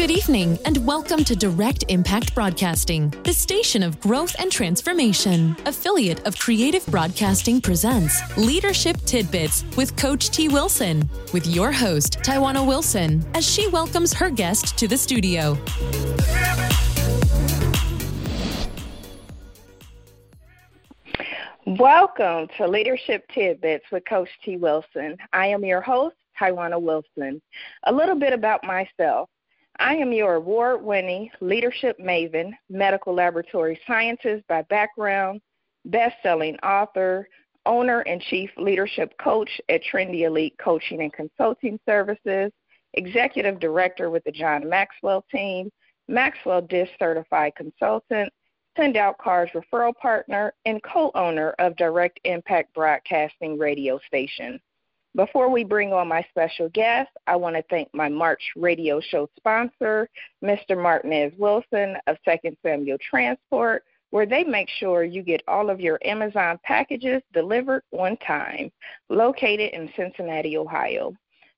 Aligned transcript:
Good 0.00 0.12
evening, 0.12 0.58
and 0.64 0.86
welcome 0.86 1.24
to 1.24 1.36
Direct 1.36 1.84
Impact 1.88 2.34
Broadcasting, 2.34 3.10
the 3.24 3.34
station 3.34 3.82
of 3.82 4.00
growth 4.00 4.34
and 4.38 4.50
transformation. 4.50 5.54
Affiliate 5.66 6.26
of 6.26 6.38
Creative 6.38 6.84
Broadcasting 6.86 7.60
presents 7.60 8.18
Leadership 8.38 8.96
Tidbits 9.04 9.62
with 9.76 9.94
Coach 9.98 10.30
T. 10.30 10.48
Wilson, 10.48 11.06
with 11.34 11.46
your 11.46 11.70
host, 11.70 12.20
Taiwana 12.20 12.66
Wilson, 12.66 13.22
as 13.34 13.46
she 13.46 13.68
welcomes 13.68 14.14
her 14.14 14.30
guest 14.30 14.78
to 14.78 14.88
the 14.88 14.96
studio. 14.96 15.54
Welcome 21.66 22.48
to 22.56 22.66
Leadership 22.66 23.28
Tidbits 23.34 23.84
with 23.92 24.06
Coach 24.06 24.30
T. 24.42 24.56
Wilson. 24.56 25.18
I 25.34 25.48
am 25.48 25.62
your 25.62 25.82
host, 25.82 26.16
Taiwana 26.40 26.80
Wilson. 26.80 27.42
A 27.84 27.92
little 27.92 28.16
bit 28.16 28.32
about 28.32 28.64
myself. 28.64 29.28
I 29.80 29.94
am 29.94 30.12
your 30.12 30.34
award 30.34 30.82
winning 30.82 31.30
leadership 31.40 31.98
maven, 31.98 32.52
medical 32.68 33.14
laboratory 33.14 33.80
scientist 33.86 34.46
by 34.46 34.60
background, 34.68 35.40
best 35.86 36.16
selling 36.22 36.58
author, 36.58 37.26
owner 37.64 38.00
and 38.00 38.20
chief 38.20 38.50
leadership 38.58 39.14
coach 39.18 39.58
at 39.70 39.80
Trendy 39.90 40.26
Elite 40.26 40.54
Coaching 40.62 41.00
and 41.00 41.12
Consulting 41.14 41.80
Services, 41.86 42.52
executive 42.92 43.58
director 43.58 44.10
with 44.10 44.22
the 44.24 44.32
John 44.32 44.68
Maxwell 44.68 45.24
team, 45.32 45.70
Maxwell 46.08 46.60
DISC 46.60 46.90
certified 46.98 47.54
consultant, 47.56 48.30
Send 48.76 48.98
Out 48.98 49.16
Cards 49.16 49.52
referral 49.52 49.94
partner, 49.96 50.52
and 50.66 50.82
co 50.82 51.10
owner 51.14 51.54
of 51.58 51.74
Direct 51.76 52.20
Impact 52.24 52.74
Broadcasting 52.74 53.58
radio 53.58 53.98
station. 54.06 54.60
Before 55.16 55.50
we 55.50 55.64
bring 55.64 55.92
on 55.92 56.06
my 56.06 56.24
special 56.30 56.68
guest, 56.68 57.10
I 57.26 57.34
want 57.34 57.56
to 57.56 57.64
thank 57.68 57.92
my 57.92 58.08
March 58.08 58.42
radio 58.54 59.00
show 59.00 59.28
sponsor, 59.36 60.08
Mr. 60.42 60.80
Martinez 60.80 61.32
Wilson 61.36 61.96
of 62.06 62.16
Second 62.24 62.56
Samuel 62.62 62.98
Transport, 62.98 63.82
where 64.10 64.26
they 64.26 64.44
make 64.44 64.68
sure 64.68 65.02
you 65.02 65.22
get 65.22 65.42
all 65.48 65.68
of 65.68 65.80
your 65.80 65.98
Amazon 66.04 66.60
packages 66.62 67.22
delivered 67.32 67.82
on 67.90 68.16
time, 68.18 68.70
located 69.08 69.72
in 69.72 69.90
Cincinnati, 69.96 70.56
Ohio. 70.56 71.12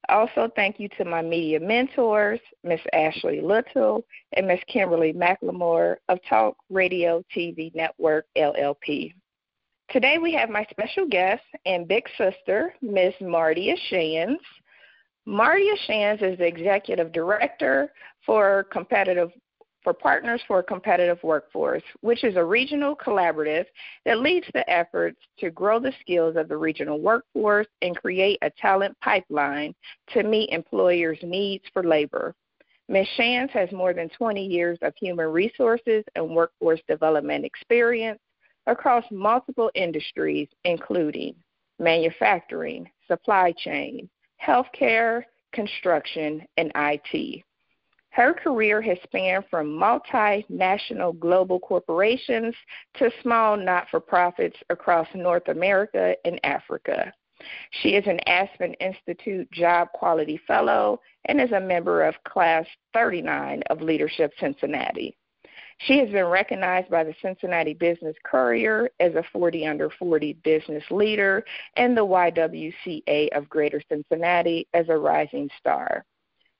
Also, 0.09 0.51
thank 0.57 0.81
you 0.81 0.89
to 0.97 1.05
my 1.05 1.21
media 1.21 1.61
mentors, 1.61 2.41
Miss 2.65 2.81
Ashley 2.95 3.41
Little 3.41 4.05
and 4.33 4.49
Miss 4.49 4.61
Kimberly 4.67 5.13
McLemore 5.13 5.97
of 6.09 6.19
Talk 6.29 6.57
Radio 6.71 7.23
TV 7.35 7.73
Network 7.75 8.27
LLP. 8.37 9.13
Today 9.91 10.19
we 10.19 10.33
have 10.33 10.49
my 10.49 10.67
special 10.71 11.07
guest 11.07 11.43
and 11.67 11.87
big 11.87 12.05
sister, 12.17 12.75
Ms. 12.81 13.15
Mardia 13.21 13.77
Shands. 13.89 14.41
Mardia 15.29 15.77
Shands 15.87 16.23
is 16.23 16.39
the 16.39 16.47
executive 16.47 17.13
director 17.13 17.93
for 18.25 18.65
competitive 18.73 19.31
for 19.83 19.93
Partners 19.93 20.41
for 20.47 20.61
a 20.61 20.63
Competitive 20.63 21.19
Workforce, 21.23 21.83
which 22.03 22.23
is 22.25 22.37
a 22.37 22.45
regional 22.45 22.95
collaborative 22.95 23.65
that 24.05 24.21
leads 24.21 24.47
the 24.55 24.69
efforts 24.71 25.19
to 25.39 25.51
grow 25.51 25.81
the 25.81 25.93
skills 26.01 26.37
of 26.37 26.49
the 26.49 26.57
regional 26.57 27.01
workforce 27.01 27.67
and 27.83 27.97
create 27.97 28.39
a 28.43 28.51
talent 28.51 28.97
pipeline 29.01 29.75
to 30.13 30.23
meet 30.23 30.51
employers' 30.51 31.19
needs 31.23 31.65
for 31.73 31.83
labor. 31.83 32.35
Ms. 32.89 33.07
Shands 33.17 33.53
has 33.53 33.73
more 33.73 33.93
than 33.93 34.09
20 34.11 34.45
years 34.45 34.79
of 34.83 34.95
human 34.97 35.27
resources 35.27 36.05
and 36.15 36.31
workforce 36.31 36.81
development 36.89 37.45
experience 37.45 38.21
across 38.67 39.05
multiple 39.11 39.71
industries, 39.75 40.49
including 40.65 41.35
manufacturing, 41.79 42.89
supply 43.09 43.53
chain, 43.53 44.09
healthcare, 44.45 45.25
construction, 45.53 46.43
and 46.57 46.71
IT. 46.75 47.43
Her 48.11 48.35
career 48.35 48.83
has 48.83 48.99
spanned 49.05 49.45
from 49.51 49.69
multinational 49.69 51.19
global 51.19 51.59
corporations 51.59 52.55
to 52.99 53.11
small 53.23 53.57
not 53.57 53.89
for 53.91 54.01
profits 54.01 54.57
across 54.69 55.09
North 55.15 55.49
America 55.49 56.15
and 56.25 56.39
Africa. 56.45 57.13
She 57.81 57.97
is 57.97 58.07
an 58.07 58.21
Aspen 58.27 58.75
Institute 58.75 59.51
Job 59.51 59.89
Quality 59.95 60.39
Fellow 60.47 61.01
and 61.25 61.41
is 61.41 61.53
a 61.53 61.61
member 61.61 62.03
of 62.03 62.23
Class 62.25 62.67
39 62.93 63.63
of 63.71 63.81
Leadership 63.81 64.33
Cincinnati. 64.39 65.17
She 65.87 65.99
has 65.99 66.11
been 66.11 66.27
recognized 66.27 66.91
by 66.91 67.03
the 67.03 67.15
Cincinnati 67.21 67.75
Business 67.75 68.15
Courier 68.23 68.89
as 69.01 69.15
a 69.17 69.25
40 69.33 69.67
under 69.67 69.91
40 69.91 70.35
business 70.45 70.85
leader 70.91 71.45
and 71.77 71.97
the 71.97 72.07
YWCA 72.07 73.31
of 73.37 73.49
Greater 73.49 73.83
Cincinnati 73.89 74.69
as 74.75 74.89
a 74.89 74.97
rising 74.97 75.51
star. 75.59 76.05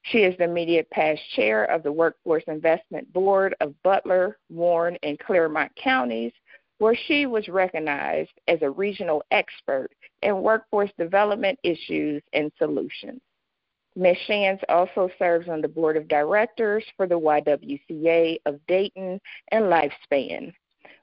She 0.03 0.25
is 0.25 0.37
the 0.37 0.45
immediate 0.45 0.91
past 0.91 1.21
chair 1.37 1.65
of 1.65 1.85
the 1.85 1.93
Workforce 1.93 2.43
Investment 2.49 3.13
Board 3.13 3.55
of 3.61 3.81
Butler, 3.85 4.39
Warren, 4.51 4.99
and 5.05 5.17
Clermont 5.21 5.71
counties, 5.77 6.33
where 6.79 6.97
she 7.07 7.27
was 7.27 7.47
recognized 7.47 8.33
as 8.49 8.61
a 8.63 8.71
regional 8.71 9.23
expert 9.31 9.91
in 10.23 10.43
workforce 10.43 10.91
development 10.99 11.61
issues 11.63 12.21
and 12.33 12.51
solutions. 12.59 13.21
Ms. 13.95 14.17
Shands 14.27 14.63
also 14.69 15.11
serves 15.19 15.49
on 15.49 15.61
the 15.61 15.69
board 15.69 15.97
of 15.97 16.09
directors 16.09 16.85
for 16.97 17.07
the 17.07 17.19
YWCA 17.19 18.39
of 18.47 18.59
Dayton 18.67 19.21
and 19.51 19.65
Lifespan. 19.65 20.53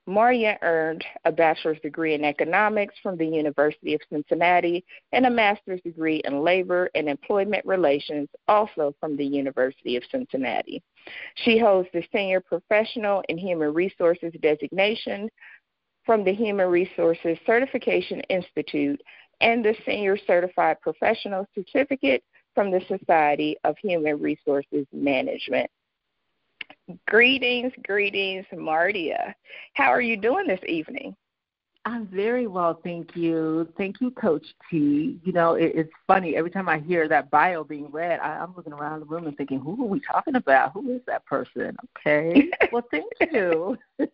Maria 0.10 0.58
earned 0.64 1.06
a 1.26 1.32
bachelor's 1.32 1.80
degree 1.82 2.16
in 2.16 2.26
economics 2.26 2.96
from 3.04 3.16
the 3.16 3.28
University 3.28 3.94
of 3.94 4.02
Cincinnati 4.12 4.84
and 5.12 5.28
a 5.28 5.30
master's 5.30 5.82
degree 5.82 6.20
in 6.26 6.42
labor 6.44 6.90
and 6.96 7.08
employment 7.08 7.64
relations 7.64 8.28
also 8.48 8.96
from 9.00 9.16
the 9.16 9.26
University 9.26 9.96
of 9.96 10.04
Cincinnati. 10.10 10.82
She 11.36 11.60
holds 11.60 11.88
the 11.94 12.04
Senior 12.12 12.42
Professional 12.42 13.24
in 13.30 13.38
Human 13.38 13.72
Resources 13.72 14.34
designation 14.42 15.30
from 16.08 16.24
the 16.24 16.34
Human 16.34 16.70
Resources 16.70 17.38
Certification 17.46 18.22
Institute 18.32 19.00
and 19.42 19.64
the 19.64 19.76
Senior 19.86 20.18
Certified 20.26 20.82
Professional 20.82 21.46
Certificate 21.54 22.24
from 22.60 22.72
the 22.72 22.82
Society 22.90 23.56
of 23.64 23.78
Human 23.78 24.20
Resources 24.20 24.86
Management. 24.92 25.72
Greetings, 27.08 27.72
greetings, 27.86 28.46
Mardia. 28.54 29.34
How 29.76 29.86
are 29.86 30.02
you 30.02 30.18
doing 30.18 30.46
this 30.46 30.60
evening? 30.68 31.16
I'm 31.86 32.06
very 32.08 32.48
well, 32.48 32.82
thank 32.84 33.16
you. 33.16 33.66
Thank 33.78 34.02
you, 34.02 34.12
Coach 34.12 34.46
T. 34.70 35.22
You 35.24 35.32
know, 35.32 35.54
it, 35.54 35.72
it's 35.74 35.90
funny 36.06 36.36
every 36.36 36.52
time 36.52 36.68
I 36.68 36.80
hear 36.80 37.08
that 37.08 37.32
bio 37.32 37.64
being 37.64 37.90
read, 37.92 38.20
I, 38.20 38.40
I'm 38.40 38.54
looking 38.58 38.74
around 38.74 39.00
the 39.00 39.06
room 39.06 39.26
and 39.28 39.38
thinking, 39.38 39.62
"Who 39.62 39.82
are 39.82 39.88
we 39.88 40.02
talking 40.02 40.36
about? 40.36 40.74
Who 40.74 40.94
is 40.94 41.02
that 41.08 41.26
person?" 41.26 41.78
Okay, 41.98 42.50
well, 42.74 42.84
thank 42.92 43.10
you. 43.32 43.78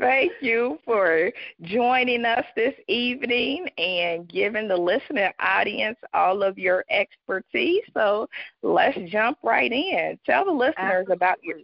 thank 0.00 0.32
you 0.40 0.78
for 0.84 1.30
joining 1.62 2.24
us 2.24 2.44
this 2.56 2.74
evening 2.88 3.68
and 3.78 4.28
giving 4.28 4.68
the 4.68 4.76
listener 4.76 5.32
audience 5.40 5.98
all 6.14 6.42
of 6.42 6.58
your 6.58 6.84
expertise. 6.90 7.82
So 7.94 8.28
let's 8.62 8.98
jump 9.10 9.38
right 9.42 9.72
in. 9.72 10.18
Tell 10.26 10.44
the 10.44 10.52
listeners 10.52 11.08
Absolutely. 11.08 11.12
about 11.12 11.38
your 11.42 11.58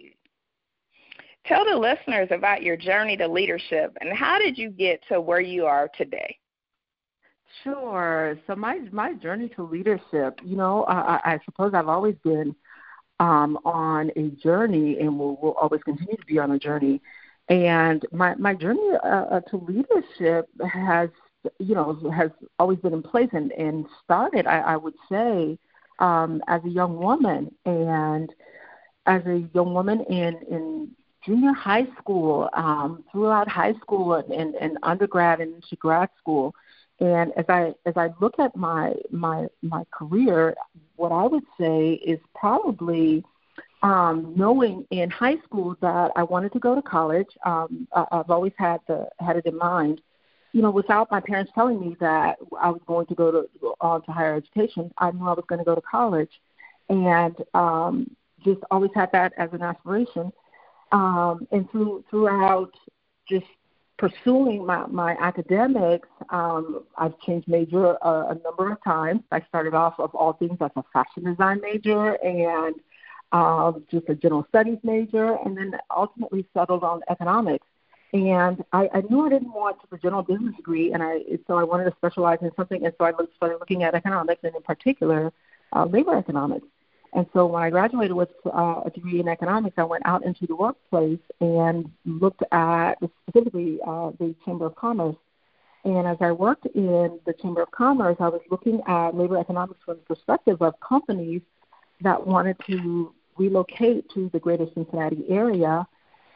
Tell 1.47 1.65
the 1.65 1.77
listeners 1.77 2.29
about 2.31 2.63
your 2.63 2.77
journey 2.77 3.17
to 3.17 3.29
leadership 3.29 3.97
and 4.01 4.13
how 4.13 4.39
did 4.39 4.59
you 4.59 4.71
get 4.71 5.03
to 5.09 5.21
where 5.21 5.41
you 5.41 5.67
are 5.67 5.89
today? 5.97 6.39
Sure. 7.63 8.39
So 8.47 8.55
my 8.55 8.79
my 8.93 9.15
journey 9.15 9.49
to 9.57 9.63
leadership, 9.63 10.39
you 10.45 10.57
know, 10.57 10.85
I, 10.85 11.21
I 11.25 11.39
suppose 11.45 11.73
I've 11.75 11.89
always 11.89 12.17
been 12.25 12.55
um, 13.21 13.59
on 13.65 14.11
a 14.17 14.29
journey, 14.43 14.99
and 15.01 15.19
will 15.19 15.37
will 15.41 15.55
always 15.61 15.83
continue 15.83 16.17
to 16.17 16.25
be 16.27 16.39
on 16.39 16.53
a 16.53 16.59
journey. 16.59 17.01
And 17.49 18.05
my 18.13 18.35
my 18.37 18.55
journey 18.55 18.91
uh, 19.05 19.07
uh, 19.07 19.41
to 19.51 19.57
leadership 19.59 20.49
has, 20.73 21.11
you 21.59 21.75
know, 21.75 21.95
has 22.15 22.31
always 22.59 22.79
been 22.79 22.93
in 22.93 23.03
place 23.03 23.29
and 23.33 23.53
and 23.53 23.87
started, 24.05 24.47
I, 24.47 24.59
I 24.61 24.77
would 24.77 24.95
say, 25.11 25.59
um, 25.99 26.43
as 26.49 26.65
a 26.65 26.69
young 26.69 26.97
woman 26.99 27.55
and 27.65 28.33
as 29.07 29.25
a 29.27 29.49
young 29.55 29.75
woman 29.75 30.01
in 30.03 30.37
in 30.51 30.91
junior 31.25 31.53
high 31.53 31.87
school, 31.99 32.49
um, 32.55 33.05
throughout 33.11 33.49
high 33.49 33.75
school 33.75 34.15
and, 34.15 34.31
and, 34.33 34.55
and 34.57 34.79
undergrad 34.83 35.41
and 35.41 35.55
into 35.55 35.77
grad 35.77 36.09
school. 36.19 36.55
And 37.01 37.33
as 37.37 37.45
I 37.49 37.75
as 37.85 37.95
I 37.97 38.11
look 38.21 38.39
at 38.39 38.57
my 38.57 38.95
my 39.11 39.47
my 39.63 39.85
career, 39.93 40.55
what 40.97 41.13
I 41.13 41.25
would 41.27 41.45
say 41.61 41.93
is 41.93 42.19
probably 42.35 43.25
um, 43.87 44.33
knowing 44.37 44.85
in 44.91 45.09
high 45.11 45.37
school 45.45 45.77
that 45.81 46.11
I 46.17 46.25
wanted 46.25 46.53
to 46.55 46.59
go 46.59 46.75
to 46.75 46.83
college. 46.83 47.29
Um, 47.45 47.87
I, 47.95 48.05
I've 48.11 48.31
always 48.31 48.53
had 48.59 48.81
the 48.89 49.09
had 49.21 49.37
it 49.37 49.47
in 49.47 49.57
mind. 49.57 50.01
You 50.53 50.63
know, 50.63 50.71
without 50.71 51.09
my 51.11 51.21
parents 51.21 51.53
telling 51.55 51.79
me 51.81 51.97
that 52.01 52.37
I 52.61 52.71
was 52.71 52.81
going 52.87 53.07
to 53.07 53.15
go 53.15 53.31
to 53.31 53.75
on 53.81 54.03
to 54.03 54.11
higher 54.11 54.35
education, 54.35 54.93
I 54.99 55.13
knew 55.13 55.29
I 55.29 55.35
was 55.35 55.45
going 55.49 55.61
to 55.61 55.65
go 55.65 55.77
to 55.77 55.83
college, 55.83 56.33
and 56.89 57.37
um, 57.55 58.11
just 58.45 58.61
always 58.73 58.91
had 58.95 59.13
that 59.13 59.33
as 59.37 59.51
an 59.53 59.63
aspiration 59.63 60.33
um, 60.91 61.47
and 61.53 61.71
through 61.71 62.05
throughout 62.11 62.75
just 63.29 63.47
pursuing 63.99 64.67
my, 64.67 64.87
my 64.87 65.17
academics, 65.21 66.09
um, 66.31 66.85
I've 66.99 67.19
changed 67.21 67.49
major 67.49 67.97
a, 68.03 68.09
a 68.09 68.39
number 68.45 68.71
of 68.71 68.83
times. 68.85 69.23
I 69.33 69.41
started 69.49 69.75
off 69.75 69.95
of 69.99 70.15
all 70.15 70.35
things 70.35 70.59
as 70.61 70.71
a 70.77 70.83
fashion 70.93 71.25
design 71.25 71.61
major, 71.61 72.15
and 72.15 72.75
um, 73.33 73.85
just 73.91 74.09
a 74.09 74.15
general 74.15 74.47
studies 74.49 74.79
major, 74.83 75.37
and 75.45 75.57
then 75.57 75.73
ultimately 75.95 76.47
settled 76.55 76.85
on 76.85 77.03
economics. 77.09 77.67
And 78.13 78.65
I, 78.73 78.89
I 78.95 79.01
knew 79.11 79.27
I 79.27 79.29
didn't 79.29 79.53
want 79.53 79.81
just 79.81 79.93
a 79.93 79.99
general 79.99 80.23
business 80.23 80.55
degree, 80.57 80.93
and 80.93 81.03
I 81.03 81.21
so 81.47 81.59
I 81.59 81.65
wanted 81.65 81.85
to 81.85 81.97
specialize 81.97 82.39
in 82.41 82.51
something. 82.57 82.85
And 82.85 82.95
so 82.99 83.05
I 83.05 83.13
started 83.37 83.59
looking 83.59 83.83
at 83.83 83.95
economics, 83.95 84.43
and 84.45 84.55
in 84.55 84.63
particular, 84.63 85.33
uh, 85.75 85.85
labor 85.85 86.17
economics. 86.17 86.67
And 87.13 87.27
so 87.33 87.47
when 87.47 87.63
I 87.63 87.71
graduated 87.71 88.13
with 88.13 88.29
uh, 88.45 88.83
a 88.85 88.91
degree 88.91 89.21
in 89.21 89.29
economics, 89.29 89.75
I 89.79 89.85
went 89.85 90.05
out 90.07 90.25
into 90.25 90.47
the 90.47 90.55
workplace 90.55 91.19
and 91.41 91.91
looked 92.05 92.43
at 92.53 92.95
specifically 93.27 93.79
uh, 93.87 94.11
the 94.19 94.35
Chamber 94.45 94.67
of 94.67 94.77
Commerce. 94.77 95.17
And 95.85 96.07
as 96.07 96.19
I 96.21 96.33
worked 96.33 96.67
in 96.67 97.19
the 97.25 97.33
Chamber 97.33 97.63
of 97.63 97.71
Commerce, 97.71 98.17
I 98.21 98.29
was 98.29 98.43
looking 98.51 98.83
at 98.87 99.15
labor 99.15 99.39
economics 99.39 99.81
from 99.85 99.97
the 99.97 100.15
perspective 100.15 100.61
of 100.61 100.79
companies 100.81 101.43
that 102.03 102.27
wanted 102.27 102.57
to 102.67 103.15
relocate 103.39 104.09
to 104.15 104.31
the 104.33 104.39
greater 104.39 104.67
Cincinnati 104.75 105.25
area. 105.29 105.87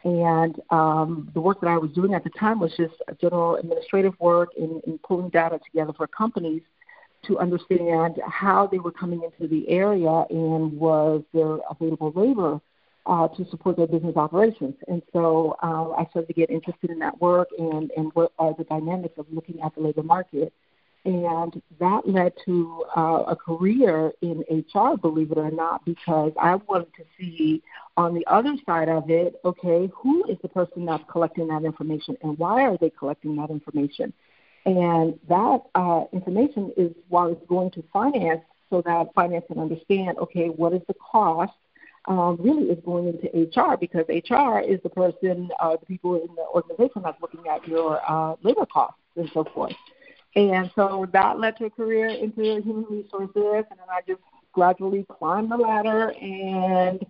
And 0.03 0.59
um, 0.71 1.29
the 1.33 1.41
work 1.41 1.61
that 1.61 1.67
I 1.67 1.77
was 1.77 1.91
doing 1.91 2.13
at 2.13 2.23
the 2.23 2.31
time 2.31 2.59
was 2.59 2.75
just 2.75 2.95
general 3.19 3.55
administrative 3.55 4.19
work 4.19 4.49
in, 4.57 4.81
in 4.87 4.97
pulling 4.99 5.29
data 5.29 5.59
together 5.63 5.93
for 5.93 6.07
companies 6.07 6.63
to 7.27 7.37
understand 7.37 8.19
how 8.27 8.65
they 8.65 8.79
were 8.79 8.91
coming 8.91 9.21
into 9.23 9.47
the 9.47 9.69
area 9.69 10.25
and 10.29 10.73
was 10.73 11.23
there 11.33 11.59
available 11.69 12.11
labor 12.15 12.59
uh, 13.05 13.27
to 13.29 13.47
support 13.49 13.77
their 13.77 13.87
business 13.87 14.15
operations. 14.15 14.75
And 14.87 15.01
so 15.13 15.55
uh, 15.61 15.91
I 15.91 16.07
started 16.09 16.27
to 16.27 16.33
get 16.33 16.49
interested 16.49 16.89
in 16.89 16.99
that 16.99 17.19
work 17.21 17.49
and, 17.57 17.91
and 17.95 18.11
what 18.13 18.31
are 18.39 18.53
the 18.57 18.63
dynamics 18.63 19.15
of 19.17 19.25
looking 19.31 19.61
at 19.61 19.73
the 19.75 19.81
labor 19.81 20.03
market. 20.03 20.53
And 21.03 21.61
that 21.79 22.07
led 22.07 22.33
to 22.45 22.85
uh, 22.95 23.23
a 23.27 23.35
career 23.35 24.11
in 24.21 24.43
HR, 24.49 24.97
believe 24.97 25.31
it 25.31 25.37
or 25.37 25.49
not, 25.49 25.83
because 25.83 26.31
I 26.39 26.55
wanted 26.55 26.93
to 26.95 27.03
see 27.17 27.63
on 27.97 28.13
the 28.13 28.25
other 28.27 28.55
side 28.67 28.87
of 28.87 29.09
it, 29.09 29.39
okay, 29.43 29.89
who 29.95 30.23
is 30.25 30.37
the 30.43 30.47
person 30.47 30.85
that's 30.85 31.03
collecting 31.11 31.47
that 31.47 31.63
information 31.63 32.17
and 32.21 32.37
why 32.37 32.63
are 32.63 32.77
they 32.77 32.91
collecting 32.91 33.35
that 33.37 33.49
information? 33.49 34.13
And 34.65 35.19
that 35.27 35.61
uh, 35.73 36.03
information 36.13 36.71
is 36.77 36.91
what 37.09 37.31
is 37.31 37.37
going 37.47 37.71
to 37.71 37.83
finance 37.91 38.41
so 38.69 38.83
that 38.83 39.07
finance 39.15 39.45
can 39.47 39.57
understand, 39.57 40.19
okay, 40.19 40.49
what 40.49 40.73
is 40.73 40.81
the 40.87 40.93
cost 40.93 41.53
um, 42.05 42.37
really 42.39 42.69
is 42.69 42.79
going 42.85 43.07
into 43.07 43.27
HR 43.27 43.75
because 43.77 44.05
HR 44.07 44.59
is 44.59 44.79
the 44.83 44.89
person, 44.89 45.49
uh, 45.59 45.77
the 45.77 45.85
people 45.85 46.15
in 46.15 46.33
the 46.35 46.45
organization 46.53 47.01
that's 47.03 47.19
looking 47.21 47.47
at 47.47 47.67
your 47.67 47.99
uh, 48.07 48.35
labor 48.43 48.65
costs 48.65 48.99
and 49.15 49.29
so 49.33 49.43
forth. 49.43 49.73
And 50.35 50.71
so 50.75 51.07
that 51.11 51.39
led 51.39 51.57
to 51.57 51.65
a 51.65 51.69
career 51.69 52.07
into 52.07 52.61
human 52.61 52.85
resources, 52.89 53.65
and 53.69 53.79
then 53.79 53.89
I 53.89 54.01
just 54.07 54.21
gradually 54.53 55.05
climbed 55.09 55.51
the 55.51 55.57
ladder, 55.57 56.11
and 56.21 57.05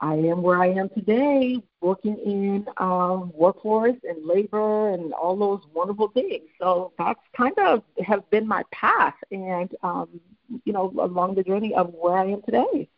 I 0.00 0.14
am 0.14 0.42
where 0.42 0.60
I 0.60 0.68
am 0.68 0.88
today, 0.90 1.62
working 1.80 2.16
in 2.18 2.66
um, 2.76 3.32
workforce 3.34 3.96
and 4.02 4.26
labor 4.26 4.90
and 4.90 5.12
all 5.14 5.36
those 5.36 5.60
wonderful 5.72 6.08
things. 6.08 6.48
So 6.60 6.92
that's 6.98 7.20
kind 7.36 7.58
of 7.58 7.82
has 8.04 8.20
been 8.30 8.46
my 8.46 8.62
path, 8.72 9.14
and 9.30 9.74
um, 9.82 10.20
you 10.64 10.72
know, 10.72 10.92
along 11.00 11.34
the 11.34 11.42
journey 11.42 11.74
of 11.74 11.94
where 11.94 12.18
I 12.18 12.26
am 12.26 12.42
today. 12.42 12.88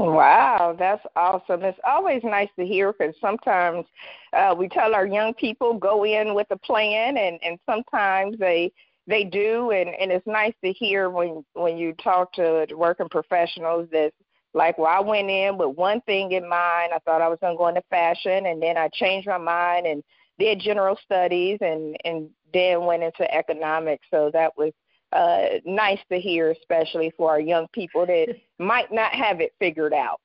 Wow, 0.00 0.74
that's 0.78 1.04
awesome. 1.14 1.62
It's 1.62 1.78
always 1.84 2.22
nice 2.24 2.48
to 2.58 2.64
hear 2.64 2.94
because 2.94 3.14
sometimes 3.20 3.84
uh, 4.32 4.54
we 4.56 4.66
tell 4.66 4.94
our 4.94 5.06
young 5.06 5.34
people 5.34 5.74
go 5.74 6.06
in 6.06 6.34
with 6.34 6.46
a 6.50 6.56
plan, 6.56 7.18
and 7.18 7.38
and 7.42 7.58
sometimes 7.66 8.38
they 8.38 8.72
they 9.06 9.24
do, 9.24 9.72
and 9.72 9.90
and 9.90 10.10
it's 10.10 10.26
nice 10.26 10.54
to 10.64 10.72
hear 10.72 11.10
when 11.10 11.44
when 11.52 11.76
you 11.76 11.92
talk 12.02 12.32
to 12.34 12.66
working 12.74 13.10
professionals 13.10 13.90
that 13.92 14.12
like 14.54 14.78
well 14.78 14.88
I 14.88 15.00
went 15.00 15.28
in 15.28 15.58
with 15.58 15.76
one 15.76 16.00
thing 16.02 16.32
in 16.32 16.48
mind. 16.48 16.92
I 16.94 16.98
thought 17.04 17.20
I 17.20 17.28
was 17.28 17.38
going 17.42 17.52
to 17.54 17.58
go 17.58 17.68
into 17.68 17.82
fashion, 17.90 18.46
and 18.46 18.62
then 18.62 18.78
I 18.78 18.88
changed 18.94 19.28
my 19.28 19.36
mind 19.36 19.86
and 19.86 20.02
did 20.38 20.60
general 20.60 20.96
studies, 21.04 21.58
and 21.60 21.94
and 22.06 22.30
then 22.54 22.86
went 22.86 23.02
into 23.02 23.30
economics. 23.34 24.06
So 24.10 24.30
that 24.32 24.56
was 24.56 24.72
uh, 25.12 25.58
nice 25.64 25.98
to 26.10 26.18
hear, 26.18 26.50
especially 26.50 27.12
for 27.16 27.30
our 27.30 27.40
young 27.40 27.66
people 27.72 28.06
that 28.06 28.34
might 28.58 28.92
not 28.92 29.12
have 29.12 29.40
it 29.40 29.52
figured 29.58 29.92
out. 29.92 30.20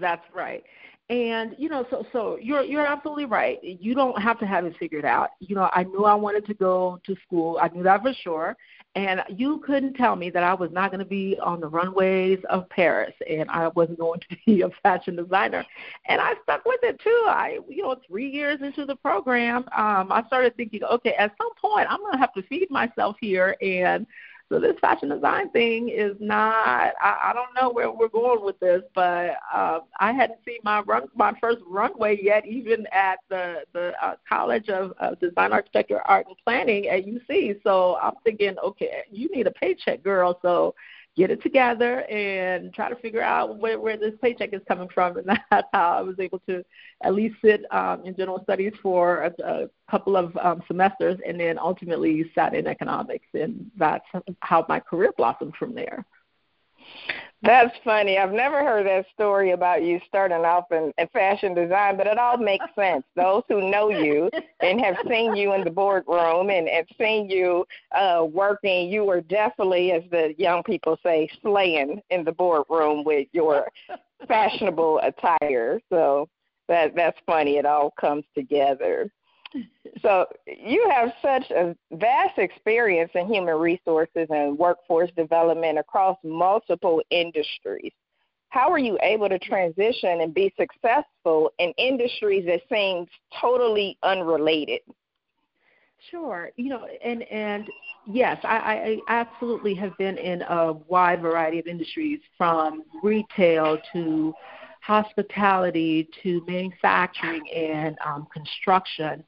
That's 0.00 0.24
right. 0.34 0.62
And 1.10 1.54
you 1.58 1.70
know, 1.70 1.86
so 1.88 2.04
so 2.12 2.38
you're 2.40 2.62
you're 2.62 2.86
absolutely 2.86 3.24
right. 3.24 3.58
You 3.62 3.94
don't 3.94 4.20
have 4.20 4.38
to 4.40 4.46
have 4.46 4.66
it 4.66 4.74
figured 4.78 5.06
out. 5.06 5.30
You 5.40 5.54
know, 5.54 5.70
I 5.72 5.84
knew 5.84 6.04
I 6.04 6.14
wanted 6.14 6.44
to 6.46 6.54
go 6.54 6.98
to 7.06 7.16
school. 7.26 7.58
I 7.62 7.68
knew 7.68 7.82
that 7.82 8.02
for 8.02 8.12
sure. 8.22 8.56
And 8.98 9.22
you 9.28 9.60
couldn't 9.60 9.94
tell 9.94 10.16
me 10.16 10.28
that 10.30 10.42
I 10.42 10.54
was 10.54 10.72
not 10.72 10.90
going 10.90 10.98
to 10.98 11.04
be 11.04 11.38
on 11.40 11.60
the 11.60 11.68
runways 11.68 12.40
of 12.50 12.68
Paris 12.68 13.14
and 13.30 13.48
I 13.48 13.68
wasn't 13.68 14.00
going 14.00 14.18
to 14.28 14.36
be 14.44 14.62
a 14.62 14.70
fashion 14.82 15.14
designer. 15.14 15.64
And 16.06 16.20
I 16.20 16.34
stuck 16.42 16.64
with 16.64 16.80
it 16.82 16.98
too. 16.98 17.24
I, 17.28 17.60
you 17.68 17.82
know, 17.82 17.94
three 18.08 18.28
years 18.28 18.60
into 18.60 18.84
the 18.84 18.96
program, 18.96 19.58
um, 19.76 20.10
I 20.10 20.24
started 20.26 20.56
thinking, 20.56 20.82
okay, 20.82 21.12
at 21.12 21.32
some 21.40 21.54
point 21.62 21.86
I'm 21.88 22.00
going 22.00 22.14
to 22.14 22.18
have 22.18 22.34
to 22.34 22.42
feed 22.42 22.68
myself 22.72 23.14
here 23.20 23.56
and 23.62 24.04
so 24.50 24.58
this 24.58 24.78
fashion 24.80 25.10
design 25.10 25.50
thing 25.50 25.90
is 25.90 26.16
not. 26.20 26.94
I, 27.00 27.16
I 27.22 27.32
don't 27.34 27.54
know 27.54 27.70
where 27.70 27.90
we're 27.90 28.08
going 28.08 28.42
with 28.42 28.58
this, 28.60 28.82
but 28.94 29.36
uh, 29.52 29.80
I 30.00 30.12
hadn't 30.12 30.38
seen 30.46 30.58
my 30.64 30.80
run 30.80 31.08
my 31.14 31.34
first 31.38 31.58
runway 31.68 32.18
yet, 32.22 32.46
even 32.46 32.86
at 32.90 33.18
the 33.28 33.64
the 33.74 33.92
uh, 34.02 34.14
College 34.26 34.70
of 34.70 34.94
uh, 35.00 35.14
Design, 35.20 35.52
Architecture, 35.52 36.00
Art, 36.06 36.26
and 36.28 36.36
Planning 36.44 36.88
at 36.88 37.04
UC. 37.04 37.62
So 37.62 37.98
I'm 38.02 38.14
thinking, 38.24 38.56
okay, 38.64 39.02
you 39.10 39.28
need 39.34 39.46
a 39.46 39.52
paycheck, 39.52 40.02
girl. 40.02 40.38
So 40.40 40.74
get 41.18 41.32
it 41.32 41.42
together 41.42 42.02
and 42.08 42.72
try 42.72 42.88
to 42.88 42.94
figure 42.96 43.20
out 43.20 43.58
where, 43.58 43.80
where 43.80 43.96
this 43.96 44.14
paycheck 44.22 44.54
is 44.54 44.62
coming 44.68 44.88
from. 44.94 45.18
And 45.18 45.26
that's 45.50 45.66
how 45.72 45.90
I 45.90 46.00
was 46.00 46.14
able 46.20 46.38
to 46.48 46.64
at 47.02 47.14
least 47.14 47.34
sit 47.44 47.64
um, 47.72 48.06
in 48.06 48.14
general 48.16 48.40
studies 48.44 48.72
for 48.80 49.24
a, 49.24 49.34
a 49.44 49.66
couple 49.90 50.16
of 50.16 50.34
um, 50.36 50.62
semesters 50.68 51.18
and 51.26 51.38
then 51.38 51.58
ultimately 51.58 52.30
sat 52.34 52.54
in 52.54 52.68
economics. 52.68 53.26
And 53.34 53.70
that's 53.76 54.04
how 54.40 54.64
my 54.68 54.78
career 54.78 55.12
blossomed 55.16 55.56
from 55.56 55.74
there. 55.74 56.06
That's 57.42 57.74
funny. 57.84 58.18
I've 58.18 58.32
never 58.32 58.64
heard 58.64 58.86
that 58.86 59.06
story 59.14 59.52
about 59.52 59.84
you 59.84 60.00
starting 60.08 60.38
off 60.38 60.64
in, 60.72 60.92
in 60.98 61.06
fashion 61.08 61.54
design, 61.54 61.96
but 61.96 62.08
it 62.08 62.18
all 62.18 62.36
makes 62.36 62.64
sense. 62.74 63.04
Those 63.14 63.42
who 63.48 63.70
know 63.70 63.90
you 63.90 64.28
and 64.60 64.80
have 64.80 64.96
seen 65.08 65.36
you 65.36 65.52
in 65.52 65.62
the 65.62 65.70
boardroom 65.70 66.50
and 66.50 66.68
have 66.68 66.86
seen 66.98 67.30
you 67.30 67.64
uh, 67.92 68.26
working, 68.28 68.90
you 68.90 69.04
were 69.04 69.20
definitely, 69.20 69.92
as 69.92 70.02
the 70.10 70.34
young 70.36 70.64
people 70.64 70.98
say, 71.02 71.28
slaying 71.42 72.00
in 72.10 72.24
the 72.24 72.32
boardroom 72.32 73.04
with 73.04 73.28
your 73.32 73.68
fashionable 74.26 75.00
attire. 75.04 75.80
So 75.90 76.28
that 76.66 76.96
that's 76.96 77.18
funny. 77.24 77.56
It 77.56 77.66
all 77.66 77.92
comes 78.00 78.24
together 78.34 79.10
so 80.02 80.26
you 80.46 80.88
have 80.94 81.12
such 81.22 81.50
a 81.50 81.74
vast 81.92 82.38
experience 82.38 83.10
in 83.14 83.32
human 83.32 83.54
resources 83.56 84.26
and 84.30 84.58
workforce 84.58 85.10
development 85.16 85.78
across 85.78 86.16
multiple 86.22 87.02
industries. 87.10 87.92
How 88.50 88.70
are 88.70 88.78
you 88.78 88.98
able 89.02 89.28
to 89.28 89.38
transition 89.38 90.22
and 90.22 90.32
be 90.32 90.52
successful 90.58 91.52
in 91.58 91.72
industries 91.76 92.46
that 92.46 92.60
seem 92.70 93.06
totally 93.40 93.98
unrelated? 94.02 94.80
Sure, 96.10 96.50
you 96.56 96.70
know, 96.70 96.86
and 97.04 97.22
and 97.24 97.68
yes, 98.06 98.38
I, 98.44 98.56
I 98.56 98.98
absolutely 99.08 99.74
have 99.74 99.96
been 99.98 100.16
in 100.16 100.42
a 100.42 100.72
wide 100.72 101.20
variety 101.20 101.58
of 101.58 101.66
industries, 101.66 102.20
from 102.38 102.84
retail 103.02 103.78
to 103.92 104.32
hospitality 104.88 106.08
to 106.22 106.42
manufacturing 106.46 107.46
and 107.54 107.98
um, 108.04 108.26
construction. 108.32 109.22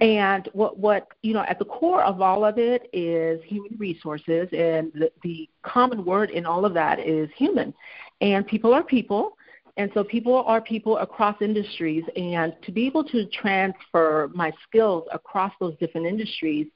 And 0.00 0.48
what, 0.52 0.78
what, 0.78 1.08
you 1.22 1.34
know, 1.34 1.44
at 1.48 1.58
the 1.58 1.64
core 1.64 2.04
of 2.04 2.20
all 2.20 2.44
of 2.44 2.58
it 2.58 2.88
is 2.92 3.40
human 3.44 3.76
resources, 3.76 4.48
and 4.52 4.92
the, 4.94 5.10
the 5.24 5.48
common 5.62 6.04
word 6.04 6.30
in 6.30 6.46
all 6.46 6.64
of 6.64 6.74
that 6.74 7.00
is 7.00 7.28
human. 7.36 7.74
And 8.20 8.46
people 8.46 8.72
are 8.72 8.84
people. 8.84 9.36
And 9.76 9.90
so 9.94 10.04
people 10.04 10.44
are 10.46 10.60
people 10.60 10.98
across 10.98 11.36
industries, 11.40 12.04
and 12.14 12.54
to 12.62 12.70
be 12.70 12.86
able 12.86 13.04
to 13.04 13.26
transfer 13.42 14.30
my 14.34 14.52
skills 14.64 15.04
across 15.12 15.52
those 15.58 15.74
different 15.80 16.06
industries, 16.06 16.66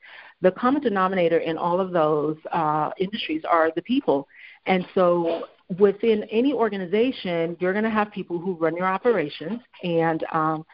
the 0.41 0.53
common 0.53 0.81
denominator 0.83 1.39
in 1.39 1.57
all 1.59 1.81
of 1.81 1.93
those 1.93 2.37
uh, 2.53 2.91
industries 2.99 3.43
are 3.49 3.71
the 3.77 3.83
people. 3.83 4.27
And 4.67 4.87
so 4.95 5.45
within 5.79 6.25
any 6.25 6.53
organization, 6.53 7.57
you're 7.61 7.73
going 7.73 7.85
to 7.85 7.91
have 7.91 8.13
people 8.13 8.39
who 8.39 8.55
run 8.55 8.77
your 8.77 8.87
operations 8.87 9.61
and 9.83 10.25
um, 10.33 10.65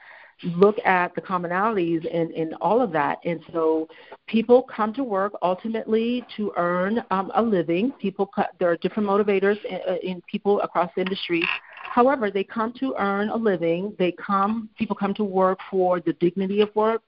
look 0.56 0.76
at 0.84 1.14
the 1.14 1.20
commonalities 1.20 2.04
in, 2.06 2.30
in 2.32 2.54
all 2.54 2.80
of 2.80 2.92
that. 2.92 3.18
And 3.24 3.40
so 3.52 3.88
people 4.26 4.62
come 4.62 4.92
to 4.94 5.04
work 5.04 5.32
ultimately 5.42 6.24
to 6.36 6.52
earn 6.56 7.04
um, 7.10 7.30
a 7.34 7.42
living. 7.42 7.92
People, 7.92 8.30
there 8.58 8.70
are 8.70 8.76
different 8.78 9.08
motivators 9.08 9.62
in, 9.64 9.80
uh, 9.88 9.96
in 10.02 10.22
people 10.30 10.60
across 10.62 10.90
the 10.96 11.02
industry. 11.02 11.42
However, 11.82 12.30
they 12.30 12.44
come 12.44 12.72
to 12.80 12.94
earn 12.98 13.28
a 13.28 13.36
living. 13.36 13.94
They 13.98 14.12
come, 14.12 14.70
people 14.78 14.96
come 14.96 15.14
to 15.14 15.24
work 15.24 15.58
for 15.70 16.00
the 16.00 16.12
dignity 16.14 16.60
of 16.60 16.74
work. 16.74 17.02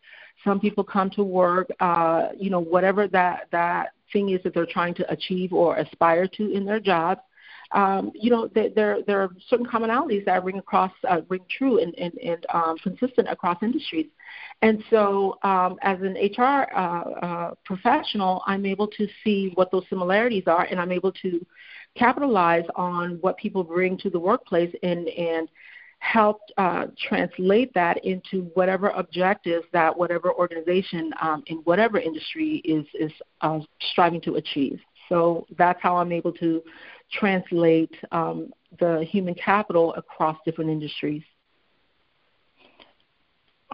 Some 0.45 0.59
people 0.59 0.83
come 0.83 1.09
to 1.11 1.23
work, 1.23 1.71
uh, 1.81 2.29
you 2.39 2.51
know, 2.51 2.59
whatever 2.59 3.07
that 3.09 3.49
that 3.53 3.93
thing 4.13 4.31
is 4.31 4.43
that 4.43 4.55
they're 4.55 4.67
trying 4.67 4.95
to 4.95 5.11
achieve 5.11 5.53
or 5.53 5.77
aspire 5.77 6.27
to 6.27 6.53
in 6.53 6.65
their 6.65 6.81
jobs. 6.81 7.21
Um, 7.75 8.13
you 8.15 8.31
know, 8.31 8.49
there, 8.49 8.99
there 9.03 9.23
are 9.23 9.31
certain 9.49 9.67
commonalities 9.67 10.25
that 10.27 10.45
ring 10.45 10.59
across, 10.59 10.93
uh, 11.09 11.21
ring 11.29 11.45
true 11.49 11.81
and 11.81 11.95
and, 11.99 12.13
and 12.19 12.47
um, 12.53 12.77
consistent 12.79 13.29
across 13.29 13.63
industries. 13.63 14.07
And 14.61 14.83
so, 14.91 15.39
um, 15.43 15.79
as 15.83 15.99
an 16.01 16.15
HR 16.15 16.69
uh, 16.75 16.79
uh, 16.79 17.55
professional, 17.65 18.43
I'm 18.47 18.67
able 18.67 18.89
to 18.89 19.09
see 19.25 19.53
what 19.55 19.71
those 19.71 19.85
similarities 19.89 20.45
are, 20.47 20.65
and 20.65 20.81
I'm 20.81 20.93
able 20.93 21.13
to 21.13 21.45
capitalize 21.97 22.65
on 22.77 23.19
what 23.21 23.37
people 23.37 23.65
bring 23.65 23.97
to 23.99 24.11
the 24.11 24.21
workplace 24.21 24.75
and 24.83 25.09
and 25.09 25.49
help 26.03 26.41
uh, 26.59 26.87
translate 27.09 27.73
that 27.75 28.05
into 28.05 28.51
whatever 28.55 28.89
objectives 28.91 29.65
that 29.73 29.97
whatever 29.97 30.33
organization 30.33 31.13
um, 31.23 31.45
in 31.47 31.59
whatever 31.59 31.99
industry 31.99 32.57
is 32.65 32.85
is 32.95 33.13
uh, 33.41 33.61
striving 33.93 34.21
to 34.21 34.35
achieve. 34.35 34.81
So 35.09 35.47
that's 35.59 35.81
how 35.81 35.97
I'm 35.99 36.11
able 36.11 36.33
to 36.33 36.63
translate 37.13 37.95
um, 38.11 38.53
the 38.79 39.05
human 39.11 39.35
capital 39.35 39.95
across 39.95 40.37
different 40.45 40.71
industries. 40.71 41.23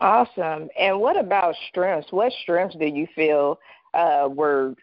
Awesome. 0.01 0.69
And 0.79 1.01
what 1.01 1.19
about 1.19 1.55
strengths? 1.69 2.13
What 2.13 2.33
strengths 2.43 2.77
do 2.77 2.87
you 2.87 3.07
feel 3.15 3.59
uh, 3.95 4.29
were 4.31 4.75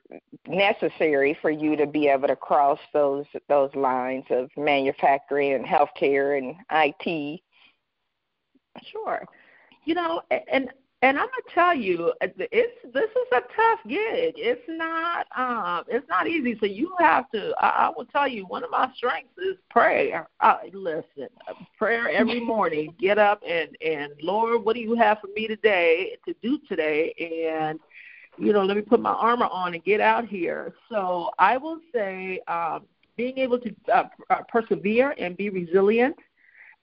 necessary 0.48 1.38
for 1.42 1.50
you 1.50 1.76
to 1.78 1.86
be 1.86 2.08
able 2.08 2.28
to 2.28 2.36
cross 2.36 2.80
those 2.92 3.26
those 3.48 3.74
lines 3.76 4.26
of 4.30 4.50
manufacturing 4.58 5.54
and 5.54 5.66
healthcare 5.66 6.38
and 6.38 6.56
IT? 6.72 7.42
Sure. 8.92 9.26
You 9.86 9.96
know, 9.96 10.22
and 10.52 10.70
and 11.02 11.20
I'm 11.20 11.28
gonna 11.28 11.54
tell 11.54 11.76
you, 11.76 12.14
uh, 12.22 12.28
it's 12.38 12.94
this 12.94 13.10
is 13.10 13.28
a 13.32 13.42
tough 13.56 13.80
gig. 13.88 14.36
It's 14.38 14.62
not 14.68 15.28
um, 15.36 15.84
it's 15.88 16.08
not 16.08 16.28
easy. 16.28 16.58
So 16.60 16.66
you 16.66 16.94
have 17.00 17.30
to. 17.32 17.54
I, 17.60 17.88
I 17.88 17.92
will 17.96 18.06
tell 18.06 18.28
you, 18.28 18.46
one 18.46 18.64
of 18.64 18.72
my 18.72 18.90
strengths 18.96 19.38
is 19.38 19.58
prayer. 19.70 20.30
Uh, 20.40 20.58
listen, 20.74 21.28
prayer 21.78 22.10
every 22.10 22.40
morning. 22.46 22.96
Get 23.00 23.18
up 23.18 23.42
and 23.48 23.76
and 23.86 24.14
Lord, 24.22 24.64
what 24.64 24.76
do 24.76 24.82
you 24.82 24.96
have 24.96 25.20
for 25.20 25.28
me 25.36 25.48
today 25.48 26.18
to 26.28 26.34
do 26.42 26.60
today? 26.68 27.14
And 27.60 27.80
you 28.38 28.54
know, 28.54 28.64
let 28.64 28.78
me 28.78 28.84
put 28.84 29.00
my 29.00 29.14
armor 29.14 29.48
on 29.52 29.74
and 29.74 29.84
get 29.84 30.02
out 30.02 30.28
here. 30.28 30.74
So 30.90 31.30
I 31.40 31.58
will 31.58 31.80
say, 31.94 32.40
um, 32.48 32.86
being 33.18 33.38
able 33.38 33.60
to 33.60 33.76
uh, 33.94 34.04
uh 34.30 34.42
persevere 34.48 35.14
and 35.18 35.38
be 35.38 35.50
resilient 35.50 36.16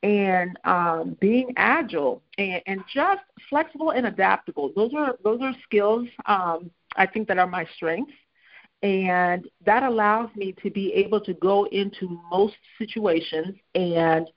and 0.02 0.58
um, 0.64 1.16
being 1.20 1.52
agile 1.56 2.22
and, 2.38 2.60
and 2.66 2.80
just 2.92 3.22
flexible 3.48 3.90
and 3.90 4.06
adaptable. 4.06 4.72
Those 4.74 4.92
are 4.94 5.16
those 5.22 5.40
are 5.42 5.54
skills 5.64 6.08
um, 6.26 6.70
I 6.96 7.06
think 7.06 7.28
that 7.28 7.38
are 7.38 7.46
my 7.46 7.66
strengths, 7.76 8.12
and 8.82 9.48
that 9.64 9.82
allows 9.82 10.28
me 10.36 10.54
to 10.62 10.70
be 10.70 10.92
able 10.94 11.20
to 11.20 11.34
go 11.34 11.64
into 11.66 12.20
most 12.30 12.56
situations 12.78 13.56
and 13.74 14.28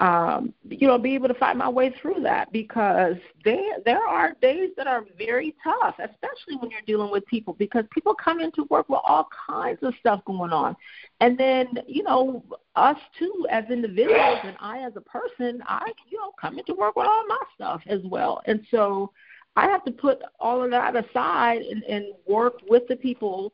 um, 0.00 0.54
you 0.68 0.86
know, 0.86 0.96
be 0.96 1.14
able 1.14 1.26
to 1.26 1.34
find 1.34 1.58
my 1.58 1.68
way 1.68 1.92
through 2.00 2.20
that 2.22 2.52
because 2.52 3.16
there 3.44 3.78
there 3.84 4.06
are 4.06 4.34
days 4.40 4.70
that 4.76 4.86
are 4.86 5.04
very 5.16 5.56
tough, 5.64 5.96
especially 5.98 6.56
when 6.60 6.70
you're 6.70 6.80
dealing 6.86 7.10
with 7.10 7.26
people 7.26 7.54
because 7.54 7.84
people 7.92 8.14
come 8.14 8.40
into 8.40 8.64
work 8.70 8.88
with 8.88 9.00
all 9.04 9.28
kinds 9.48 9.80
of 9.82 9.92
stuff 9.98 10.24
going 10.24 10.52
on. 10.52 10.76
And 11.20 11.36
then, 11.36 11.80
you 11.88 12.04
know, 12.04 12.44
us 12.76 12.98
too 13.18 13.46
as 13.50 13.64
individuals 13.70 14.38
and 14.44 14.56
I 14.60 14.82
as 14.82 14.92
a 14.94 15.00
person, 15.00 15.62
I 15.66 15.90
you 16.08 16.18
know, 16.18 16.32
come 16.40 16.58
into 16.58 16.74
work 16.74 16.94
with 16.94 17.08
all 17.08 17.26
my 17.26 17.40
stuff 17.56 17.82
as 17.88 18.00
well. 18.04 18.40
And 18.46 18.64
so 18.70 19.10
I 19.56 19.66
have 19.66 19.84
to 19.86 19.90
put 19.90 20.22
all 20.38 20.62
of 20.62 20.70
that 20.70 20.94
aside 20.94 21.62
and, 21.62 21.82
and 21.84 22.04
work 22.24 22.54
with 22.68 22.86
the 22.86 22.94
people 22.94 23.52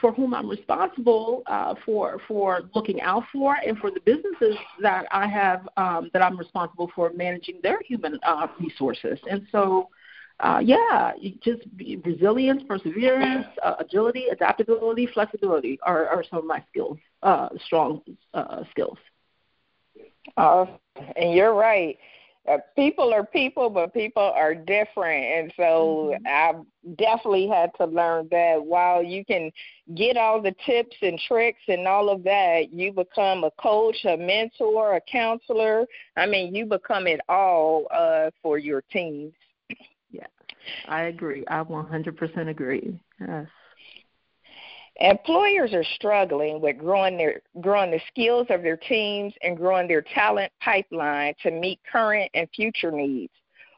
for 0.00 0.12
whom 0.12 0.34
I'm 0.34 0.48
responsible 0.48 1.42
uh, 1.46 1.74
for 1.84 2.20
for 2.26 2.62
looking 2.74 3.00
out 3.00 3.24
for, 3.32 3.56
and 3.66 3.78
for 3.78 3.90
the 3.90 4.00
businesses 4.00 4.56
that 4.80 5.06
I 5.10 5.26
have 5.26 5.68
um, 5.76 6.10
that 6.12 6.22
I'm 6.22 6.36
responsible 6.36 6.90
for 6.94 7.12
managing 7.14 7.60
their 7.62 7.80
human 7.82 8.18
uh, 8.22 8.46
resources. 8.60 9.18
And 9.30 9.46
so, 9.50 9.88
uh, 10.40 10.60
yeah, 10.62 11.12
just 11.42 11.62
resilience, 12.04 12.62
perseverance, 12.68 13.46
uh, 13.62 13.74
agility, 13.78 14.26
adaptability, 14.30 15.06
flexibility 15.06 15.78
are, 15.82 16.06
are 16.08 16.24
some 16.28 16.40
of 16.40 16.44
my 16.46 16.62
skills, 16.70 16.98
uh, 17.22 17.48
strong 17.64 18.02
uh, 18.34 18.62
skills. 18.70 18.98
Uh, 20.36 20.66
and 21.16 21.34
you're 21.34 21.54
right 21.54 21.98
uh, 22.48 22.58
people 22.74 23.12
are 23.14 23.24
people, 23.24 23.70
but 23.70 23.94
people 23.94 24.22
are 24.22 24.54
different. 24.54 25.24
And 25.24 25.52
so 25.56 26.12
mm-hmm. 26.12 26.26
I 26.26 26.52
definitely 26.96 27.46
had 27.46 27.70
to 27.78 27.86
learn 27.86 28.28
that 28.32 28.62
while 28.62 29.02
you 29.02 29.24
can 29.24 29.50
get 29.94 30.16
all 30.16 30.42
the 30.42 30.54
tips 30.66 30.96
and 31.02 31.20
tricks 31.28 31.60
and 31.68 31.86
all 31.86 32.08
of 32.08 32.24
that, 32.24 32.72
you 32.72 32.92
become 32.92 33.44
a 33.44 33.50
coach, 33.52 34.04
a 34.04 34.16
mentor, 34.16 34.96
a 34.96 35.00
counselor. 35.00 35.86
I 36.16 36.26
mean, 36.26 36.54
you 36.54 36.66
become 36.66 37.06
it 37.06 37.20
all 37.28 37.86
uh, 37.92 38.30
for 38.42 38.58
your 38.58 38.82
teams. 38.92 39.32
Yeah, 40.10 40.26
I 40.88 41.02
agree. 41.02 41.44
I 41.46 41.62
100% 41.62 42.48
agree. 42.48 43.00
Yes. 43.20 43.46
Employers 45.02 45.72
are 45.72 45.82
struggling 45.96 46.60
with 46.60 46.78
growing 46.78 47.16
their 47.16 47.42
growing 47.60 47.90
the 47.90 48.00
skills 48.06 48.46
of 48.50 48.62
their 48.62 48.76
teams 48.76 49.34
and 49.42 49.56
growing 49.56 49.88
their 49.88 50.02
talent 50.14 50.52
pipeline 50.60 51.34
to 51.42 51.50
meet 51.50 51.80
current 51.90 52.30
and 52.34 52.48
future 52.54 52.92
needs. 52.92 53.32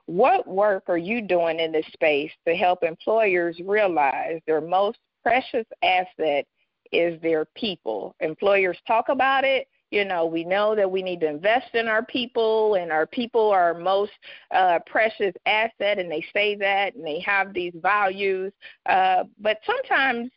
What 0.05 0.47
work 0.47 0.85
are 0.89 0.99
you 0.99 1.23
doing 1.23 1.61
in 1.61 1.73
this 1.73 1.87
space 1.95 2.31
to 2.47 2.55
help 2.55 2.83
employers 2.83 3.59
realize 3.65 4.43
their 4.47 4.61
most 4.61 4.99
precious 5.23 5.65
asset 5.83 6.47
is 6.93 7.19
their 7.23 7.47
people? 7.55 8.15
Employers 8.21 8.77
talk 8.87 9.09
about 9.09 9.45
it. 9.45 9.67
You 9.91 10.05
know, 10.05 10.27
we 10.27 10.45
know 10.45 10.77
that 10.77 10.91
we 10.91 11.03
need 11.03 11.21
to 11.21 11.29
invest 11.29 11.75
in 11.75 11.89
our 11.89 12.05
people, 12.05 12.75
and 12.75 12.93
our 12.93 13.07
people 13.07 13.49
are 13.49 13.73
our 13.73 13.79
most 13.79 14.13
uh, 14.51 14.81
precious 14.85 15.33
asset, 15.47 15.99
and 15.99 16.11
they 16.11 16.25
say 16.35 16.55
that, 16.57 16.97
and 16.97 17.07
they 17.07 17.21
have 17.21 17.55
these 17.55 17.73
values. 17.81 18.53
Uh, 18.85 19.25
but 19.41 19.59
sometimes 19.65 20.31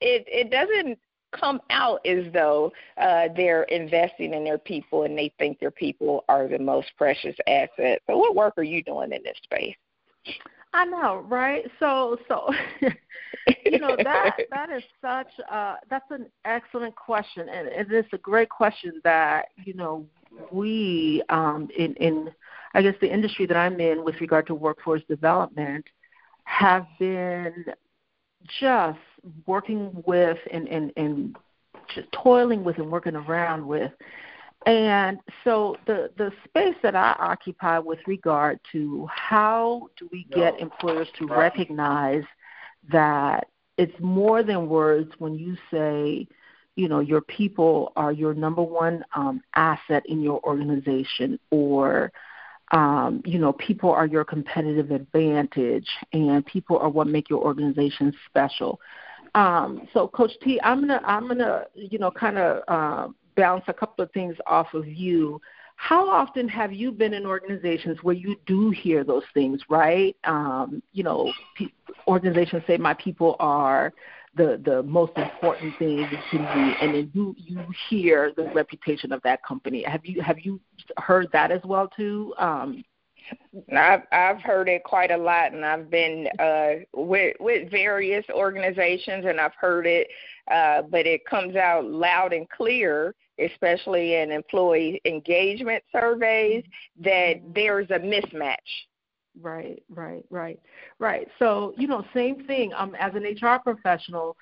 it 0.00 0.24
it 0.26 0.50
doesn't 0.50 0.98
come 1.38 1.60
out 1.70 2.04
as 2.06 2.24
though 2.32 2.72
uh, 2.98 3.28
they're 3.36 3.64
investing 3.64 4.34
in 4.34 4.44
their 4.44 4.58
people 4.58 5.04
and 5.04 5.16
they 5.16 5.32
think 5.38 5.58
their 5.58 5.70
people 5.70 6.24
are 6.28 6.46
the 6.46 6.58
most 6.58 6.92
precious 6.96 7.36
asset. 7.46 8.00
So, 8.06 8.16
what 8.16 8.34
work 8.34 8.54
are 8.58 8.62
you 8.62 8.82
doing 8.82 9.12
in 9.12 9.22
this 9.22 9.36
space? 9.42 9.76
I 10.74 10.84
know, 10.84 11.24
right? 11.28 11.64
So, 11.78 12.18
so 12.28 12.50
you 13.64 13.78
know 13.78 13.96
that 14.02 14.36
that 14.50 14.70
is 14.70 14.82
such 15.00 15.28
uh, 15.50 15.76
that's 15.90 16.10
an 16.10 16.26
excellent 16.44 16.94
question, 16.96 17.48
and 17.48 17.68
it 17.68 17.92
is 17.92 18.06
a 18.12 18.18
great 18.18 18.48
question 18.48 19.00
that 19.04 19.46
you 19.64 19.74
know 19.74 20.06
we 20.50 21.22
um, 21.28 21.68
in 21.76 21.94
in 21.94 22.30
I 22.74 22.82
guess 22.82 22.94
the 23.00 23.12
industry 23.12 23.46
that 23.46 23.56
I'm 23.56 23.80
in 23.80 24.04
with 24.04 24.20
regard 24.20 24.46
to 24.46 24.54
workforce 24.54 25.02
development 25.08 25.84
have 26.44 26.86
been 26.98 27.66
just 28.60 28.98
working 29.46 30.02
with 30.06 30.38
and, 30.50 30.68
and, 30.68 30.92
and 30.96 31.36
just 31.94 32.10
toiling 32.12 32.64
with 32.64 32.78
and 32.78 32.90
working 32.90 33.16
around 33.16 33.66
with. 33.66 33.92
And 34.66 35.18
so 35.42 35.76
the 35.86 36.10
the 36.16 36.30
space 36.44 36.76
that 36.82 36.94
I 36.94 37.16
occupy 37.18 37.78
with 37.78 37.98
regard 38.06 38.60
to 38.70 39.08
how 39.12 39.88
do 39.98 40.08
we 40.12 40.24
get 40.32 40.60
employers 40.60 41.08
to 41.18 41.26
recognize 41.26 42.22
that 42.92 43.48
it's 43.76 43.98
more 44.00 44.42
than 44.42 44.68
words 44.68 45.10
when 45.18 45.34
you 45.34 45.56
say, 45.70 46.28
you 46.76 46.88
know, 46.88 47.00
your 47.00 47.22
people 47.22 47.92
are 47.96 48.12
your 48.12 48.34
number 48.34 48.62
one 48.62 49.04
um, 49.16 49.42
asset 49.56 50.04
in 50.06 50.22
your 50.22 50.40
organization, 50.44 51.40
or 51.50 52.12
um, 52.70 53.20
you 53.24 53.38
know, 53.38 53.52
people 53.52 53.90
are 53.90 54.06
your 54.06 54.24
competitive 54.24 54.92
advantage, 54.92 55.88
and 56.12 56.46
people 56.46 56.78
are 56.78 56.88
what 56.88 57.08
make 57.08 57.28
your 57.28 57.40
organization 57.42 58.14
special. 58.26 58.80
Um, 59.34 59.88
so, 59.92 60.08
Coach 60.08 60.32
T, 60.42 60.60
I'm 60.62 60.80
gonna 60.80 61.00
I'm 61.04 61.26
gonna 61.26 61.64
you 61.74 61.98
know 61.98 62.10
kind 62.10 62.38
of 62.38 62.62
uh, 62.68 63.08
bounce 63.36 63.64
a 63.68 63.72
couple 63.72 64.04
of 64.04 64.10
things 64.12 64.36
off 64.46 64.74
of 64.74 64.86
you. 64.86 65.40
How 65.76 66.08
often 66.08 66.48
have 66.48 66.72
you 66.72 66.92
been 66.92 67.14
in 67.14 67.26
organizations 67.26 67.98
where 68.02 68.14
you 68.14 68.36
do 68.46 68.70
hear 68.70 69.04
those 69.04 69.24
things, 69.34 69.60
right? 69.68 70.14
Um, 70.24 70.82
you 70.92 71.02
know, 71.02 71.32
pe- 71.56 71.72
organizations 72.06 72.62
say 72.66 72.76
my 72.76 72.94
people 72.94 73.36
are 73.40 73.92
the 74.36 74.60
the 74.64 74.82
most 74.82 75.12
important 75.16 75.76
thing 75.78 76.08
to 76.30 76.38
me, 76.38 76.74
and 76.80 76.94
then 76.94 77.10
you 77.14 77.34
you 77.38 77.60
hear 77.88 78.32
the 78.36 78.44
reputation 78.54 79.12
of 79.12 79.22
that 79.22 79.42
company. 79.44 79.82
Have 79.82 80.04
you 80.04 80.20
have 80.22 80.38
you 80.38 80.60
heard 80.98 81.28
that 81.32 81.50
as 81.50 81.60
well 81.64 81.88
too? 81.88 82.34
Um, 82.38 82.84
I've 83.76 84.02
I've 84.12 84.40
heard 84.40 84.68
it 84.68 84.84
quite 84.84 85.10
a 85.10 85.16
lot, 85.16 85.52
and 85.52 85.64
I've 85.64 85.90
been 85.90 86.28
uh, 86.38 86.84
with 86.94 87.36
with 87.40 87.70
various 87.70 88.24
organizations, 88.30 89.24
and 89.26 89.40
I've 89.40 89.54
heard 89.54 89.86
it, 89.86 90.08
uh, 90.50 90.82
but 90.82 91.06
it 91.06 91.24
comes 91.26 91.56
out 91.56 91.84
loud 91.84 92.32
and 92.32 92.48
clear, 92.50 93.14
especially 93.38 94.16
in 94.16 94.30
employee 94.30 95.00
engagement 95.04 95.82
surveys, 95.92 96.64
that 97.00 97.36
mm-hmm. 97.36 97.52
there's 97.54 97.90
a 97.90 97.98
mismatch 97.98 98.56
Right, 99.40 99.82
right, 99.88 100.24
right, 100.30 100.60
right. 100.98 101.26
So, 101.38 101.74
you 101.78 101.88
know, 101.88 102.04
same 102.12 102.44
thing. 102.46 102.72
Um, 102.76 102.94
as 102.98 103.12
an 103.14 103.22
HR 103.24 103.58
professional, 103.58 104.36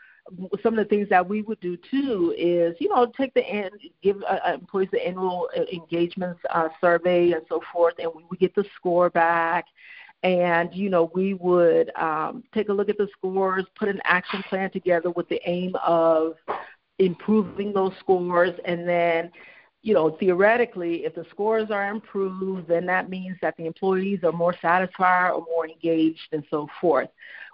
some 0.62 0.78
of 0.78 0.88
the 0.88 0.88
things 0.88 1.08
that 1.08 1.28
we 1.28 1.42
would 1.42 1.60
do 1.60 1.76
too 1.90 2.34
is, 2.36 2.74
you 2.80 2.88
know, 2.88 3.10
take 3.18 3.34
the 3.34 3.44
end, 3.44 3.72
give 4.02 4.22
uh, 4.22 4.38
uh 4.46 4.54
employees 4.54 4.88
the 4.92 5.06
annual 5.06 5.48
uh, 5.56 5.62
engagements 5.72 6.40
uh, 6.50 6.68
survey 6.80 7.32
and 7.32 7.42
so 7.48 7.60
forth, 7.72 7.94
and 7.98 8.10
we 8.14 8.24
would 8.30 8.38
get 8.38 8.54
the 8.54 8.64
score 8.76 9.10
back. 9.10 9.66
And 10.22 10.74
you 10.74 10.90
know, 10.90 11.10
we 11.14 11.34
would 11.34 11.90
um, 11.96 12.44
take 12.52 12.68
a 12.68 12.72
look 12.72 12.88
at 12.88 12.98
the 12.98 13.08
scores, 13.16 13.64
put 13.78 13.88
an 13.88 14.00
action 14.04 14.42
plan 14.48 14.70
together 14.70 15.10
with 15.10 15.28
the 15.28 15.40
aim 15.46 15.74
of 15.76 16.34
improving 16.98 17.72
those 17.72 17.92
scores, 18.00 18.54
and 18.64 18.86
then 18.86 19.30
you 19.82 19.94
know, 19.94 20.10
theoretically, 20.20 21.04
if 21.04 21.14
the 21.14 21.24
scores 21.30 21.70
are 21.70 21.90
improved, 21.90 22.68
then 22.68 22.84
that 22.86 23.08
means 23.08 23.36
that 23.40 23.56
the 23.56 23.64
employees 23.64 24.20
are 24.24 24.32
more 24.32 24.54
satisfied 24.60 25.30
or 25.30 25.44
more 25.48 25.66
engaged 25.66 26.28
and 26.32 26.44
so 26.50 26.68
forth. 26.80 27.08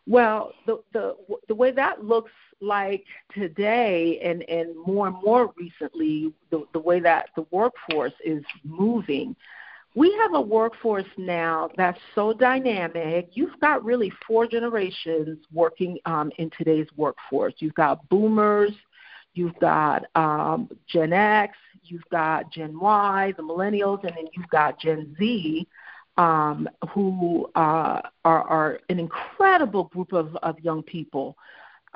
Well, 0.07 0.53
the 0.67 0.83
the 0.93 1.17
the 1.49 1.55
way 1.55 1.71
that 1.73 2.05
looks 2.05 2.33
like 2.61 3.05
today, 3.35 4.21
and 4.23 4.43
and 4.49 4.77
more 4.87 5.09
and 5.09 5.17
more 5.25 5.53
recently, 5.57 6.33
the 6.51 6.65
the 6.73 6.79
way 6.79 7.01
that 7.01 7.31
the 7.37 7.47
workforce 7.51 8.13
is 8.25 8.45
moving, 8.65 9.37
we 9.95 10.13
have 10.21 10.35
a 10.35 10.41
workforce 10.41 11.07
now 11.17 11.71
that's 11.77 11.99
so 12.15 12.33
dynamic. 12.33 13.31
You've 13.33 13.59
got 13.61 13.85
really 13.85 14.13
four 14.27 14.47
generations 14.47 15.39
working 15.53 15.99
um, 16.05 16.31
in 16.39 16.51
today's 16.57 16.89
workforce. 16.97 17.55
You've 17.59 17.75
got 17.75 18.07
boomers, 18.09 18.73
you've 19.35 19.59
got 19.59 20.05
um, 20.15 20.69
Gen 20.87 21.13
X, 21.13 21.57
you've 21.85 22.09
got 22.11 22.53
Gen 22.53 22.79
Y, 22.79 23.33
the 23.37 23.43
millennials, 23.43 24.05
and 24.05 24.17
then 24.17 24.27
you've 24.33 24.49
got 24.51 24.79
Gen 24.79 25.17
Z 25.19 25.67
um, 26.19 26.69
who 26.91 27.51
uh, 27.55 28.01
are, 28.25 28.43
are 28.43 28.81
an 28.89 28.99
incredible 28.99 29.85
group 29.85 30.13
of, 30.13 30.37
of 30.43 30.59
young 30.61 30.83
people. 30.83 31.37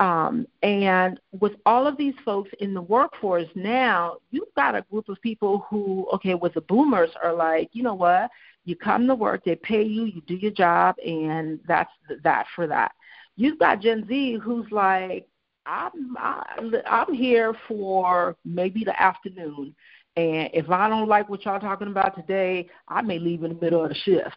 Um, 0.01 0.47
and 0.63 1.19
with 1.31 1.53
all 1.65 1.85
of 1.85 1.95
these 1.95 2.15
folks 2.25 2.49
in 2.59 2.73
the 2.73 2.81
workforce 2.81 3.47
now, 3.53 4.17
you've 4.31 4.53
got 4.55 4.75
a 4.75 4.81
group 4.89 5.09
of 5.09 5.21
people 5.21 5.65
who, 5.69 6.07
okay, 6.13 6.33
with 6.33 6.55
the 6.55 6.61
boomers 6.61 7.11
are 7.23 7.33
like, 7.33 7.69
you 7.73 7.83
know 7.83 7.93
what? 7.93 8.31
You 8.65 8.75
come 8.75 9.05
to 9.07 9.15
work, 9.15 9.43
they 9.45 9.55
pay 9.55 9.83
you, 9.83 10.05
you 10.05 10.21
do 10.25 10.35
your 10.35 10.51
job, 10.51 10.95
and 11.05 11.59
that's 11.67 11.91
that 12.23 12.47
for 12.55 12.65
that. 12.67 12.93
You've 13.35 13.59
got 13.59 13.81
Gen 13.81 14.05
Z 14.07 14.39
who's 14.43 14.69
like, 14.71 15.27
I'm 15.67 16.17
I'm 16.17 17.13
here 17.13 17.55
for 17.67 18.35
maybe 18.43 18.83
the 18.83 18.99
afternoon 18.99 19.75
and 20.17 20.49
if 20.53 20.69
I 20.69 20.89
don't 20.89 21.07
like 21.07 21.29
what 21.29 21.45
y'all 21.45 21.59
talking 21.59 21.87
about 21.87 22.15
today, 22.15 22.67
I 22.87 23.01
may 23.01 23.17
leave 23.17 23.43
in 23.43 23.53
the 23.53 23.61
middle 23.61 23.83
of 23.83 23.89
the 23.89 23.95
shift. 23.95 24.35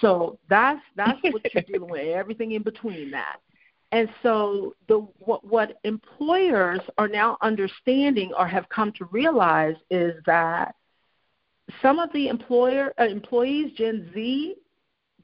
So 0.00 0.38
that's 0.48 0.80
that's 0.96 1.18
what 1.22 1.42
you're 1.54 1.62
dealing 1.62 1.90
with. 1.90 2.08
Everything 2.08 2.52
in 2.52 2.62
between 2.62 3.10
that. 3.12 3.36
And 3.92 4.08
so 4.22 4.74
the 4.88 5.06
what, 5.18 5.44
what 5.46 5.78
employers 5.84 6.80
are 6.98 7.08
now 7.08 7.36
understanding 7.42 8.32
or 8.36 8.46
have 8.46 8.68
come 8.70 8.90
to 8.92 9.04
realize 9.06 9.76
is 9.90 10.14
that 10.26 10.74
some 11.80 11.98
of 11.98 12.10
the 12.12 12.28
employer 12.28 12.92
uh, 12.98 13.04
employees 13.04 13.72
Gen 13.76 14.10
Z 14.14 14.56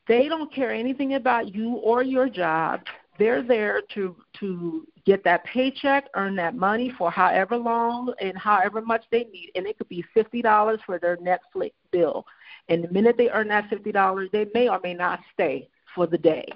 they 0.07 0.27
don't 0.27 0.53
care 0.53 0.73
anything 0.73 1.15
about 1.15 1.55
you 1.55 1.75
or 1.75 2.03
your 2.03 2.29
job. 2.29 2.81
They're 3.19 3.43
there 3.43 3.83
to 3.95 4.17
to 4.41 4.87
get 5.05 5.25
that 5.25 5.45
paycheck, 5.45 6.09
earn 6.15 6.37
that 6.37 6.55
money 6.55 6.93
for 6.97 7.11
however 7.11 7.57
long 7.57 8.15
and 8.21 8.37
however 8.39 8.81
much 8.81 9.05
they 9.11 9.25
need, 9.25 9.51
and 9.55 9.67
it 9.67 9.77
could 9.77 9.89
be 9.89 10.05
fifty 10.15 10.41
dollars 10.41 10.81
for 10.87 10.99
their 10.99 11.17
Netflix 11.17 11.73
bill. 11.91 12.27
And 12.69 12.85
the 12.85 12.89
minute 12.93 13.17
they 13.19 13.29
earn 13.31 13.49
that 13.49 13.69
fifty 13.69 13.93
dollars, 13.93 14.31
they 14.33 14.47
may 14.55 14.69
or 14.69 14.81
may 14.83 14.95
not 14.95 15.21
stay 15.35 15.69
for 15.95 16.07
the 16.07 16.19
day, 16.19 16.47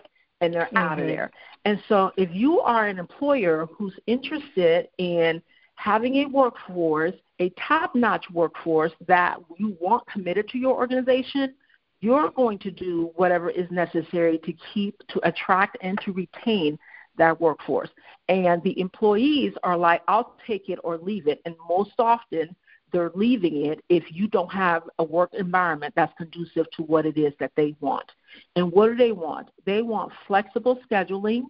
and 0.43 0.53
they're 0.53 0.67
mm-hmm. 0.67 0.77
out 0.77 0.99
of 0.99 1.07
there. 1.07 1.31
And 1.65 1.81
so, 1.89 2.11
if 2.17 2.29
you 2.33 2.61
are 2.61 2.89
an 2.89 2.99
employer 2.99 3.67
who's 3.79 3.95
interested 4.07 4.89
in 4.99 5.41
having 5.77 6.17
a 6.17 6.27
workforce, 6.27 7.15
a 7.39 7.51
top-notch 7.69 8.27
workforce 8.33 8.93
that 9.07 9.39
you 9.57 9.77
want 9.81 10.07
committed 10.07 10.49
to 10.49 10.59
your 10.59 10.75
organization, 10.75 11.55
you're 12.01 12.31
going 12.31 12.59
to 12.59 12.71
do 12.71 13.13
whatever 13.15 13.49
is 13.49 13.71
necessary 13.71 14.39
to 14.45 14.53
keep, 14.75 15.01
to 15.09 15.21
attract, 15.27 15.79
and 15.81 15.99
to 16.05 16.13
retain 16.13 16.79
that 17.17 17.41
workforce. 17.41 17.91
And 18.29 18.63
the 18.63 18.79
employees 18.81 19.55
are 19.63 19.77
like, 19.77 20.03
I'll 20.09 20.37
take 20.47 20.69
it 20.69 20.79
or 20.83 20.99
leave 20.99 21.29
it. 21.29 21.41
And 21.45 21.55
most 21.69 21.93
often, 21.99 22.55
they're 22.93 23.11
leaving 23.15 23.67
it 23.67 23.83
if 23.89 24.05
you 24.11 24.29
don't 24.29 24.53
have 24.53 24.83
a 24.99 25.05
work 25.05 25.33
environment 25.35 25.95
that's 25.97 26.13
conducive 26.17 26.67
to 26.77 26.83
what 26.83 27.07
it 27.07 27.19
is 27.19 27.33
that 27.41 27.53
they 27.57 27.75
want. 27.81 28.11
And 28.57 28.71
what 28.71 28.89
do 28.89 28.97
they 28.97 29.13
want? 29.13 29.49
They 29.65 29.83
want 29.83 30.13
flexible 30.27 30.79
scheduling. 30.91 31.45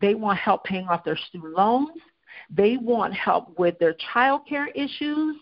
They 0.00 0.14
want 0.14 0.38
help 0.38 0.64
paying 0.64 0.86
off 0.88 1.04
their 1.04 1.16
student 1.16 1.54
loans. 1.54 1.90
They 2.50 2.76
want 2.76 3.14
help 3.14 3.58
with 3.58 3.78
their 3.78 3.94
child 4.12 4.42
care 4.48 4.68
issues. 4.68 5.36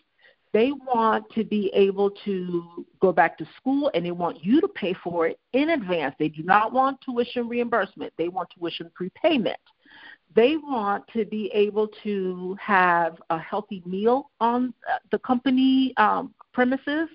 They 0.53 0.73
want 0.73 1.29
to 1.35 1.45
be 1.45 1.71
able 1.75 2.11
to 2.25 2.87
go 3.01 3.13
back 3.13 3.37
to 3.39 3.47
school 3.57 3.91
and 3.93 4.05
they 4.05 4.13
want 4.13 4.43
you 4.43 4.61
to 4.61 4.69
pay 4.69 4.95
for 5.05 5.27
it 5.27 5.39
in 5.53 5.71
advance. 5.71 6.15
They 6.19 6.29
do 6.29 6.43
not 6.43 6.73
want 6.73 7.01
tuition 7.03 7.49
reimbursement, 7.49 8.13
they 8.17 8.29
want 8.29 8.49
tuition 8.57 8.91
prepayment. 8.95 9.59
They 10.35 10.57
want 10.57 11.07
to 11.15 11.25
be 11.25 11.51
able 11.55 11.89
to 12.05 12.57
have 12.61 13.17
a 13.31 13.39
healthy 13.39 13.83
meal 13.87 14.31
on 14.41 14.75
the 15.11 15.19
company 15.19 15.95
um, 15.97 16.35
premises. 16.53 17.09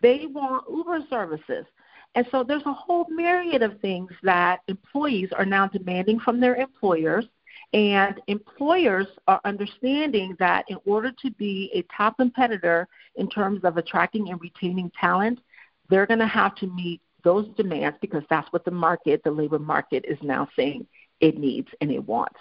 They 0.00 0.26
want 0.26 0.64
Uber 0.70 1.00
services. 1.10 1.66
And 2.14 2.26
so 2.30 2.44
there's 2.44 2.66
a 2.66 2.72
whole 2.72 3.06
myriad 3.08 3.62
of 3.62 3.80
things 3.80 4.10
that 4.22 4.60
employees 4.68 5.30
are 5.36 5.46
now 5.46 5.66
demanding 5.66 6.20
from 6.20 6.40
their 6.40 6.56
employers 6.56 7.26
and 7.72 8.20
employers 8.26 9.06
are 9.28 9.40
understanding 9.44 10.36
that 10.38 10.66
in 10.68 10.76
order 10.84 11.10
to 11.22 11.30
be 11.32 11.70
a 11.74 11.82
top 11.94 12.18
competitor 12.18 12.86
in 13.16 13.28
terms 13.30 13.64
of 13.64 13.78
attracting 13.78 14.28
and 14.28 14.40
retaining 14.40 14.92
talent, 14.98 15.40
they're 15.88 16.06
going 16.06 16.18
to 16.20 16.26
have 16.26 16.54
to 16.56 16.66
meet 16.66 17.00
those 17.24 17.48
demands 17.56 17.96
because 18.00 18.22
that's 18.28 18.52
what 18.52 18.64
the 18.64 18.70
market, 18.70 19.22
the 19.24 19.30
labor 19.30 19.58
market, 19.58 20.04
is 20.06 20.18
now 20.22 20.46
saying 20.54 20.86
it 21.22 21.38
needs 21.38 21.68
and 21.80 21.90
it 21.90 22.06
wants. 22.06 22.38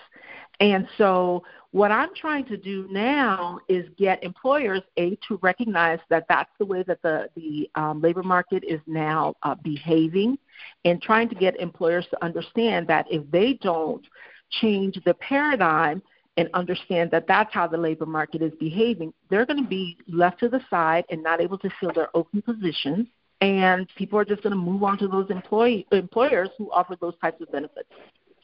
And 0.59 0.87
so, 0.97 1.43
what 1.71 1.89
I'm 1.89 2.13
trying 2.13 2.45
to 2.45 2.57
do 2.57 2.85
now 2.91 3.59
is 3.69 3.85
get 3.97 4.21
employers 4.23 4.81
a 4.97 5.17
to 5.27 5.39
recognize 5.41 5.99
that 6.09 6.25
that's 6.27 6.51
the 6.59 6.65
way 6.65 6.83
that 6.83 7.01
the 7.01 7.29
the 7.35 7.69
um, 7.75 8.01
labor 8.01 8.23
market 8.23 8.63
is 8.67 8.81
now 8.85 9.33
uh, 9.43 9.55
behaving, 9.55 10.37
and 10.83 11.01
trying 11.01 11.29
to 11.29 11.35
get 11.35 11.59
employers 11.59 12.05
to 12.11 12.23
understand 12.23 12.87
that 12.87 13.05
if 13.09 13.23
they 13.31 13.53
don't 13.53 14.05
change 14.49 14.99
the 15.05 15.13
paradigm 15.15 16.03
and 16.37 16.49
understand 16.53 17.09
that 17.11 17.27
that's 17.27 17.53
how 17.53 17.67
the 17.67 17.77
labor 17.77 18.05
market 18.05 18.41
is 18.41 18.53
behaving, 18.59 19.13
they're 19.29 19.45
going 19.45 19.61
to 19.61 19.69
be 19.69 19.97
left 20.07 20.39
to 20.39 20.49
the 20.49 20.61
side 20.69 21.05
and 21.09 21.23
not 21.23 21.41
able 21.41 21.57
to 21.57 21.69
fill 21.79 21.91
their 21.93 22.09
open 22.15 22.41
positions. 22.41 23.07
And 23.41 23.87
people 23.95 24.19
are 24.19 24.25
just 24.25 24.43
going 24.43 24.51
to 24.51 24.61
move 24.61 24.83
on 24.83 24.99
to 24.99 25.07
those 25.07 25.29
employee, 25.31 25.87
employers 25.91 26.49
who 26.57 26.71
offer 26.71 26.95
those 27.01 27.15
types 27.21 27.41
of 27.41 27.51
benefits. 27.51 27.89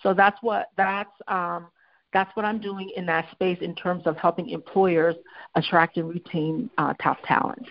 So 0.04 0.14
that's 0.14 0.38
what 0.42 0.68
that's 0.78 1.10
um, 1.28 1.68
that's 2.14 2.34
what 2.36 2.46
I'm 2.46 2.60
doing 2.60 2.92
in 2.96 3.06
that 3.08 3.30
space 3.32 3.58
in 3.62 3.76
terms 3.76 4.04
of 4.06 4.18
helping 4.18 4.50
employers 4.50 5.16
attract 5.56 5.98
and 5.98 6.10
retain 6.10 6.70
uh, 6.78 6.94
top 7.02 7.18
talent. 7.26 7.68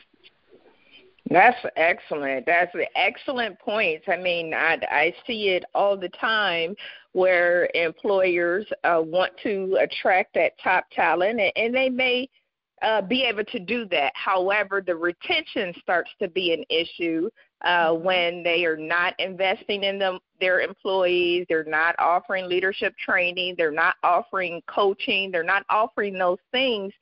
That's 1.29 1.59
excellent. 1.77 2.47
That's 2.47 2.73
an 2.75 2.85
excellent 2.95 3.59
points. 3.59 4.05
I 4.09 4.17
mean, 4.17 4.55
I, 4.55 4.79
I 4.89 5.15
see 5.27 5.49
it 5.49 5.65
all 5.75 5.97
the 5.97 6.09
time 6.11 6.77
where 7.13 7.69
employers 7.75 8.67
uh, 8.85 9.03
want 9.05 9.33
to 9.43 9.77
attract 9.81 10.35
that 10.35 10.53
top 10.63 10.85
talent, 10.93 11.41
and, 11.41 11.53
and 11.57 11.75
they 11.75 11.89
may 11.89 12.29
uh, 12.83 13.03
be 13.03 13.25
able 13.25 13.45
to 13.45 13.59
do 13.59 13.87
that. 13.87 14.13
However, 14.15 14.83
the 14.87 14.95
retention 14.95 15.75
starts 15.83 16.11
to 16.21 16.29
be 16.29 16.53
an 16.53 16.65
issue 16.71 17.29
uh, 17.63 17.93
when 17.93 18.43
they 18.43 18.65
are 18.65 18.77
not 18.77 19.15
investing 19.19 19.85
in 19.85 19.99
them, 19.99 20.19
their 20.41 20.61
employees, 20.61 21.47
they're 21.49 21.65
not 21.65 21.95
offering 21.99 22.49
leadership 22.49 22.95
training, 22.99 23.55
they're 23.57 23.71
not 23.71 23.95
offering 24.03 24.63
coaching, 24.67 25.31
they're 25.31 25.43
not 25.43 25.65
offering 25.71 26.19
those 26.19 26.39
things 26.53 26.93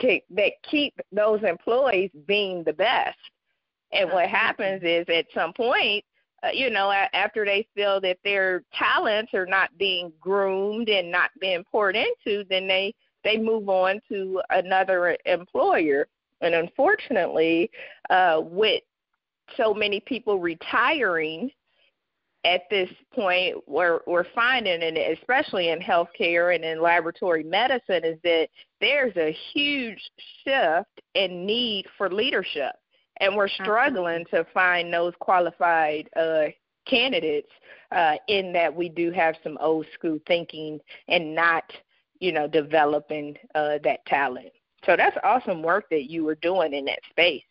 to, 0.00 0.20
that 0.30 0.52
keep 0.70 0.94
those 1.10 1.42
employees 1.42 2.10
being 2.26 2.62
the 2.64 2.72
best. 2.72 3.18
And 3.92 4.10
what 4.10 4.28
happens 4.28 4.82
is 4.82 5.06
at 5.08 5.26
some 5.34 5.52
point, 5.52 6.04
uh, 6.42 6.48
you 6.52 6.70
know, 6.70 6.90
after 7.12 7.44
they 7.44 7.66
feel 7.74 8.00
that 8.00 8.18
their 8.24 8.64
talents 8.74 9.32
are 9.32 9.46
not 9.46 9.76
being 9.78 10.12
groomed 10.20 10.88
and 10.88 11.10
not 11.10 11.30
being 11.40 11.64
poured 11.70 11.96
into, 11.96 12.44
then 12.48 12.66
they 12.66 12.94
they 13.24 13.38
move 13.38 13.68
on 13.68 14.00
to 14.08 14.42
another 14.50 15.16
employer. 15.26 16.08
And 16.40 16.56
unfortunately, 16.56 17.70
uh, 18.10 18.40
with 18.42 18.82
so 19.56 19.74
many 19.74 20.00
people 20.00 20.38
retiring 20.38 21.50
at 22.44 22.62
this 22.70 22.90
point, 23.14 23.56
we're, 23.68 24.00
we're 24.06 24.26
finding, 24.34 24.82
and 24.82 24.98
especially 24.98 25.70
in 25.70 25.78
healthcare 25.78 26.54
and 26.54 26.64
in 26.64 26.82
laboratory 26.82 27.44
medicine, 27.44 28.04
is 28.04 28.18
that 28.24 28.48
there's 28.80 29.16
a 29.16 29.36
huge 29.52 30.00
shift 30.44 31.00
in 31.14 31.46
need 31.46 31.86
for 31.96 32.10
leadership 32.10 32.72
and 33.18 33.36
we're 33.36 33.48
struggling 33.48 34.24
to 34.30 34.44
find 34.52 34.92
those 34.92 35.12
qualified 35.20 36.08
uh, 36.16 36.46
candidates 36.86 37.50
uh, 37.92 38.14
in 38.26 38.52
that 38.52 38.74
we 38.74 38.88
do 38.88 39.12
have 39.12 39.36
some 39.44 39.56
old 39.60 39.86
school 39.94 40.18
thinking 40.26 40.80
and 41.08 41.32
not 41.34 41.64
you 42.22 42.30
know, 42.30 42.46
developing 42.46 43.36
uh, 43.56 43.78
that 43.82 44.06
talent. 44.06 44.52
So 44.86 44.96
that's 44.96 45.16
awesome 45.24 45.60
work 45.60 45.86
that 45.90 46.08
you 46.08 46.24
were 46.24 46.36
doing 46.36 46.72
in 46.72 46.84
that 46.84 47.00
space. 47.10 47.42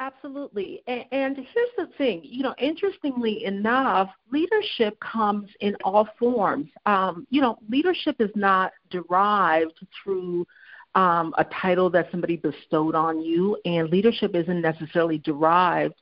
Absolutely. 0.00 0.82
And, 0.86 1.36
here's 1.36 1.70
the 1.76 1.88
thing 1.96 2.20
you 2.24 2.42
know, 2.42 2.54
interestingly 2.58 3.44
enough, 3.44 4.10
leadership 4.32 4.98
comes 5.00 5.48
in 5.60 5.76
all 5.84 6.08
forms. 6.18 6.68
Um, 6.84 7.26
you 7.30 7.40
know, 7.40 7.58
leadership 7.68 8.16
is 8.18 8.30
not 8.34 8.72
derived 8.90 9.78
through 10.02 10.46
um, 10.94 11.32
a 11.38 11.44
title 11.44 11.90
that 11.90 12.10
somebody 12.10 12.36
bestowed 12.36 12.96
on 12.96 13.20
you, 13.22 13.56
and 13.64 13.88
leadership 13.88 14.34
isn't 14.34 14.60
necessarily 14.60 15.18
derived 15.18 15.94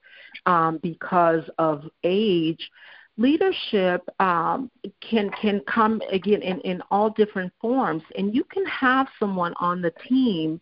um, 0.46 0.78
because 0.82 1.42
of 1.58 1.84
age. 2.02 2.70
Leadership 3.18 4.02
um, 4.20 4.70
can 5.00 5.30
can 5.30 5.60
come 5.66 6.00
again 6.12 6.40
in, 6.42 6.60
in 6.60 6.82
all 6.90 7.10
different 7.10 7.52
forms, 7.60 8.02
and 8.16 8.34
you 8.34 8.44
can 8.44 8.64
have 8.66 9.06
someone 9.18 9.52
on 9.58 9.82
the 9.82 9.92
team 10.08 10.60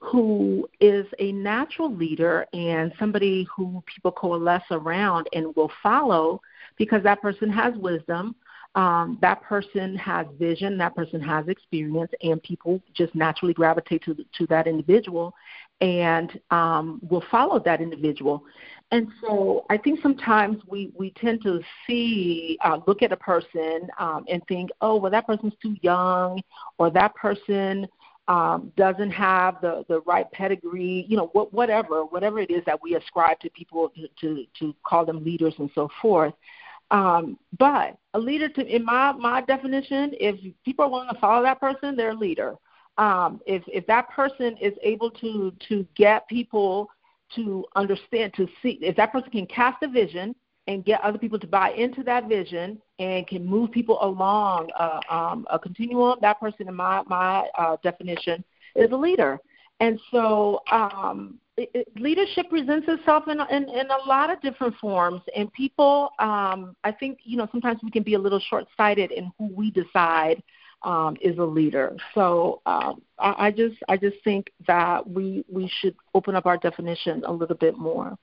who 0.00 0.68
is 0.80 1.06
a 1.18 1.30
natural 1.32 1.94
leader 1.94 2.46
and 2.52 2.92
somebody 2.98 3.46
who 3.54 3.82
people 3.86 4.10
coalesce 4.10 4.62
around 4.70 5.28
and 5.34 5.54
will 5.56 5.70
follow 5.82 6.40
because 6.76 7.02
that 7.02 7.20
person 7.20 7.50
has 7.50 7.74
wisdom, 7.76 8.34
um, 8.74 9.18
that 9.20 9.42
person 9.42 9.96
has 9.96 10.26
vision, 10.38 10.78
that 10.78 10.94
person 10.94 11.20
has 11.20 11.46
experience, 11.48 12.10
and 12.22 12.42
people 12.42 12.80
just 12.94 13.14
naturally 13.14 13.52
gravitate 13.52 14.02
to 14.04 14.14
to 14.14 14.46
that 14.46 14.66
individual 14.66 15.34
and 15.80 16.38
um, 16.50 17.00
will 17.08 17.24
follow 17.30 17.58
that 17.58 17.80
individual. 17.80 18.44
And 18.92 19.08
so 19.20 19.64
I 19.70 19.76
think 19.78 20.00
sometimes 20.02 20.62
we, 20.68 20.92
we 20.96 21.10
tend 21.12 21.42
to 21.42 21.60
see, 21.86 22.58
uh, 22.64 22.80
look 22.86 23.02
at 23.02 23.12
a 23.12 23.16
person 23.16 23.88
um, 23.98 24.24
and 24.28 24.42
think, 24.46 24.70
oh, 24.80 24.96
well, 24.96 25.10
that 25.10 25.26
person's 25.26 25.54
too 25.62 25.76
young, 25.80 26.42
or 26.78 26.90
that 26.90 27.14
person 27.14 27.86
um, 28.28 28.72
doesn't 28.76 29.10
have 29.10 29.60
the, 29.60 29.84
the 29.88 30.00
right 30.02 30.30
pedigree, 30.30 31.04
you 31.08 31.16
know, 31.16 31.30
what, 31.32 31.52
whatever, 31.52 32.04
whatever 32.04 32.38
it 32.38 32.50
is 32.50 32.62
that 32.66 32.80
we 32.82 32.94
ascribe 32.94 33.40
to 33.40 33.50
people 33.50 33.90
to, 33.90 34.08
to, 34.20 34.44
to 34.58 34.74
call 34.84 35.04
them 35.04 35.24
leaders 35.24 35.54
and 35.58 35.70
so 35.74 35.88
forth. 36.00 36.34
Um, 36.90 37.38
but 37.58 37.96
a 38.14 38.18
leader, 38.18 38.48
to, 38.48 38.66
in 38.66 38.84
my, 38.84 39.12
my 39.12 39.40
definition, 39.42 40.12
if 40.14 40.36
people 40.64 40.84
are 40.84 40.90
willing 40.90 41.08
to 41.12 41.20
follow 41.20 41.42
that 41.42 41.60
person, 41.60 41.96
they're 41.96 42.10
a 42.10 42.14
leader. 42.14 42.54
Um, 42.98 43.40
if, 43.46 43.62
if 43.66 43.86
that 43.86 44.10
person 44.10 44.56
is 44.60 44.74
able 44.82 45.10
to, 45.12 45.52
to 45.68 45.86
get 45.94 46.28
people 46.28 46.90
to 47.36 47.64
understand, 47.76 48.34
to 48.34 48.48
see, 48.62 48.78
if 48.82 48.96
that 48.96 49.12
person 49.12 49.30
can 49.30 49.46
cast 49.46 49.82
a 49.82 49.88
vision 49.88 50.34
and 50.66 50.84
get 50.84 51.00
other 51.02 51.18
people 51.18 51.38
to 51.38 51.46
buy 51.46 51.70
into 51.70 52.02
that 52.04 52.28
vision 52.28 52.80
and 53.00 53.26
can 53.26 53.44
move 53.44 53.72
people 53.72 53.98
along 54.02 54.70
uh, 54.78 55.00
um, 55.10 55.46
a 55.50 55.58
continuum, 55.58 56.18
that 56.20 56.38
person, 56.38 56.68
in 56.68 56.74
my 56.74 57.02
my 57.06 57.48
uh, 57.58 57.76
definition, 57.82 58.44
is 58.76 58.92
a 58.92 58.96
leader. 58.96 59.40
And 59.80 59.98
so, 60.10 60.60
um, 60.70 61.38
it, 61.56 61.70
it, 61.72 61.88
leadership 61.96 62.50
presents 62.50 62.86
itself 62.86 63.24
in, 63.28 63.40
in 63.40 63.68
in 63.70 63.86
a 63.90 64.06
lot 64.06 64.30
of 64.30 64.40
different 64.42 64.76
forms. 64.76 65.22
And 65.34 65.50
people, 65.54 66.10
um, 66.18 66.76
I 66.84 66.92
think, 66.92 67.20
you 67.24 67.38
know, 67.38 67.48
sometimes 67.50 67.80
we 67.82 67.90
can 67.90 68.02
be 68.02 68.14
a 68.14 68.18
little 68.18 68.40
short-sighted 68.50 69.10
in 69.10 69.32
who 69.38 69.46
we 69.54 69.70
decide 69.70 70.42
um, 70.82 71.16
is 71.20 71.38
a 71.38 71.44
leader. 71.44 71.96
So 72.14 72.60
um, 72.66 73.02
I, 73.18 73.46
I 73.46 73.50
just 73.50 73.76
I 73.88 73.96
just 73.96 74.16
think 74.24 74.52
that 74.66 75.08
we 75.08 75.44
we 75.48 75.70
should 75.80 75.96
open 76.14 76.34
up 76.34 76.44
our 76.44 76.58
definition 76.58 77.22
a 77.26 77.32
little 77.32 77.56
bit 77.56 77.78
more. 77.78 78.16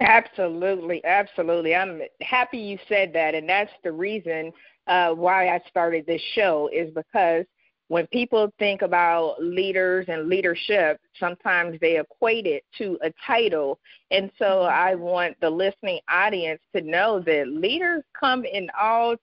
Absolutely, 0.00 1.04
absolutely. 1.04 1.74
I'm 1.74 2.02
happy 2.20 2.58
you 2.58 2.78
said 2.88 3.12
that, 3.14 3.34
and 3.34 3.48
that's 3.48 3.72
the 3.82 3.92
reason 3.92 4.52
uh, 4.86 5.10
why 5.12 5.48
I 5.48 5.60
started 5.68 6.06
this 6.06 6.22
show 6.34 6.70
is 6.72 6.92
because 6.94 7.44
when 7.88 8.06
people 8.08 8.52
think 8.58 8.82
about 8.82 9.36
leaders 9.42 10.04
and 10.08 10.28
leadership, 10.28 11.00
sometimes 11.18 11.78
they 11.80 11.98
equate 11.98 12.46
it 12.46 12.62
to 12.76 12.98
a 13.02 13.12
title. 13.26 13.80
And 14.10 14.30
so 14.38 14.44
mm-hmm. 14.44 14.72
I 14.72 14.94
want 14.94 15.36
the 15.40 15.50
listening 15.50 16.00
audience 16.08 16.60
to 16.76 16.82
know 16.82 17.20
that 17.20 17.48
leaders 17.48 18.04
come 18.18 18.44
in 18.44 18.68
all 18.80 19.16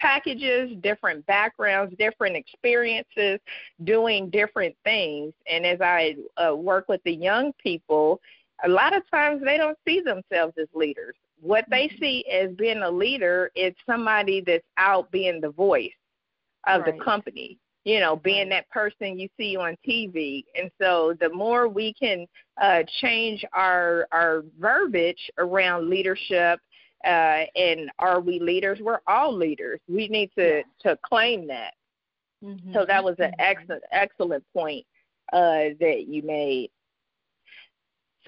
packages, 0.00 0.70
different 0.80 1.26
backgrounds, 1.26 1.94
different 1.98 2.36
experiences, 2.36 3.40
doing 3.84 4.30
different 4.30 4.74
things. 4.84 5.34
And 5.50 5.66
as 5.66 5.80
I 5.80 6.16
uh, 6.36 6.54
work 6.56 6.88
with 6.88 7.02
the 7.04 7.14
young 7.14 7.52
people, 7.62 8.20
a 8.64 8.68
lot 8.68 8.96
of 8.96 9.08
times 9.10 9.42
they 9.44 9.56
don't 9.56 9.78
see 9.86 10.00
themselves 10.00 10.54
as 10.60 10.68
leaders. 10.74 11.14
What 11.40 11.64
they 11.70 11.86
mm-hmm. 11.86 12.02
see 12.02 12.24
as 12.32 12.50
being 12.56 12.82
a 12.82 12.90
leader 12.90 13.50
is 13.54 13.74
somebody 13.86 14.40
that's 14.40 14.64
out 14.76 15.10
being 15.10 15.40
the 15.40 15.50
voice 15.50 15.90
of 16.66 16.82
right. 16.82 16.96
the 16.96 17.04
company, 17.04 17.58
you 17.84 18.00
know, 18.00 18.16
being 18.16 18.48
that 18.48 18.68
person 18.70 19.18
you 19.18 19.28
see 19.36 19.56
on 19.56 19.76
TV. 19.86 20.44
And 20.56 20.70
so 20.80 21.14
the 21.20 21.30
more 21.30 21.68
we 21.68 21.94
can 21.94 22.26
uh, 22.60 22.82
change 23.00 23.44
our 23.52 24.08
our 24.12 24.42
verbiage 24.58 25.30
around 25.38 25.88
leadership 25.88 26.60
uh, 27.04 27.44
and 27.54 27.90
are 27.98 28.20
we 28.20 28.40
leaders? 28.40 28.80
We're 28.82 29.00
all 29.06 29.32
leaders. 29.34 29.80
We 29.88 30.08
need 30.08 30.30
to 30.36 30.62
to 30.80 30.98
claim 31.04 31.46
that. 31.48 31.74
Mm-hmm. 32.44 32.72
So 32.72 32.84
that 32.86 33.02
was 33.02 33.16
an 33.18 33.30
mm-hmm. 33.30 33.40
excellent 33.40 33.82
excellent 33.92 34.44
point 34.52 34.84
uh, 35.32 35.74
that 35.80 36.04
you 36.08 36.22
made. 36.22 36.70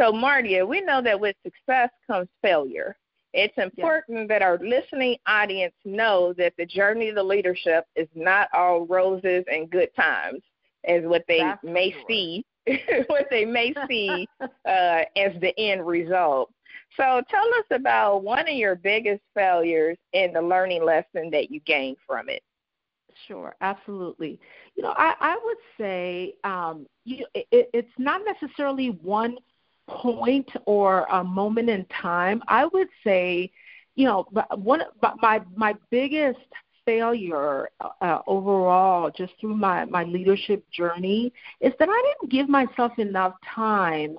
So, 0.01 0.13
Mardia, 0.13 0.67
we 0.67 0.81
know 0.81 1.03
that 1.03 1.21
with 1.21 1.37
success 1.45 1.91
comes 2.07 2.29
failure. 2.41 2.97
It's 3.35 3.57
important 3.59 4.31
that 4.31 4.41
our 4.41 4.59
listening 4.59 5.17
audience 5.27 5.75
know 5.85 6.33
that 6.39 6.55
the 6.57 6.65
journey 6.65 7.13
to 7.13 7.23
leadership 7.23 7.85
is 7.97 8.09
not 8.15 8.49
all 8.55 8.87
roses 8.87 9.45
and 9.53 9.69
good 9.69 9.95
times, 9.95 10.41
as 10.85 11.03
what 11.05 11.25
they 11.29 11.41
That's 11.41 11.63
may 11.63 11.91
sure. 11.93 12.01
see, 12.09 12.47
what 13.09 13.27
they 13.31 13.45
may 13.45 13.75
see 13.89 14.27
uh, 14.41 15.03
as 15.17 15.39
the 15.43 15.53
end 15.59 15.87
result. 15.87 16.51
So, 16.97 17.21
tell 17.31 17.47
us 17.59 17.67
about 17.71 18.25
one 18.25 18.49
of 18.49 18.55
your 18.55 18.77
biggest 18.77 19.21
failures 19.35 19.99
and 20.15 20.35
the 20.35 20.41
learning 20.41 20.83
lesson 20.83 21.29
that 21.31 21.51
you 21.51 21.61
gained 21.61 21.99
from 22.07 22.31
it. 22.31 22.43
Sure, 23.29 23.55
absolutely. 23.61 24.41
You 24.77 24.83
know, 24.83 24.95
I, 24.97 25.15
I 25.21 25.39
would 25.45 25.57
say 25.79 26.35
um, 26.45 26.87
you, 27.05 27.27
it, 27.35 27.69
it's 27.73 27.93
not 27.99 28.23
necessarily 28.25 28.91
one 29.03 29.37
point 30.03 30.49
or 30.67 31.05
a 31.11 31.23
moment 31.25 31.69
in 31.71 31.85
time, 32.03 32.43
I 32.49 32.67
would 32.67 32.89
say, 33.05 33.51
you 33.95 34.07
know, 34.07 34.27
one 34.57 34.83
my 35.21 35.41
my 35.57 35.75
biggest 35.91 36.39
failure 36.85 37.69
uh, 38.01 38.19
overall, 38.27 39.11
just 39.11 39.33
through 39.41 39.57
my 39.57 39.85
my 39.87 40.05
leadership 40.05 40.65
journey, 40.71 41.33
is 41.61 41.73
that 41.79 41.89
I 41.89 42.03
didn't 42.21 42.33
give 42.33 42.49
myself 42.49 42.93
enough 42.99 43.35
time 43.55 44.19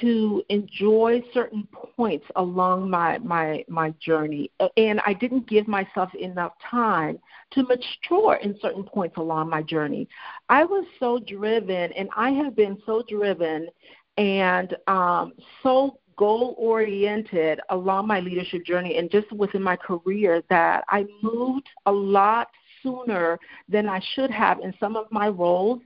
to 0.00 0.42
enjoy 0.48 1.22
certain 1.34 1.66
points 1.96 2.24
along 2.36 2.88
my 2.90 3.18
my 3.18 3.64
my 3.68 3.90
journey 4.00 4.50
and 4.76 5.00
I 5.06 5.12
didn't 5.12 5.48
give 5.48 5.68
myself 5.68 6.14
enough 6.14 6.52
time 6.70 7.18
to 7.52 7.62
mature 7.64 8.36
in 8.42 8.58
certain 8.60 8.84
points 8.84 9.16
along 9.18 9.50
my 9.50 9.62
journey. 9.62 10.08
I 10.48 10.64
was 10.64 10.86
so 10.98 11.18
driven 11.26 11.92
and 11.92 12.08
I 12.16 12.30
have 12.30 12.56
been 12.56 12.78
so 12.86 13.02
driven 13.08 13.68
and 14.16 14.76
um, 14.86 15.32
so 15.62 15.98
goal 16.16 16.54
oriented 16.58 17.60
along 17.70 18.06
my 18.06 18.20
leadership 18.20 18.64
journey 18.64 18.96
and 18.98 19.10
just 19.10 19.30
within 19.32 19.62
my 19.62 19.76
career 19.76 20.42
that 20.50 20.84
I 20.88 21.06
moved 21.22 21.68
a 21.86 21.92
lot 21.92 22.48
sooner 22.82 23.38
than 23.68 23.88
I 23.88 24.00
should 24.14 24.30
have 24.30 24.60
in 24.60 24.74
some 24.78 24.96
of 24.96 25.06
my 25.10 25.28
roles. 25.28 25.80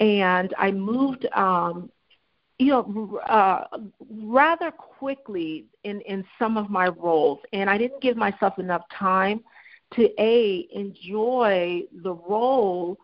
And 0.00 0.52
I 0.58 0.70
moved, 0.70 1.26
um, 1.34 1.90
you 2.58 2.68
know, 2.68 3.18
uh, 3.28 3.64
rather 4.10 4.70
quickly 4.70 5.66
in, 5.84 6.00
in 6.02 6.24
some 6.38 6.56
of 6.56 6.70
my 6.70 6.88
roles. 6.88 7.40
And 7.52 7.68
I 7.68 7.78
didn't 7.78 8.02
give 8.02 8.16
myself 8.16 8.58
enough 8.58 8.82
time 8.92 9.40
to 9.94 10.08
A, 10.20 10.66
enjoy 10.72 11.82
the 12.02 12.14
role, 12.14 12.98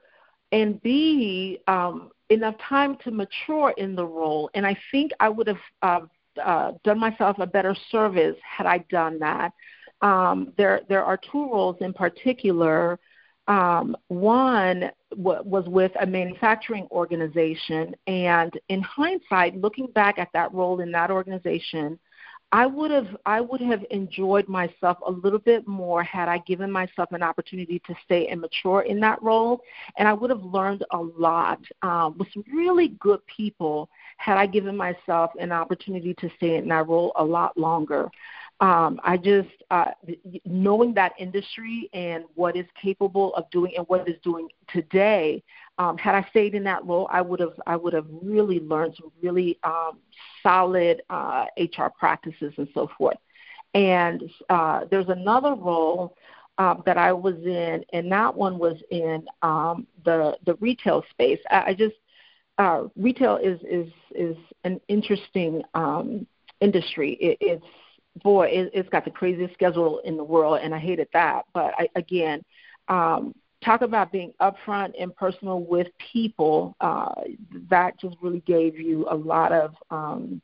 and 0.52 0.80
B, 0.82 1.58
um, 1.66 2.10
enough 2.28 2.56
time 2.58 2.96
to 3.04 3.10
mature 3.10 3.74
in 3.76 3.96
the 3.96 4.06
role. 4.06 4.50
And 4.54 4.66
I 4.66 4.76
think 4.90 5.12
I 5.18 5.28
would 5.28 5.48
have 5.48 5.58
uh, 5.82 6.00
uh, 6.42 6.72
done 6.84 6.98
myself 6.98 7.38
a 7.38 7.46
better 7.46 7.74
service 7.90 8.36
had 8.42 8.66
I 8.66 8.78
done 8.90 9.18
that. 9.18 9.52
Um, 10.02 10.52
there, 10.56 10.82
there 10.88 11.04
are 11.04 11.16
two 11.16 11.50
roles 11.50 11.76
in 11.80 11.92
particular. 11.92 12.98
Um, 13.48 13.96
one 14.08 14.90
w- 15.10 15.42
was 15.44 15.64
with 15.66 15.92
a 16.00 16.06
manufacturing 16.06 16.86
organization, 16.90 17.94
and 18.06 18.52
in 18.68 18.82
hindsight, 18.82 19.56
looking 19.56 19.88
back 19.88 20.18
at 20.18 20.28
that 20.32 20.52
role 20.54 20.80
in 20.80 20.92
that 20.92 21.10
organization, 21.10 21.98
I 22.52 22.66
would 22.66 22.90
have 22.90 23.16
I 23.26 23.40
would 23.40 23.60
have 23.62 23.84
enjoyed 23.90 24.48
myself 24.48 24.98
a 25.06 25.10
little 25.10 25.38
bit 25.38 25.66
more 25.66 26.02
had 26.02 26.28
I 26.28 26.38
given 26.38 26.70
myself 26.70 27.10
an 27.12 27.22
opportunity 27.22 27.80
to 27.86 27.94
stay 28.04 28.28
and 28.28 28.40
mature 28.40 28.82
in 28.82 29.00
that 29.00 29.22
role, 29.22 29.62
and 29.98 30.06
I 30.06 30.12
would 30.12 30.30
have 30.30 30.44
learned 30.44 30.84
a 30.92 30.98
lot 30.98 31.60
um, 31.82 32.16
with 32.18 32.28
some 32.32 32.44
really 32.52 32.88
good 33.00 33.20
people 33.26 33.88
had 34.18 34.36
I 34.36 34.46
given 34.46 34.76
myself 34.76 35.30
an 35.40 35.52
opportunity 35.52 36.14
to 36.14 36.30
stay 36.36 36.56
in 36.56 36.68
that 36.68 36.88
role 36.88 37.12
a 37.16 37.24
lot 37.24 37.56
longer. 37.56 38.10
um, 38.60 39.00
I 39.02 39.16
just 39.16 39.48
uh, 39.70 39.90
knowing 40.44 40.94
that 40.94 41.12
industry 41.18 41.90
and 41.94 42.24
what 42.34 42.56
is 42.56 42.66
capable 42.80 43.34
of 43.34 43.50
doing 43.50 43.72
and 43.76 43.86
what 43.88 44.08
is 44.08 44.16
doing 44.22 44.48
today. 44.68 45.42
Um, 45.78 45.96
had 45.98 46.14
I 46.14 46.26
stayed 46.30 46.54
in 46.54 46.64
that 46.64 46.84
role, 46.84 47.08
I 47.10 47.22
would 47.22 47.40
have 47.40 47.58
I 47.66 47.76
would 47.76 47.92
have 47.94 48.06
really 48.22 48.60
learned 48.60 48.94
some 49.00 49.10
really 49.22 49.58
um, 49.64 49.98
solid 50.42 51.02
uh, 51.10 51.46
HR 51.58 51.88
practices 51.98 52.52
and 52.56 52.68
so 52.74 52.88
forth. 52.98 53.16
And 53.74 54.22
uh, 54.50 54.84
there's 54.90 55.08
another 55.08 55.54
role 55.54 56.16
um, 56.58 56.82
that 56.84 56.98
I 56.98 57.12
was 57.12 57.36
in, 57.44 57.84
and 57.92 58.12
that 58.12 58.34
one 58.34 58.58
was 58.58 58.76
in 58.90 59.26
um, 59.40 59.86
the 60.04 60.36
the 60.44 60.54
retail 60.56 61.04
space. 61.10 61.40
I, 61.50 61.62
I 61.68 61.74
just 61.74 61.96
uh, 62.58 62.84
retail 62.96 63.36
is 63.36 63.58
is 63.68 63.92
is 64.14 64.36
an 64.64 64.80
interesting 64.88 65.62
um, 65.74 66.26
industry. 66.60 67.14
It, 67.14 67.38
it's 67.40 67.66
boy, 68.22 68.48
it, 68.48 68.70
it's 68.74 68.88
got 68.90 69.04
the 69.04 69.10
craziest 69.10 69.54
schedule 69.54 70.00
in 70.00 70.16
the 70.16 70.24
world, 70.24 70.60
and 70.62 70.74
I 70.74 70.78
hated 70.78 71.08
that. 71.14 71.46
But 71.54 71.74
I, 71.78 71.88
again, 71.96 72.44
um, 72.88 73.34
talk 73.64 73.82
about 73.82 74.12
being 74.12 74.32
upfront 74.40 74.92
and 74.98 75.14
personal 75.14 75.60
with 75.60 75.88
people. 76.12 76.76
Uh, 76.80 77.12
that 77.70 77.98
just 78.00 78.16
really 78.20 78.40
gave 78.40 78.78
you 78.78 79.06
a 79.10 79.16
lot 79.16 79.52
of 79.52 79.74
um, 79.90 80.40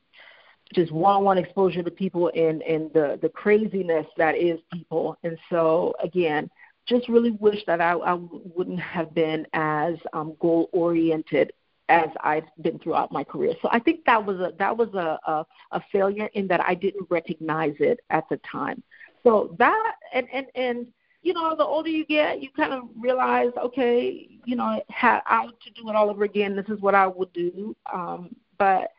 just 0.75 0.93
one-on-one 0.93 1.39
exposure 1.39 1.83
to 1.83 1.91
people 1.91 2.31
and 2.35 2.63
and 2.63 2.93
the 2.93 3.19
the 3.23 3.29
craziness 3.29 4.07
that 4.17 4.37
is 4.37 4.59
people. 4.73 5.17
And 5.23 5.39
so 5.51 5.95
again, 6.03 6.51
just 6.87 7.09
really 7.09 7.33
wish 7.33 7.65
that 7.67 7.81
I, 7.81 7.93
I 7.93 8.15
wouldn't 8.15 8.81
have 8.81 9.15
been 9.15 9.47
as 9.53 9.95
um, 10.13 10.37
goal 10.41 10.69
oriented 10.73 11.53
as 11.89 12.09
I've 12.23 12.45
been 12.61 12.79
throughout 12.79 13.13
my 13.13 13.25
career. 13.25 13.55
So 13.63 13.69
I 13.73 13.79
think 13.79 14.05
that 14.05 14.25
was 14.25 14.39
a 14.41 14.53
that 14.59 14.77
was 14.77 14.93
a, 14.95 15.19
a, 15.31 15.47
a 15.73 15.83
failure 15.91 16.29
in 16.35 16.47
that 16.49 16.61
I 16.61 16.75
didn't 16.75 17.07
recognize 17.11 17.75
it 17.81 18.01
at 18.11 18.29
the 18.29 18.39
time. 18.51 18.83
So 19.23 19.55
that 19.59 19.95
and 20.13 20.27
and 20.33 20.47
and 20.55 20.87
you 21.23 21.33
know, 21.33 21.55
the 21.57 21.65
older 21.65 21.89
you 21.89 22.07
get, 22.07 22.43
you 22.43 22.49
kind 22.57 22.73
of 22.73 22.85
realize, 22.99 23.51
okay, 23.63 24.29
you 24.45 24.57
know, 24.57 24.83
had 24.89 25.21
I 25.27 25.47
to 25.47 25.71
do 25.71 25.89
it 25.89 25.97
all 25.97 26.11
over 26.11 26.25
again, 26.25 26.57
this 26.57 26.69
is 26.69 26.81
what 26.81 26.95
I 26.95 27.07
would 27.07 27.33
do. 27.33 27.77
Um, 27.93 28.35
but 28.59 28.93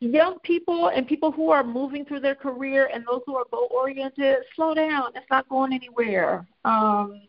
young 0.00 0.38
people 0.40 0.88
and 0.88 1.06
people 1.06 1.32
who 1.32 1.50
are 1.50 1.64
moving 1.64 2.04
through 2.04 2.20
their 2.20 2.34
career 2.34 2.90
and 2.92 3.04
those 3.06 3.22
who 3.26 3.36
are 3.36 3.44
goal 3.50 3.68
oriented, 3.70 4.38
slow 4.54 4.74
down. 4.74 5.10
It's 5.14 5.26
not 5.30 5.48
going 5.48 5.72
anywhere. 5.72 6.46
Um, 6.64 7.22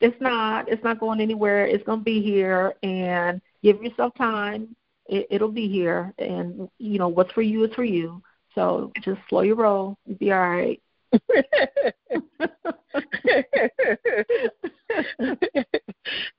it's 0.00 0.20
not. 0.20 0.68
It's 0.68 0.84
not 0.84 1.00
going 1.00 1.20
anywhere. 1.20 1.66
It's 1.66 1.84
going 1.84 2.00
to 2.00 2.04
be 2.04 2.22
here, 2.22 2.74
and 2.82 3.40
give 3.62 3.82
yourself 3.82 4.14
time. 4.14 4.76
It, 5.06 5.26
it'll 5.30 5.50
be 5.50 5.68
here, 5.68 6.14
and 6.18 6.68
you 6.78 6.98
know 6.98 7.08
what's 7.08 7.32
for 7.32 7.42
you 7.42 7.64
is 7.64 7.74
for 7.74 7.84
you. 7.84 8.22
So 8.54 8.92
just 9.02 9.20
slow 9.28 9.40
your 9.40 9.56
roll. 9.56 9.96
You'll 10.06 10.18
be 10.18 10.32
all 10.32 10.38
right. 10.40 10.80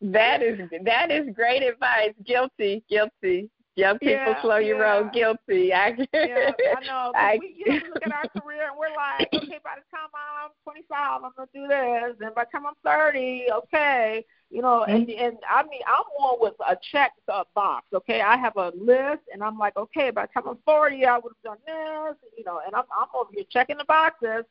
that 0.01 0.41
is 0.41 0.59
that 0.83 1.11
is 1.11 1.27
great 1.35 1.63
advice. 1.63 2.13
Guilty, 2.25 2.83
guilty. 2.89 3.49
Young 3.75 3.97
people 3.99 4.11
yeah, 4.11 4.41
slow 4.41 4.57
your 4.57 4.77
yeah. 4.77 4.83
roll. 4.83 5.09
Guilty. 5.13 5.73
I, 5.73 5.95
yeah, 6.13 6.51
I 6.75 6.85
know. 6.85 7.11
I, 7.15 7.37
we, 7.39 7.55
you 7.57 7.65
know, 7.67 7.79
we 7.81 7.89
look 7.89 8.03
at 8.03 8.11
our 8.11 8.27
career 8.41 8.67
and 8.67 8.77
we're 8.77 8.93
like, 8.93 9.29
okay, 9.33 9.59
by 9.63 9.75
the 9.77 9.85
time 9.95 10.09
I'm 10.13 10.49
25, 10.63 11.23
I'm 11.23 11.31
gonna 11.35 11.47
do 11.53 11.67
this, 11.67 12.17
and 12.19 12.35
by 12.35 12.43
the 12.43 12.51
time 12.51 12.65
I'm 12.67 12.73
30, 12.83 13.45
okay, 13.51 14.25
you 14.49 14.61
know, 14.61 14.83
and 14.83 15.07
Mm-hmm. 15.07 15.23
and 15.23 15.37
I 15.49 15.63
mean, 15.63 15.81
I'm 15.87 16.03
one 16.17 16.37
with 16.41 16.55
a 16.67 16.75
check 16.91 17.13
uh, 17.31 17.43
box. 17.55 17.85
Okay, 17.93 18.21
I 18.21 18.35
have 18.37 18.57
a 18.57 18.71
list, 18.75 19.23
and 19.31 19.41
I'm 19.43 19.57
like, 19.57 19.77
okay, 19.77 20.09
by 20.11 20.25
the 20.25 20.33
time 20.33 20.49
I'm 20.49 20.57
40, 20.65 21.05
I 21.05 21.17
would 21.17 21.33
have 21.43 21.57
done 21.57 21.57
this, 21.65 22.17
you 22.37 22.43
know, 22.43 22.59
and 22.65 22.75
I'm 22.75 22.85
I'm 22.91 23.07
over 23.15 23.29
here 23.33 23.45
checking 23.49 23.77
the 23.77 23.85
boxes. 23.85 24.43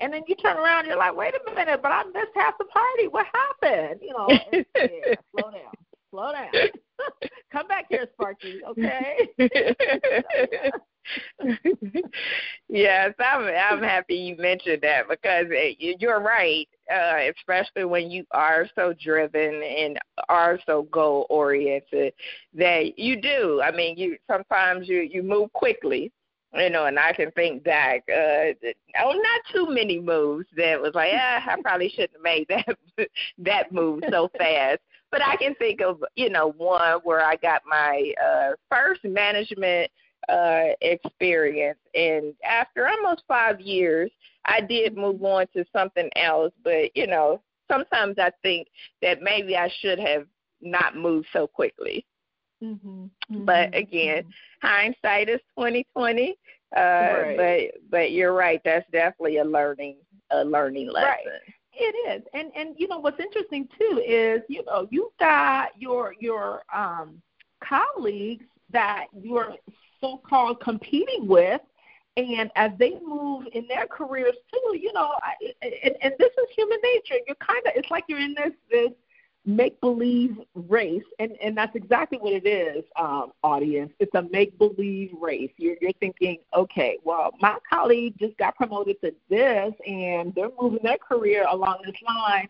And 0.00 0.12
then 0.12 0.22
you 0.28 0.34
turn 0.36 0.56
around, 0.56 0.80
and 0.80 0.88
you're 0.88 0.98
like, 0.98 1.16
wait 1.16 1.34
a 1.34 1.54
minute, 1.54 1.80
but 1.82 1.90
I 1.90 2.04
missed 2.04 2.32
half 2.34 2.58
the 2.58 2.66
party. 2.66 3.08
What 3.08 3.26
happened? 3.32 4.00
You 4.02 4.12
know, 4.12 4.28
yeah, 4.52 5.14
slow 5.32 5.50
down, 5.50 5.72
slow 6.10 6.32
down. 6.32 6.50
Come 7.52 7.66
back 7.68 7.86
here, 7.88 8.06
Sparky. 8.12 8.60
Okay. 8.68 9.28
yes, 12.68 13.14
I'm 13.18 13.44
I'm 13.44 13.82
happy 13.82 14.14
you 14.14 14.36
mentioned 14.36 14.82
that 14.82 15.08
because 15.08 15.46
eh, 15.56 15.72
you're 15.78 16.20
right, 16.20 16.68
uh, 16.92 17.18
especially 17.36 17.84
when 17.84 18.10
you 18.10 18.24
are 18.32 18.68
so 18.74 18.92
driven 19.00 19.62
and 19.62 19.98
are 20.28 20.58
so 20.66 20.82
goal 20.90 21.26
oriented 21.30 22.12
that 22.54 22.98
you 22.98 23.20
do. 23.20 23.60
I 23.62 23.70
mean, 23.70 23.96
you 23.96 24.16
sometimes 24.30 24.88
you 24.88 25.00
you 25.00 25.22
move 25.22 25.52
quickly, 25.52 26.12
you 26.56 26.70
know, 26.70 26.86
and 26.86 26.98
I 26.98 27.12
can 27.12 27.30
think 27.32 27.64
back, 27.64 28.04
uh, 28.08 28.52
oh, 29.02 29.12
not 29.12 29.40
too 29.52 29.66
many 29.68 30.00
moves 30.00 30.46
that 30.56 30.80
was 30.80 30.94
like, 30.94 31.12
ah, 31.14 31.44
I 31.46 31.60
probably 31.62 31.88
shouldn't 31.88 32.12
have 32.12 32.22
made 32.22 32.46
that 32.48 32.78
that 33.38 33.72
move 33.72 34.02
so 34.10 34.30
fast. 34.38 34.80
But 35.10 35.22
I 35.22 35.36
can 35.36 35.54
think 35.54 35.80
of, 35.80 36.02
you 36.16 36.30
know, 36.30 36.52
one 36.56 37.00
where 37.04 37.24
I 37.24 37.36
got 37.36 37.62
my 37.68 38.12
uh, 38.22 38.50
first 38.70 39.04
management 39.04 39.90
uh, 40.28 40.74
experience, 40.80 41.78
and 41.94 42.34
after 42.44 42.88
almost 42.88 43.22
five 43.28 43.60
years, 43.60 44.10
I 44.44 44.60
did 44.60 44.96
move 44.96 45.22
on 45.22 45.46
to 45.54 45.64
something 45.72 46.10
else. 46.16 46.52
But 46.64 46.96
you 46.96 47.06
know, 47.06 47.40
sometimes 47.70 48.16
I 48.18 48.30
think 48.42 48.68
that 49.02 49.22
maybe 49.22 49.56
I 49.56 49.70
should 49.80 49.98
have 49.98 50.26
not 50.60 50.96
moved 50.96 51.28
so 51.32 51.46
quickly. 51.46 52.04
Mm-hmm, 52.62 53.04
mm-hmm, 53.04 53.44
But 53.44 53.74
again, 53.74 54.24
mm-hmm. 54.24 54.66
hindsight 54.66 55.28
is 55.28 55.40
twenty 55.54 55.86
twenty. 55.94 56.36
Uh, 56.76 56.80
Right. 56.80 57.70
But 57.72 57.80
but 57.90 58.12
you're 58.12 58.32
right. 58.32 58.60
That's 58.64 58.88
definitely 58.90 59.38
a 59.38 59.44
learning 59.44 59.96
a 60.30 60.44
learning 60.44 60.90
lesson. 60.90 61.08
Right. 61.08 61.54
It 61.78 61.94
is, 62.10 62.22
and 62.32 62.50
and 62.56 62.74
you 62.78 62.88
know 62.88 62.98
what's 62.98 63.20
interesting 63.20 63.68
too 63.78 64.02
is 64.06 64.40
you 64.48 64.64
know 64.64 64.88
you've 64.90 65.16
got 65.20 65.68
your 65.78 66.14
your 66.18 66.62
um, 66.74 67.20
colleagues 67.62 68.46
that 68.72 69.06
you're 69.12 69.54
so-called 70.00 70.60
competing 70.60 71.28
with, 71.28 71.60
and 72.16 72.50
as 72.56 72.70
they 72.78 72.98
move 73.06 73.44
in 73.52 73.66
their 73.68 73.86
careers 73.86 74.34
too, 74.52 74.78
you 74.78 74.92
know, 74.94 75.12
I, 75.22 75.34
and, 75.62 75.94
and 76.02 76.14
this 76.18 76.30
is 76.30 76.46
human 76.56 76.78
nature. 76.82 77.20
You're 77.26 77.36
kind 77.36 77.60
of 77.66 77.72
it's 77.76 77.90
like 77.90 78.04
you're 78.08 78.20
in 78.20 78.34
this 78.34 78.52
this 78.70 78.90
make 79.46 79.80
believe 79.80 80.36
race 80.54 81.04
and 81.20 81.32
and 81.40 81.56
that's 81.56 81.74
exactly 81.76 82.18
what 82.18 82.32
it 82.32 82.46
is 82.46 82.84
um 82.96 83.32
audience. 83.44 83.92
It's 84.00 84.14
a 84.14 84.22
make 84.22 84.58
believe 84.58 85.12
race. 85.20 85.52
You're 85.56 85.76
you're 85.80 85.92
thinking 86.00 86.38
okay 86.54 86.98
well 87.04 87.30
my 87.40 87.56
colleague 87.70 88.14
just 88.18 88.36
got 88.38 88.56
promoted 88.56 89.00
to 89.02 89.14
this 89.30 89.72
and 89.86 90.34
they're 90.34 90.50
moving 90.60 90.80
their 90.82 90.98
career 90.98 91.46
along 91.48 91.78
this 91.84 91.94
line. 92.06 92.48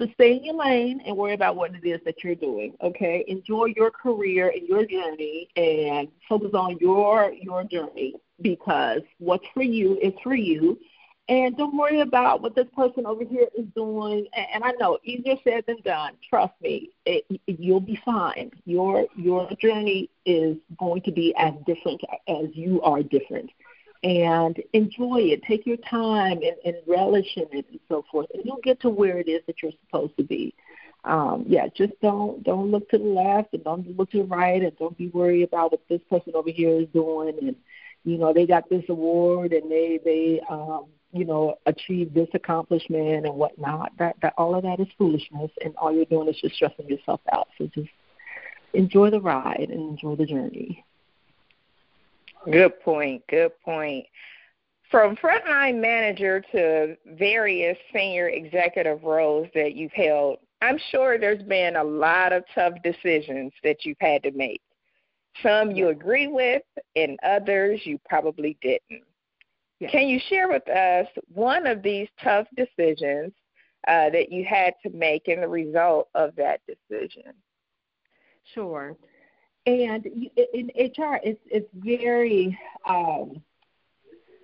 So 0.00 0.08
stay 0.14 0.36
in 0.36 0.44
your 0.44 0.54
lane 0.56 1.00
and 1.06 1.16
worry 1.16 1.34
about 1.34 1.54
what 1.54 1.76
it 1.76 1.86
is 1.86 2.00
that 2.04 2.24
you're 2.24 2.34
doing 2.34 2.74
okay? 2.82 3.24
Enjoy 3.28 3.66
your 3.76 3.92
career 3.92 4.52
and 4.54 4.66
your 4.66 4.84
journey 4.84 5.48
and 5.56 6.08
focus 6.28 6.50
on 6.54 6.76
your 6.80 7.32
your 7.40 7.62
journey 7.64 8.14
because 8.40 9.02
what's 9.18 9.46
for 9.54 9.62
you 9.62 9.96
is 10.02 10.12
for 10.24 10.34
you 10.34 10.76
and 11.32 11.56
don't 11.56 11.74
worry 11.74 12.00
about 12.00 12.42
what 12.42 12.54
this 12.54 12.66
person 12.76 13.06
over 13.06 13.24
here 13.24 13.46
is 13.56 13.64
doing. 13.74 14.26
And, 14.34 14.62
I 14.62 14.72
know 14.72 14.98
easier 15.02 15.36
said 15.42 15.64
than 15.66 15.80
done. 15.80 16.12
Trust 16.28 16.52
me, 16.60 16.90
it, 17.06 17.24
you'll 17.46 17.80
be 17.80 17.98
fine. 18.04 18.50
Your 18.66 19.06
your 19.16 19.48
journey 19.58 20.10
is 20.26 20.58
going 20.78 21.00
to 21.02 21.10
be 21.10 21.34
as 21.36 21.54
different 21.66 22.02
as 22.28 22.48
you 22.52 22.82
are 22.82 23.02
different. 23.02 23.48
And 24.04 24.62
enjoy 24.74 25.20
it. 25.32 25.42
Take 25.44 25.64
your 25.64 25.78
time 25.78 26.40
and, 26.42 26.56
and 26.66 26.76
relish 26.86 27.34
in 27.36 27.46
it 27.50 27.66
and 27.70 27.80
so 27.88 28.04
forth. 28.12 28.26
And 28.34 28.42
you'll 28.44 28.60
get 28.62 28.80
to 28.80 28.90
where 28.90 29.18
it 29.18 29.28
is 29.28 29.40
that 29.46 29.62
you're 29.62 29.72
supposed 29.86 30.14
to 30.18 30.24
be. 30.24 30.54
Um, 31.04 31.44
yeah, 31.48 31.66
just 31.74 31.94
don't 32.02 32.42
don't 32.44 32.70
look 32.70 32.90
to 32.90 32.98
the 32.98 33.04
left 33.04 33.54
and 33.54 33.64
don't 33.64 33.96
look 33.96 34.10
to 34.10 34.18
the 34.18 34.24
right 34.24 34.60
and 34.60 34.76
don't 34.76 34.98
be 34.98 35.08
worried 35.08 35.44
about 35.44 35.72
what 35.72 35.80
this 35.88 36.02
person 36.10 36.34
over 36.34 36.50
here 36.50 36.78
is 36.78 36.88
doing 36.92 37.34
and 37.40 37.56
you 38.04 38.18
know 38.18 38.34
they 38.34 38.46
got 38.46 38.68
this 38.68 38.84
award 38.88 39.52
and 39.52 39.70
they 39.70 39.98
they 40.04 40.40
um 40.48 40.86
you 41.12 41.24
know, 41.24 41.56
achieve 41.66 42.14
this 42.14 42.28
accomplishment 42.34 43.26
and 43.26 43.34
whatnot. 43.34 43.92
That 43.98 44.16
that 44.22 44.34
all 44.38 44.54
of 44.54 44.62
that 44.62 44.80
is 44.80 44.88
foolishness, 44.96 45.50
and 45.62 45.74
all 45.76 45.92
you're 45.92 46.06
doing 46.06 46.28
is 46.28 46.40
just 46.40 46.54
stressing 46.56 46.88
yourself 46.88 47.20
out. 47.32 47.48
So 47.58 47.68
just 47.74 47.90
enjoy 48.74 49.10
the 49.10 49.20
ride 49.20 49.68
and 49.70 49.90
enjoy 49.90 50.16
the 50.16 50.26
journey. 50.26 50.84
Good 52.50 52.80
point. 52.80 53.22
Good 53.28 53.52
point. 53.64 54.06
From 54.90 55.16
frontline 55.16 55.80
manager 55.80 56.42
to 56.52 56.96
various 57.16 57.78
senior 57.94 58.28
executive 58.28 59.02
roles 59.04 59.48
that 59.54 59.74
you've 59.74 59.92
held, 59.92 60.38
I'm 60.60 60.78
sure 60.90 61.18
there's 61.18 61.42
been 61.42 61.76
a 61.76 61.84
lot 61.84 62.32
of 62.32 62.44
tough 62.54 62.74
decisions 62.84 63.52
that 63.64 63.84
you've 63.84 63.96
had 64.00 64.22
to 64.24 64.30
make. 64.32 64.60
Some 65.42 65.70
you 65.70 65.88
agree 65.88 66.28
with, 66.28 66.62
and 66.94 67.18
others 67.24 67.80
you 67.84 67.98
probably 68.06 68.58
didn't. 68.60 69.04
Yes. 69.82 69.90
Can 69.90 70.06
you 70.06 70.20
share 70.28 70.48
with 70.48 70.68
us 70.68 71.08
one 71.34 71.66
of 71.66 71.82
these 71.82 72.06
tough 72.22 72.46
decisions 72.56 73.32
uh, 73.88 74.10
that 74.10 74.30
you 74.30 74.44
had 74.44 74.74
to 74.84 74.90
make 74.90 75.26
and 75.26 75.42
the 75.42 75.48
result 75.48 76.08
of 76.14 76.36
that 76.36 76.60
decision? 76.68 77.32
Sure. 78.54 78.96
And 79.66 80.06
in 80.06 80.70
HR, 80.76 81.18
it's 81.24 81.40
it's 81.50 81.68
very 81.74 82.56
um, 82.88 83.42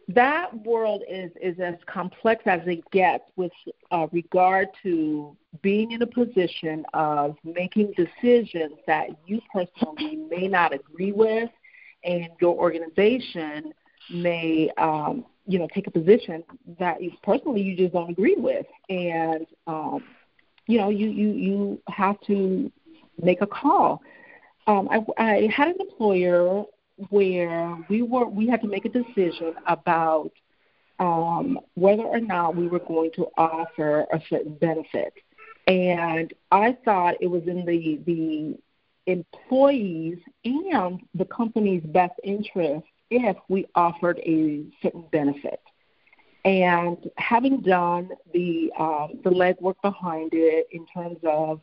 that 0.09 0.53
world 0.67 1.05
is 1.09 1.31
is 1.41 1.61
as 1.61 1.77
complex 1.87 2.43
as 2.47 2.63
it 2.67 2.83
gets 2.91 3.23
with 3.37 3.53
uh, 3.93 4.09
regard 4.11 4.67
to 4.83 5.37
being 5.63 5.93
in 5.93 6.03
a 6.03 6.07
position 6.07 6.85
of 6.95 7.37
making 7.45 7.93
decisions 7.97 8.73
that 8.89 9.11
you 9.25 9.41
personally 9.53 10.17
may 10.17 10.49
not 10.49 10.75
agree 10.75 11.13
with, 11.13 11.51
and 12.03 12.27
your 12.41 12.57
organization 12.57 13.73
may 14.11 14.71
um, 14.79 15.25
you 15.47 15.59
know 15.59 15.69
take 15.75 15.87
a 15.87 15.91
position 15.91 16.45
that 16.79 17.03
you 17.03 17.13
personally 17.23 17.63
you 17.63 17.77
just 17.77 17.93
don't 17.93 18.11
agree 18.11 18.37
with, 18.37 18.67
and 18.89 19.47
um, 19.67 20.05
you 20.67 20.79
know 20.79 20.89
you 20.89 21.09
you 21.09 21.31
you 21.31 21.83
have 21.89 22.21
to 22.23 22.71
make 23.21 23.41
a 23.41 23.47
call. 23.47 24.03
Um, 24.67 24.89
I, 24.91 25.01
I 25.23 25.49
had 25.55 25.69
an 25.69 25.77
employer 25.81 26.65
where 27.11 27.77
we 27.89 28.03
were 28.03 28.27
we 28.27 28.47
had 28.47 28.61
to 28.63 28.69
make 28.69 28.85
a 28.85 28.91
decision 28.91 29.55
about 29.67 30.31
um, 30.99 31.59
whether 31.75 32.03
or 32.03 32.21
not 32.21 32.57
we 32.57 32.69
were 32.69 32.81
going 32.81 33.11
to 33.15 33.29
offer 33.37 34.07
a 34.13 34.21
certain 34.29 34.55
benefit, 34.55 35.15
and 35.67 36.33
I 36.51 36.77
thought 36.85 37.15
it 37.21 37.29
was 37.29 37.45
in 37.47 37.65
the 37.65 38.01
the 38.05 38.59
employees 39.11 40.19
and 40.45 41.01
the 41.15 41.25
company's 41.25 41.83
best 41.85 42.13
interest 42.23 42.85
if 43.11 43.37
we 43.49 43.67
offered 43.75 44.19
a 44.21 44.67
certain 44.83 45.05
benefit. 45.11 45.61
And 46.45 46.99
having 47.17 47.61
done 47.61 48.11
the 48.33 48.73
um, 48.79 49.21
the 49.25 49.31
legwork 49.31 49.75
behind 49.83 50.31
it 50.33 50.69
in 50.71 50.87
terms 50.87 51.19
of 51.25 51.61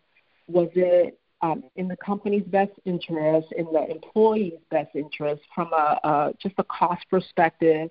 was 0.47 0.69
it 0.75 1.17
um, 1.41 1.63
in 1.75 1.87
the 1.87 1.97
company's 1.97 2.43
best 2.43 2.71
interest, 2.85 3.47
in 3.57 3.65
the 3.65 3.89
employee's 3.89 4.59
best 4.69 4.89
interest, 4.95 5.41
from 5.53 5.71
a, 5.73 5.99
a 6.03 6.33
just 6.41 6.55
a 6.57 6.63
cost 6.65 7.05
perspective, 7.09 7.89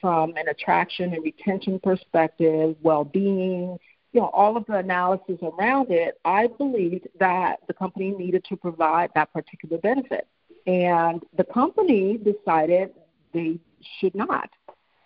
from 0.00 0.36
an 0.36 0.48
attraction 0.48 1.12
and 1.12 1.22
retention 1.22 1.78
perspective, 1.80 2.76
well-being, 2.80 3.78
you 4.12 4.20
know, 4.20 4.30
all 4.32 4.56
of 4.56 4.64
the 4.66 4.76
analysis 4.76 5.38
around 5.42 5.90
it, 5.90 6.18
I 6.24 6.48
believed 6.48 7.08
that 7.18 7.60
the 7.68 7.74
company 7.74 8.10
needed 8.10 8.44
to 8.46 8.56
provide 8.56 9.10
that 9.14 9.32
particular 9.32 9.78
benefit. 9.78 10.26
And 10.66 11.22
the 11.36 11.44
company 11.44 12.18
decided 12.18 12.90
they 13.32 13.58
should 13.98 14.14
not. 14.14 14.50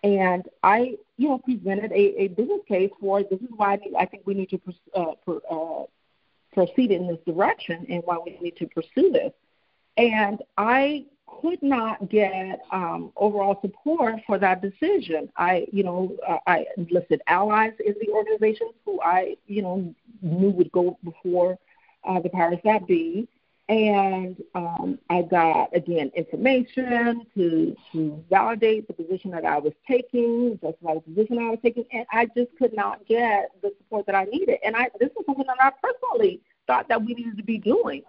And 0.02 0.46
I, 0.62 0.96
you 1.16 1.28
know, 1.28 1.38
presented 1.38 1.90
a, 1.92 2.22
a 2.22 2.28
business 2.28 2.60
case 2.68 2.90
for 3.00 3.22
this 3.22 3.40
is 3.40 3.48
why 3.56 3.78
I 3.98 4.04
think 4.04 4.24
we 4.26 4.34
need 4.34 4.50
to 4.50 4.60
uh, 4.94 5.12
uh, 5.50 5.84
proceed 6.52 6.90
in 6.90 7.06
this 7.06 7.18
direction 7.26 7.86
and 7.88 8.02
why 8.04 8.18
we 8.24 8.38
need 8.40 8.56
to 8.56 8.66
pursue 8.66 9.10
this. 9.10 9.32
And 9.96 10.42
I 10.58 11.06
could 11.40 11.62
not 11.62 12.08
get 12.10 12.60
um, 12.70 13.12
overall 13.16 13.58
support 13.62 14.16
for 14.26 14.38
that 14.38 14.60
decision. 14.60 15.30
I, 15.36 15.66
you 15.72 15.82
know, 15.82 16.16
uh, 16.26 16.38
I 16.46 16.66
enlisted 16.76 17.22
allies 17.26 17.72
in 17.84 17.94
the 18.00 18.12
organizations 18.12 18.72
who 18.84 19.00
I, 19.00 19.36
you 19.46 19.62
know, 19.62 19.94
knew 20.22 20.50
would 20.50 20.70
go 20.72 20.98
before 21.02 21.58
uh, 22.04 22.20
the 22.20 22.28
powers 22.28 22.58
that 22.64 22.86
be, 22.86 23.26
and 23.68 24.42
um, 24.54 24.98
I 25.08 25.22
got 25.22 25.74
again 25.74 26.10
information 26.14 27.26
to 27.34 27.76
to 27.92 28.24
validate 28.28 28.86
the 28.88 28.94
position 28.94 29.30
that 29.30 29.44
I 29.44 29.58
was 29.58 29.72
taking, 29.88 30.58
justify 30.62 30.94
the 30.94 31.00
position 31.00 31.38
I 31.38 31.50
was 31.50 31.58
taking, 31.62 31.84
and 31.92 32.06
I 32.12 32.26
just 32.36 32.50
could 32.58 32.74
not 32.74 33.06
get 33.06 33.52
the 33.62 33.72
support 33.78 34.06
that 34.06 34.14
I 34.14 34.24
needed. 34.24 34.58
And 34.64 34.76
I 34.76 34.90
this 35.00 35.10
was 35.16 35.24
something 35.26 35.46
that 35.46 35.56
I 35.60 35.70
personally 35.82 36.40
thought 36.66 36.88
that 36.88 37.02
we 37.02 37.14
needed 37.14 37.38
to 37.38 37.42
be 37.42 37.58
doing, 37.58 38.02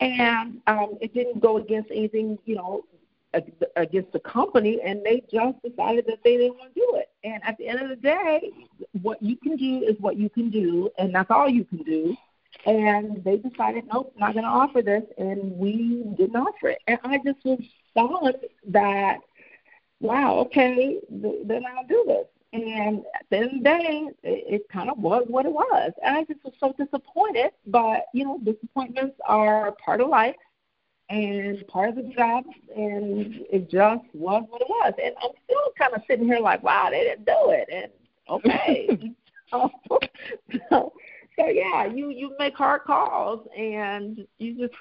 and 0.00 0.60
um, 0.66 0.98
it 1.00 1.14
didn't 1.14 1.40
go 1.40 1.56
against 1.56 1.90
anything, 1.90 2.38
you 2.44 2.56
know, 2.56 2.84
against 3.76 4.12
the 4.12 4.20
company, 4.20 4.78
and 4.84 5.02
they 5.02 5.22
just 5.32 5.56
decided 5.62 6.04
that 6.06 6.18
they 6.22 6.36
didn't 6.36 6.58
want 6.58 6.74
to 6.74 6.80
do 6.80 6.96
it. 6.96 7.08
And 7.24 7.42
at 7.44 7.56
the 7.56 7.66
end 7.66 7.80
of 7.80 7.88
the 7.88 7.96
day, 7.96 8.50
what 9.00 9.22
you 9.22 9.36
can 9.36 9.56
do 9.56 9.82
is 9.84 9.96
what 10.00 10.18
you 10.18 10.28
can 10.28 10.50
do, 10.50 10.90
and 10.98 11.14
that's 11.14 11.30
all 11.30 11.48
you 11.48 11.64
can 11.64 11.78
do 11.78 12.14
and 12.66 13.22
they 13.24 13.36
decided, 13.36 13.84
nope, 13.92 14.14
not 14.16 14.34
going 14.34 14.44
to 14.44 14.50
offer 14.50 14.82
this, 14.82 15.02
and 15.18 15.52
we 15.52 16.04
didn't 16.16 16.36
offer 16.36 16.68
it. 16.68 16.78
And 16.86 16.98
I 17.04 17.18
just 17.18 17.44
was 17.44 17.60
stunned 17.90 18.36
that, 18.68 19.18
wow, 20.00 20.38
okay, 20.40 20.98
then 21.10 21.64
I'll 21.66 21.86
do 21.86 22.04
this. 22.06 22.26
And 22.52 23.02
at 23.14 23.26
the 23.30 23.36
end 23.38 23.46
of 23.46 23.52
the 23.52 23.64
day, 23.64 24.08
it, 24.22 24.54
it 24.54 24.68
kind 24.68 24.90
of 24.90 24.98
was 24.98 25.24
what 25.28 25.46
it 25.46 25.52
was. 25.52 25.92
And 26.04 26.16
I 26.16 26.24
just 26.24 26.44
was 26.44 26.52
so 26.60 26.74
disappointed. 26.78 27.50
But, 27.66 28.04
you 28.12 28.24
know, 28.24 28.38
disappointments 28.44 29.16
are 29.26 29.72
part 29.84 30.02
of 30.02 30.08
life 30.08 30.36
and 31.08 31.66
part 31.66 31.90
of 31.90 31.96
the 31.96 32.12
job, 32.14 32.44
and 32.76 33.40
it 33.50 33.70
just 33.70 34.04
was 34.12 34.44
what 34.48 34.60
it 34.60 34.68
was. 34.68 34.92
And 35.02 35.14
I'm 35.22 35.30
still 35.44 35.72
kind 35.78 35.94
of 35.94 36.02
sitting 36.08 36.26
here 36.26 36.40
like, 36.40 36.62
wow, 36.62 36.88
they 36.90 37.00
didn't 37.04 37.26
do 37.26 37.50
it. 37.50 37.68
And 37.72 37.92
okay. 38.28 39.14
so, 39.50 39.70
so 40.70 40.92
so 41.38 41.46
yeah, 41.46 41.86
you 41.86 42.10
you 42.10 42.34
make 42.38 42.54
hard 42.54 42.82
calls 42.82 43.46
and 43.56 44.26
you 44.38 44.58
just 44.58 44.74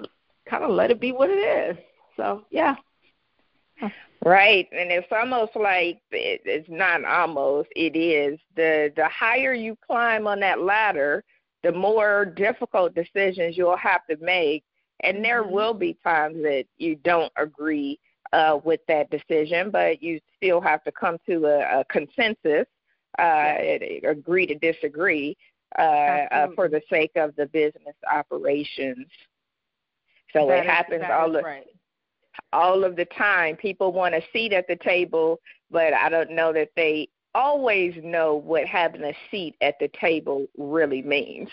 kind 0.50 0.64
of 0.64 0.72
let 0.72 0.92
it 0.92 1.00
be 1.00 1.12
what 1.12 1.30
it 1.30 1.34
is. 1.34 1.78
So 2.18 2.46
yeah. 2.50 2.76
Right, 4.24 4.68
and 4.72 4.92
it's 4.92 5.08
almost 5.12 5.56
like 5.56 6.02
it, 6.12 6.42
it's 6.46 6.70
not 6.70 7.04
almost 7.04 7.70
it 7.76 7.98
is 7.98 8.40
the 8.56 8.94
the 8.96 9.08
higher 9.08 9.54
you 9.54 9.76
climb 9.86 10.28
on 10.28 10.40
that 10.42 10.62
ladder, 10.62 11.24
the 11.64 11.72
more 11.72 12.26
difficult 12.26 12.94
decisions 12.94 13.58
you'll 13.58 13.78
have 13.78 14.06
to 14.12 14.18
make, 14.18 14.64
and 15.00 15.26
there 15.26 15.42
mm-hmm. 15.42 15.54
will 15.54 15.74
be 15.74 15.98
times 16.04 16.36
that 16.44 16.66
you 16.78 16.96
don't 16.98 17.34
agree 17.36 18.00
uh, 18.32 18.60
with 18.64 18.82
that 18.88 19.10
decision, 19.10 19.72
but 19.72 20.04
you 20.04 20.20
still 20.38 20.62
have 20.62 20.84
to 20.84 20.92
come 20.92 21.18
to 21.28 21.46
a, 21.46 21.80
a 21.80 21.86
consensus, 21.86 22.68
uh, 23.18 23.56
agree 24.08 24.46
to 24.46 24.56
disagree, 24.56 25.36
uh, 25.78 25.82
uh, 25.82 26.48
for 26.56 26.68
the 26.68 26.82
sake 26.90 27.12
of 27.16 27.36
the 27.36 27.46
business 27.48 27.96
operations. 28.12 29.08
So 30.34 30.48
that 30.48 30.60
it 30.60 30.66
happens 30.66 31.04
all 31.12 31.32
the 31.32 31.42
right. 31.42 31.68
all 32.54 32.84
of 32.84 32.96
the 32.96 33.06
time. 33.06 33.56
People 33.58 33.92
want 33.92 34.16
a 34.16 34.22
seat 34.32 34.54
at 34.54 34.68
the 34.68 34.78
table, 34.78 35.40
but 35.70 35.94
I 35.94 36.10
don't 36.10 36.32
know 36.32 36.54
that 36.54 36.70
they 36.76 37.10
always 37.34 37.94
know 38.04 38.36
what 38.36 38.66
having 38.66 39.04
a 39.04 39.14
seat 39.30 39.56
at 39.62 39.76
the 39.80 39.90
table 40.00 40.48
really 40.58 41.02
means. 41.02 41.50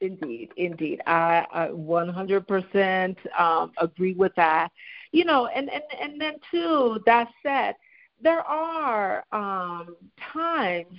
Indeed, 0.00 0.50
indeed, 0.56 1.00
I, 1.06 1.46
I 1.52 1.68
100% 1.68 3.16
um, 3.38 3.72
agree 3.78 4.14
with 4.14 4.32
that. 4.36 4.72
You 5.12 5.24
know, 5.24 5.46
and 5.46 5.70
and 5.70 5.82
and 6.00 6.20
then 6.20 6.34
too. 6.50 6.98
That 7.06 7.28
said, 7.42 7.76
there 8.20 8.40
are 8.40 9.24
um, 9.30 9.96
times 10.32 10.98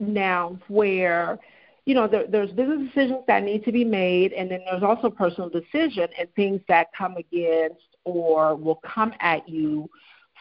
now 0.00 0.58
where 0.68 1.38
you 1.84 1.94
know 1.94 2.08
there, 2.08 2.26
there's 2.26 2.50
business 2.50 2.88
decisions 2.92 3.20
that 3.26 3.42
need 3.42 3.64
to 3.64 3.72
be 3.72 3.84
made 3.84 4.32
and 4.32 4.50
then 4.50 4.60
there's 4.64 4.82
also 4.82 5.10
personal 5.10 5.48
decision 5.48 6.08
and 6.18 6.28
things 6.34 6.60
that 6.68 6.88
come 6.96 7.16
against 7.16 7.96
or 8.04 8.56
will 8.56 8.80
come 8.84 9.12
at 9.20 9.48
you 9.48 9.88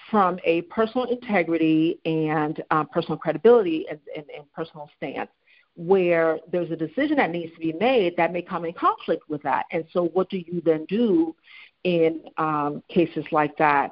from 0.10 0.40
a 0.44 0.62
personal 0.64 1.06
integrity 1.06 2.00
and 2.06 2.64
um, 2.72 2.88
personal 2.88 3.18
credibility 3.18 3.86
and, 3.90 4.00
and, 4.16 4.26
and 4.36 4.52
personal 4.54 4.90
stance 4.98 5.30
where 5.76 6.40
there's 6.52 6.72
a 6.72 6.76
decision 6.76 7.18
that 7.18 7.32
needs 7.32 7.54
to 7.54 7.60
be 7.60 7.74
made 7.74 8.16
that 8.18 8.34
may 8.34 8.42
come 8.42 8.66
in 8.66 8.74
conflict 8.74 9.24
with 9.30 9.42
that. 9.44 9.66
And 9.72 9.86
so 9.94 10.06
what 10.08 10.30
do 10.30 10.38
you 10.38 10.62
then 10.66 10.86
do 10.90 11.36
in 11.84 12.22
um, 12.38 12.84
cases 12.90 13.24
like 13.32 13.58
that 13.58 13.92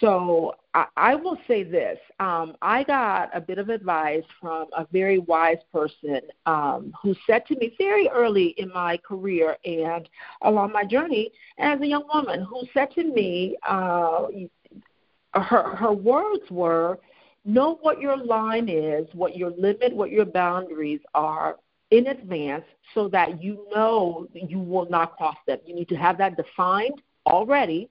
so 0.00 0.54
I, 0.74 0.86
I 0.96 1.14
will 1.14 1.38
say 1.46 1.62
this. 1.62 1.98
Um, 2.20 2.54
I 2.62 2.84
got 2.84 3.30
a 3.34 3.40
bit 3.40 3.58
of 3.58 3.68
advice 3.68 4.24
from 4.40 4.66
a 4.76 4.86
very 4.92 5.18
wise 5.18 5.58
person 5.72 6.20
um, 6.46 6.92
who 7.02 7.14
said 7.26 7.46
to 7.46 7.56
me 7.56 7.74
very 7.78 8.08
early 8.08 8.54
in 8.58 8.72
my 8.72 8.96
career 8.98 9.56
and 9.64 10.08
along 10.42 10.72
my 10.72 10.84
journey 10.84 11.30
as 11.58 11.80
a 11.80 11.86
young 11.86 12.04
woman, 12.12 12.44
who 12.44 12.62
said 12.72 12.90
to 12.92 13.04
me, 13.04 13.56
uh, 13.66 14.26
her, 15.34 15.76
her 15.76 15.92
words 15.92 16.44
were, 16.50 16.98
know 17.44 17.78
what 17.82 18.00
your 18.00 18.16
line 18.16 18.68
is, 18.68 19.06
what 19.12 19.36
your 19.36 19.50
limit, 19.50 19.94
what 19.94 20.10
your 20.10 20.24
boundaries 20.24 21.00
are 21.14 21.56
in 21.90 22.06
advance 22.06 22.64
so 22.94 23.08
that 23.08 23.42
you 23.42 23.66
know 23.74 24.26
you 24.34 24.58
will 24.58 24.88
not 24.88 25.16
cross 25.16 25.36
them. 25.46 25.58
You 25.66 25.74
need 25.74 25.88
to 25.90 25.96
have 25.96 26.18
that 26.18 26.36
defined 26.36 27.00
already 27.26 27.88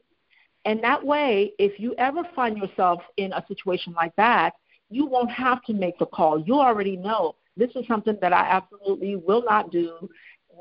and 0.66 0.84
that 0.84 1.04
way, 1.06 1.54
if 1.60 1.80
you 1.80 1.94
ever 1.98 2.24
find 2.36 2.58
yourself 2.58 3.02
in 3.18 3.34
a 3.34 3.44
situation 3.48 3.94
like 3.94 4.16
that, 4.16 4.54
you 4.90 5.06
won't 5.06 5.32
have 5.32 5.64
to 5.64 5.74
make 5.74 5.98
the 5.98 6.06
call. 6.06 6.40
You 6.40 6.56
already 6.56 6.96
know 6.96 7.36
this 7.58 7.72
is 7.76 7.86
something 7.88 8.18
that 8.22 8.34
I 8.34 8.44
absolutely 8.44 9.16
will 9.16 9.44
not 9.44 9.72
do, 9.72 10.10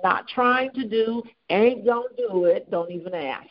not 0.02 0.26
trying 0.28 0.72
to 0.72 0.88
do, 0.88 1.22
ain't 1.50 1.84
gonna 1.86 2.08
do 2.16 2.46
it, 2.46 2.70
don't 2.70 2.90
even 2.90 3.14
ask. 3.14 3.48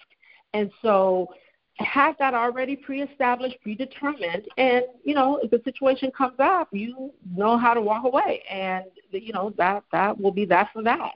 And 0.53 0.71
so 0.81 1.29
have 1.77 2.15
that 2.19 2.33
already 2.33 2.75
pre-established, 2.75 3.57
predetermined, 3.61 4.47
and 4.57 4.83
you 5.03 5.15
know 5.15 5.39
if 5.41 5.51
the 5.51 5.61
situation 5.63 6.11
comes 6.11 6.35
up, 6.39 6.67
you 6.71 7.13
know 7.35 7.57
how 7.57 7.73
to 7.73 7.81
walk 7.81 8.03
away, 8.03 8.43
and 8.49 8.85
you 9.11 9.33
know 9.33 9.53
that 9.57 9.83
that 9.91 10.19
will 10.19 10.31
be 10.31 10.45
that 10.45 10.69
for 10.73 10.83
that. 10.83 11.13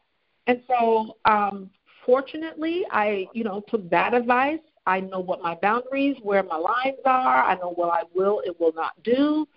And 0.47 0.61
so, 0.67 1.17
um, 1.25 1.69
fortunately, 2.05 2.86
I 2.91 3.27
you 3.33 3.43
know 3.43 3.63
took 3.67 3.89
that 3.89 4.13
advice 4.13 4.59
I 4.86 4.99
know 4.99 5.19
what 5.19 5.41
my 5.41 5.55
boundaries, 5.55 6.17
where 6.21 6.43
my 6.43 6.57
lines 6.57 6.99
are. 7.05 7.43
I 7.43 7.55
know 7.55 7.71
what 7.73 7.89
I 7.89 8.03
will 8.13 8.41
and 8.45 8.55
will 8.59 8.73
not 8.73 8.91
do. 9.03 9.47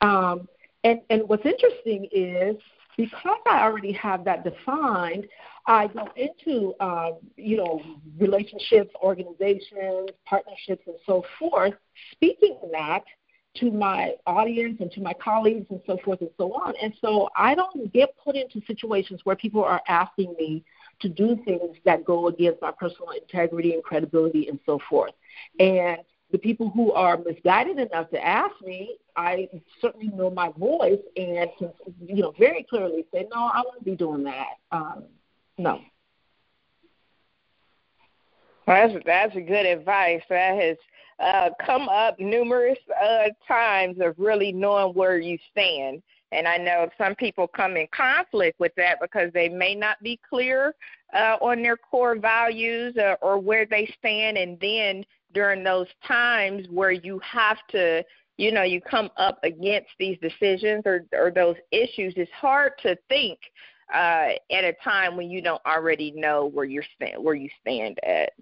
Um, 0.00 0.48
and 0.84 1.00
and 1.10 1.28
what's 1.28 1.44
interesting 1.44 2.08
is 2.12 2.56
because 2.96 3.38
I 3.46 3.62
already 3.62 3.92
have 3.92 4.24
that 4.24 4.44
defined, 4.44 5.26
I 5.66 5.86
go 5.88 6.08
into 6.16 6.74
um, 6.80 7.18
you 7.36 7.56
know 7.56 7.82
relationships, 8.18 8.92
organizations, 9.02 10.10
partnerships, 10.26 10.82
and 10.86 10.96
so 11.06 11.24
forth, 11.38 11.74
speaking 12.12 12.58
that 12.72 13.04
to 13.56 13.70
my 13.70 14.12
audience 14.26 14.78
and 14.80 14.90
to 14.92 15.00
my 15.00 15.12
colleagues 15.14 15.66
and 15.70 15.80
so 15.86 15.98
forth 16.04 16.20
and 16.20 16.30
so 16.36 16.52
on. 16.52 16.74
And 16.80 16.92
so 17.00 17.28
I 17.36 17.54
don't 17.54 17.92
get 17.92 18.10
put 18.22 18.36
into 18.36 18.60
situations 18.66 19.20
where 19.24 19.36
people 19.36 19.64
are 19.64 19.82
asking 19.88 20.34
me 20.38 20.64
to 21.00 21.08
do 21.08 21.36
things 21.44 21.76
that 21.84 22.04
go 22.04 22.28
against 22.28 22.60
my 22.60 22.72
personal 22.72 23.10
integrity 23.10 23.74
and 23.74 23.82
credibility 23.82 24.48
and 24.48 24.58
so 24.66 24.78
forth. 24.88 25.12
And 25.60 25.98
the 26.30 26.38
people 26.38 26.70
who 26.70 26.92
are 26.92 27.16
misguided 27.18 27.78
enough 27.78 28.10
to 28.10 28.24
ask 28.24 28.54
me, 28.62 28.96
I 29.16 29.48
certainly 29.80 30.08
know 30.08 30.30
my 30.30 30.50
voice 30.58 31.00
and 31.16 31.48
can, 31.58 31.72
you 32.04 32.22
know, 32.22 32.34
very 32.38 32.66
clearly 32.68 33.06
say, 33.12 33.26
no, 33.34 33.50
I 33.52 33.62
won't 33.64 33.84
be 33.84 33.96
doing 33.96 34.24
that. 34.24 34.54
Um, 34.70 35.04
no. 35.56 35.80
Well, 38.66 38.88
that's 38.88 39.04
that's 39.06 39.34
good 39.34 39.66
advice. 39.66 40.20
That 40.28 40.60
has 40.60 40.76
uh, 41.18 41.50
come 41.64 41.88
up 41.88 42.20
numerous 42.20 42.78
uh, 43.02 43.28
times 43.46 43.96
of 44.00 44.14
really 44.18 44.52
knowing 44.52 44.92
where 44.94 45.18
you 45.18 45.38
stand. 45.50 46.02
And 46.32 46.46
I 46.46 46.58
know 46.58 46.88
some 46.98 47.14
people 47.14 47.48
come 47.48 47.76
in 47.76 47.86
conflict 47.94 48.60
with 48.60 48.72
that 48.76 48.98
because 49.00 49.32
they 49.32 49.48
may 49.48 49.74
not 49.74 49.96
be 50.02 50.20
clear 50.28 50.74
uh, 51.14 51.36
on 51.40 51.62
their 51.62 51.76
core 51.76 52.16
values 52.16 52.94
or, 52.98 53.12
uh, 53.12 53.16
or 53.22 53.38
where 53.38 53.66
they 53.66 53.92
stand. 53.98 54.36
And 54.36 54.58
then 54.60 55.04
during 55.32 55.64
those 55.64 55.86
times 56.06 56.66
where 56.70 56.90
you 56.90 57.20
have 57.20 57.58
to, 57.70 58.04
you 58.36 58.52
know, 58.52 58.62
you 58.62 58.80
come 58.80 59.10
up 59.16 59.38
against 59.42 59.88
these 59.98 60.18
decisions 60.20 60.82
or, 60.84 61.06
or 61.12 61.30
those 61.30 61.56
issues, 61.72 62.14
it's 62.16 62.30
hard 62.32 62.72
to 62.82 62.96
think 63.08 63.38
uh, 63.92 64.30
at 64.50 64.64
a 64.64 64.74
time 64.84 65.16
when 65.16 65.30
you 65.30 65.40
don't 65.40 65.64
already 65.64 66.12
know 66.14 66.46
where 66.46 66.66
you're 66.66 66.84
stand, 66.94 67.22
where 67.22 67.34
you 67.34 67.48
stand 67.60 67.98
at. 68.06 68.32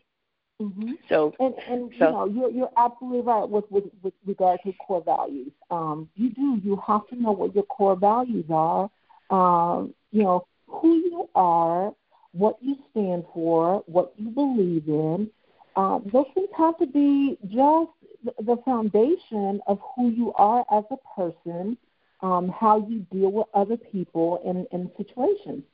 Mm-hmm. 0.60 0.92
So, 1.08 1.34
and, 1.38 1.54
and 1.68 1.92
so, 1.98 2.06
you 2.06 2.12
know, 2.12 2.26
you're 2.26 2.50
you're 2.50 2.72
absolutely 2.78 3.20
right 3.20 3.46
with 3.46 3.64
with, 3.70 3.84
with 4.02 4.14
regard 4.24 4.60
to 4.64 4.72
core 4.74 5.02
values. 5.04 5.52
Um, 5.70 6.08
you 6.16 6.30
do 6.30 6.60
you 6.64 6.80
have 6.86 7.06
to 7.08 7.16
know 7.16 7.32
what 7.32 7.54
your 7.54 7.64
core 7.64 7.96
values 7.96 8.46
are. 8.50 8.90
Um, 9.28 9.94
you 10.12 10.22
know 10.22 10.46
who 10.66 10.96
you 10.96 11.28
are, 11.34 11.92
what 12.32 12.56
you 12.62 12.76
stand 12.90 13.24
for, 13.34 13.82
what 13.86 14.14
you 14.16 14.30
believe 14.30 14.88
in. 14.88 15.30
Um, 15.76 16.08
those 16.10 16.26
things 16.34 16.48
have 16.56 16.78
to 16.78 16.86
be 16.86 17.36
just 17.48 17.90
the 18.40 18.56
foundation 18.64 19.60
of 19.66 19.78
who 19.94 20.08
you 20.08 20.32
are 20.34 20.64
as 20.72 20.84
a 20.90 20.96
person, 21.14 21.76
um, 22.22 22.48
how 22.48 22.78
you 22.88 23.00
deal 23.12 23.30
with 23.30 23.46
other 23.52 23.76
people 23.76 24.40
in, 24.42 24.66
in 24.72 24.90
situations, 24.96 25.64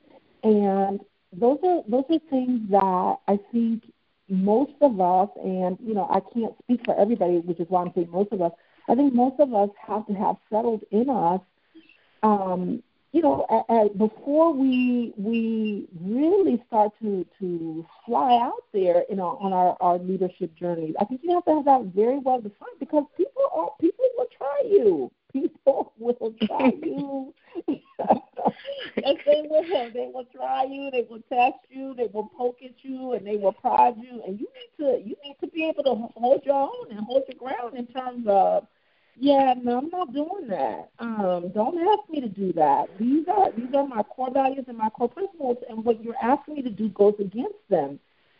and 0.43 0.99
those 1.31 1.59
are 1.63 1.83
those 1.87 2.03
are 2.09 2.19
things 2.29 2.69
that 2.69 3.15
I 3.29 3.39
think 3.53 3.83
most 4.29 4.73
of 4.81 4.99
us, 4.99 5.29
and 5.43 5.77
you 5.81 5.93
know, 5.93 6.07
I 6.09 6.19
can't 6.33 6.53
speak 6.63 6.81
for 6.85 6.99
everybody, 6.99 7.39
which 7.39 7.59
is 7.59 7.67
why 7.69 7.81
I'm 7.81 7.91
saying 7.93 8.09
most 8.11 8.31
of 8.31 8.41
us. 8.41 8.51
I 8.89 8.95
think 8.95 9.13
most 9.13 9.39
of 9.39 9.53
us 9.53 9.69
have 9.87 10.05
to 10.07 10.13
have 10.13 10.35
settled 10.49 10.83
in 10.91 11.09
us, 11.09 11.41
um, 12.21 12.83
you 13.11 13.21
know, 13.21 13.45
a, 13.49 13.73
a, 13.73 13.89
before 13.89 14.53
we 14.53 15.13
we 15.17 15.87
really 16.01 16.61
start 16.67 16.91
to 17.01 17.25
to 17.39 17.85
fly 18.05 18.39
out 18.41 18.63
there, 18.73 19.03
you 19.09 19.15
know, 19.15 19.37
on 19.39 19.53
our 19.53 19.77
our 19.79 19.99
leadership 19.99 20.55
journey. 20.55 20.93
I 20.99 21.05
think 21.05 21.21
you 21.23 21.33
have 21.33 21.45
to 21.45 21.55
have 21.55 21.65
that 21.65 21.91
very 21.95 22.19
well 22.19 22.41
defined 22.41 22.79
because 22.79 23.05
people 23.15 23.43
are 23.53 23.69
people 23.79 24.05
will 24.17 24.27
try 24.37 24.61
you. 24.65 25.11
People 25.33 25.93
will 25.97 26.35
try 26.45 26.71
you. 26.83 27.32
Yes, 29.05 29.17
they 29.25 29.43
will. 29.49 29.89
They 29.91 30.09
will 30.13 30.25
try 30.35 30.63
you. 30.63 30.89
They 30.91 31.05
will 31.09 31.21
test 31.29 31.59
you. 31.69 31.93
They 31.95 32.07
will 32.11 32.29
poke 32.37 32.59
at 32.63 32.83
you, 32.83 33.13
and 33.13 33.25
they 33.25 33.37
will 33.37 33.53
prod 33.53 33.97
you. 33.97 34.21
And 34.25 34.39
you 34.39 34.47
need 34.47 34.83
to 34.83 35.07
you 35.07 35.15
need 35.23 35.37
to 35.41 35.47
be 35.47 35.67
able 35.69 35.83
to 35.83 35.95
hold 36.19 36.45
your 36.45 36.55
own 36.55 36.91
and 36.91 36.99
hold 36.99 37.23
your 37.27 37.37
ground 37.37 37.75
in 37.77 37.87
terms 37.87 38.25
of, 38.27 38.67
yeah, 39.15 39.53
no, 39.61 39.77
I'm 39.79 39.89
not 39.89 40.13
doing 40.13 40.47
that. 40.47 40.89
Um, 40.99 41.51
don't 41.53 41.77
ask 41.77 42.09
me 42.09 42.21
to 42.21 42.29
do 42.29 42.53
that. 42.53 42.89
These 42.97 43.27
are 43.27 43.51
these 43.51 43.73
are 43.73 43.87
my 43.87 44.03
core 44.03 44.31
values 44.31 44.65
and 44.67 44.77
my 44.77 44.89
core 44.89 45.09
principles, 45.09 45.57
and 45.69 45.83
what 45.83 46.03
you're 46.03 46.15
asking 46.21 46.55
me 46.55 46.61
to 46.63 46.69
do 46.69 46.89
goes 46.89 47.15
against 47.19 47.67
them. 47.69 47.99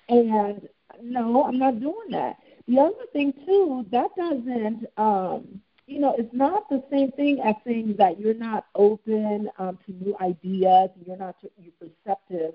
And 0.09 0.67
no, 1.01 1.45
I'm 1.45 1.57
not 1.57 1.79
doing 1.79 2.11
that. 2.11 2.37
The 2.67 2.79
other 2.79 3.05
thing 3.11 3.33
too, 3.45 3.85
that 3.91 4.15
doesn't. 4.15 4.85
Um, 4.97 5.61
you 5.87 5.99
know, 5.99 6.15
it's 6.17 6.33
not 6.33 6.69
the 6.69 6.83
same 6.89 7.11
thing 7.11 7.41
as 7.41 7.55
saying 7.65 7.95
that 7.97 8.19
you're 8.19 8.33
not 8.33 8.65
open 8.75 9.49
um, 9.57 9.77
to 9.85 9.91
new 9.91 10.15
ideas, 10.21 10.89
and 10.95 11.05
you're 11.05 11.17
not 11.17 11.35
you're 11.57 11.73
receptive 11.81 12.53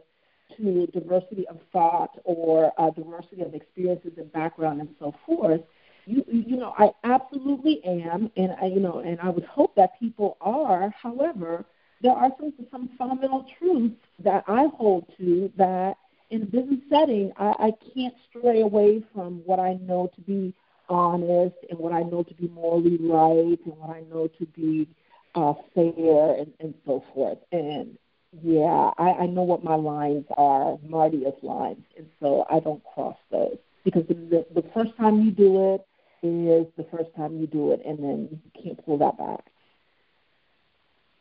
to 0.57 0.87
diversity 0.87 1.47
of 1.49 1.59
thought 1.73 2.19
or 2.25 2.73
uh, 2.79 2.91
diversity 2.91 3.43
of 3.43 3.55
experiences 3.55 4.13
and 4.17 4.33
background 4.33 4.81
and 4.81 4.89
so 4.99 5.15
forth. 5.27 5.61
You, 6.07 6.25
you 6.27 6.57
know, 6.57 6.75
I 6.79 6.91
absolutely 7.05 7.85
am, 7.85 8.31
and 8.37 8.57
I, 8.61 8.67
you 8.67 8.81
know, 8.81 9.01
and 9.01 9.21
I 9.21 9.29
would 9.29 9.45
hope 9.45 9.75
that 9.75 9.99
people 10.01 10.39
are. 10.41 10.89
However, 11.03 11.67
there 12.01 12.13
are 12.13 12.31
some 12.39 12.55
some 12.71 12.89
fundamental 12.97 13.47
truths 13.59 13.97
that 14.21 14.45
I 14.49 14.69
hold 14.75 15.07
to 15.19 15.53
that 15.57 15.99
in 16.31 16.43
a 16.43 16.47
business 16.47 16.81
setting 16.91 17.33
I, 17.37 17.55
I 17.59 17.73
can't 17.95 18.15
stray 18.29 18.61
away 18.61 19.03
from 19.15 19.43
what 19.45 19.59
I 19.59 19.75
know 19.75 20.11
to 20.15 20.21
be 20.23 20.55
honest 20.89 21.57
and 21.71 21.79
what 21.79 21.93
I 21.93 22.03
know 22.03 22.23
to 22.23 22.35
be 22.35 22.49
morally 22.49 22.99
right 23.01 23.59
and 23.65 23.77
what 23.77 23.91
I 23.91 24.03
know 24.11 24.29
to 24.39 24.47
be 24.47 24.89
uh, 25.35 25.55
fair 25.75 26.35
and, 26.35 26.53
and 26.61 26.75
so 26.87 27.05
forth. 27.15 27.39
And 27.53 27.99
yeah, 28.43 28.91
I, 28.99 29.11
I 29.21 29.27
know 29.27 29.43
what 29.43 29.65
my 29.65 29.75
lines 29.75 30.27
are, 30.37 30.79
Martia's 30.87 31.33
lines, 31.43 31.85
and 31.97 32.07
so 32.21 32.47
I 32.51 32.61
don't 32.61 32.83
cross 32.95 33.17
those 33.31 33.57
because 33.85 34.07
the, 34.09 34.47
the 34.55 34.65
first 34.75 34.97
time 34.97 35.23
you 35.23 35.31
do 35.31 35.75
it 35.75 35.87
is 36.27 36.67
the 36.77 36.87
first 36.91 37.15
time 37.17 37.39
you 37.39 37.47
do 37.47 37.73
it, 37.73 37.81
and 37.87 37.99
then 37.99 38.29
you 38.31 38.63
can't 38.63 38.85
pull 38.85 38.99
that 38.99 39.17
back. 39.17 39.45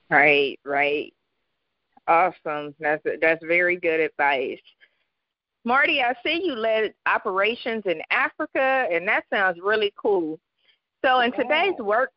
Right, 0.09 0.59
right. 0.65 1.13
Awesome. 2.07 2.74
That's 2.80 3.03
that's 3.22 3.43
very 3.45 3.76
good 3.76 3.99
advice. 3.99 4.59
Marty, 5.68 6.01
I 6.01 6.13
see 6.26 6.41
you 6.45 6.55
led 6.55 6.93
operations 7.07 7.84
in 7.86 8.01
Africa, 8.09 8.88
and 8.89 9.05
that 9.05 9.26
sounds 9.30 9.59
really 9.61 9.93
cool. 9.97 10.39
So, 11.03 11.20
in 11.20 11.34
today's 11.34 11.78
work, 11.80 12.11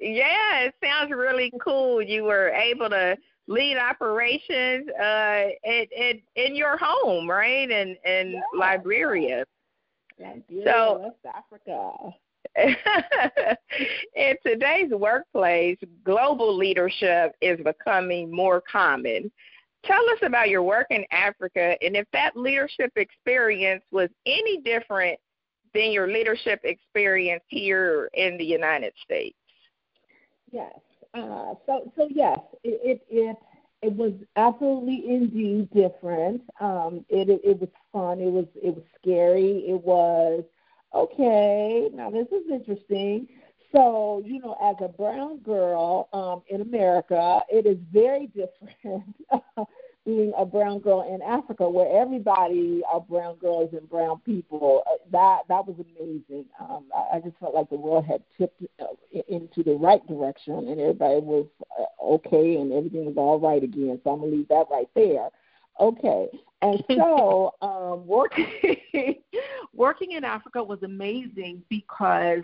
yeah, 0.00 0.60
it 0.60 0.74
sounds 0.82 1.12
really 1.12 1.52
cool. 1.62 2.00
You 2.00 2.24
were 2.24 2.48
able 2.48 2.88
to 2.88 3.18
lead 3.48 3.76
operations 3.76 4.88
uh, 4.98 5.02
at, 5.02 5.92
at, 5.92 6.16
in 6.36 6.56
your 6.56 6.78
home, 6.80 7.28
right? 7.28 7.70
In 7.70 7.98
in 8.06 8.32
yeah. 8.32 8.40
Liberia. 8.54 9.44
Liberia, 10.18 10.64
so, 10.64 11.12
West 11.24 11.36
Africa. 11.36 12.14
in 14.16 14.36
today's 14.42 14.90
workplace, 14.90 15.76
global 16.02 16.56
leadership 16.56 17.34
is 17.42 17.60
becoming 17.62 18.34
more 18.34 18.62
common. 18.62 19.30
Tell 19.86 20.02
us 20.10 20.18
about 20.22 20.48
your 20.48 20.62
work 20.62 20.88
in 20.90 21.04
Africa 21.10 21.76
and 21.80 21.96
if 21.96 22.06
that 22.12 22.36
leadership 22.36 22.92
experience 22.96 23.84
was 23.90 24.08
any 24.26 24.60
different 24.62 25.18
than 25.74 25.92
your 25.92 26.08
leadership 26.08 26.60
experience 26.64 27.44
here 27.48 28.08
in 28.14 28.36
the 28.38 28.44
United 28.44 28.92
States. 29.02 29.36
Yes. 30.50 30.74
Uh, 31.14 31.54
so, 31.66 31.92
so 31.96 32.08
yes, 32.10 32.38
it, 32.64 32.80
it, 32.84 33.06
it 33.10 33.36
it 33.82 33.94
was 33.94 34.12
absolutely 34.36 35.04
indeed 35.08 35.68
different. 35.70 36.42
Um, 36.60 37.04
it, 37.08 37.28
it 37.28 37.40
it 37.44 37.60
was 37.60 37.68
fun. 37.92 38.20
It 38.20 38.30
was 38.30 38.46
it 38.62 38.74
was 38.74 38.84
scary. 39.00 39.64
It 39.68 39.80
was 39.82 40.44
okay. 40.94 41.88
Now 41.92 42.10
this 42.10 42.26
is 42.28 42.50
interesting. 42.50 43.28
So, 43.74 44.22
you 44.24 44.38
know, 44.38 44.56
as 44.62 44.76
a 44.80 44.88
brown 44.88 45.38
girl 45.38 46.08
um, 46.12 46.42
in 46.48 46.60
America, 46.60 47.40
it 47.48 47.66
is 47.66 47.78
very 47.92 48.28
different 48.28 49.04
being 50.06 50.32
a 50.38 50.46
brown 50.46 50.78
girl 50.78 51.02
in 51.12 51.20
Africa, 51.20 51.68
where 51.68 52.00
everybody 52.00 52.82
are 52.90 53.00
brown 53.00 53.36
girls 53.36 53.70
and 53.72 53.88
brown 53.90 54.20
people. 54.20 54.84
Uh, 54.86 54.96
that 55.10 55.40
that 55.48 55.66
was 55.66 55.76
amazing. 55.78 56.46
Um, 56.60 56.84
I, 56.96 57.16
I 57.16 57.20
just 57.20 57.36
felt 57.38 57.54
like 57.54 57.68
the 57.68 57.76
world 57.76 58.04
had 58.04 58.22
tipped 58.38 58.62
uh, 58.80 59.20
into 59.28 59.64
the 59.64 59.74
right 59.74 60.06
direction, 60.06 60.68
and 60.68 60.80
everybody 60.80 61.20
was 61.20 61.46
uh, 61.78 62.04
okay, 62.14 62.54
and 62.54 62.72
everything 62.72 63.04
was 63.04 63.16
all 63.16 63.40
right 63.40 63.62
again. 63.62 64.00
So 64.04 64.12
I'm 64.12 64.20
gonna 64.20 64.32
leave 64.32 64.48
that 64.48 64.66
right 64.70 64.88
there. 64.94 65.28
Okay, 65.80 66.28
and 66.62 66.84
so 66.88 67.54
um, 67.62 68.06
working 68.06 68.76
working 69.74 70.12
in 70.12 70.24
Africa 70.24 70.62
was 70.62 70.82
amazing 70.84 71.62
because 71.68 72.42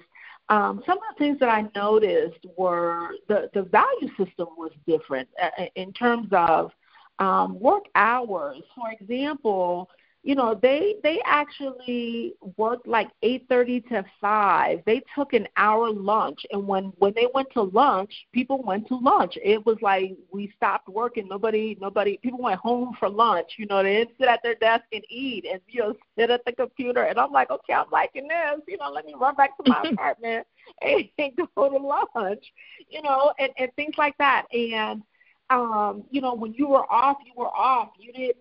um, 0.52 0.82
some 0.84 0.98
of 0.98 1.04
the 1.14 1.24
things 1.24 1.38
that 1.40 1.48
I 1.48 1.64
noticed 1.74 2.44
were 2.58 3.12
the, 3.26 3.48
the 3.54 3.62
value 3.62 4.08
system 4.18 4.48
was 4.58 4.70
different 4.86 5.26
uh, 5.42 5.48
in 5.76 5.94
terms 5.94 6.28
of 6.30 6.72
um, 7.18 7.58
work 7.58 7.84
hours. 7.94 8.58
For 8.74 8.90
example, 8.92 9.88
you 10.22 10.34
know 10.34 10.58
they 10.60 10.96
they 11.02 11.20
actually 11.24 12.34
worked 12.56 12.86
like 12.86 13.08
8:30 13.22 13.80
to 13.88 14.04
5 14.20 14.80
they 14.86 15.02
took 15.14 15.32
an 15.32 15.46
hour 15.56 15.90
lunch 15.90 16.40
and 16.52 16.66
when 16.66 16.92
when 16.98 17.12
they 17.14 17.26
went 17.34 17.48
to 17.52 17.62
lunch 17.62 18.12
people 18.32 18.62
went 18.62 18.86
to 18.88 18.96
lunch. 18.96 19.36
It 19.42 19.64
was 19.64 19.76
like 19.82 20.12
we 20.32 20.52
stopped 20.56 20.88
working. 20.88 21.28
Nobody 21.28 21.76
nobody 21.80 22.18
people 22.18 22.40
went 22.40 22.60
home 22.60 22.94
for 22.98 23.08
lunch 23.08 23.52
you 23.58 23.66
know 23.66 23.82
they 23.82 23.96
didn't 23.96 24.16
sit 24.18 24.28
at 24.28 24.40
their 24.42 24.54
desk 24.54 24.84
and 24.92 25.02
eat 25.08 25.44
and 25.50 25.60
you 25.68 25.80
know 25.80 25.94
sit 26.18 26.30
at 26.30 26.44
the 26.44 26.52
computer. 26.52 27.02
And 27.02 27.18
I'm 27.18 27.32
like 27.32 27.50
okay 27.50 27.74
I'm 27.74 27.90
liking 27.90 28.28
this. 28.28 28.60
You 28.68 28.78
know 28.78 28.90
let 28.90 29.04
me 29.06 29.14
run 29.18 29.34
back 29.34 29.56
to 29.58 29.64
my 29.66 29.82
apartment 29.92 30.46
and 30.80 31.04
go 31.56 31.68
to 31.70 31.76
lunch 31.76 32.44
you 32.88 33.02
know 33.02 33.32
and 33.38 33.50
and 33.58 33.72
things 33.74 33.94
like 33.98 34.16
that. 34.18 34.46
And 34.52 35.02
um 35.50 36.04
you 36.10 36.20
know 36.20 36.34
when 36.34 36.54
you 36.54 36.68
were 36.68 36.90
off 36.90 37.16
you 37.24 37.32
were 37.36 37.50
off. 37.50 37.90
You 37.98 38.12
didn't 38.12 38.36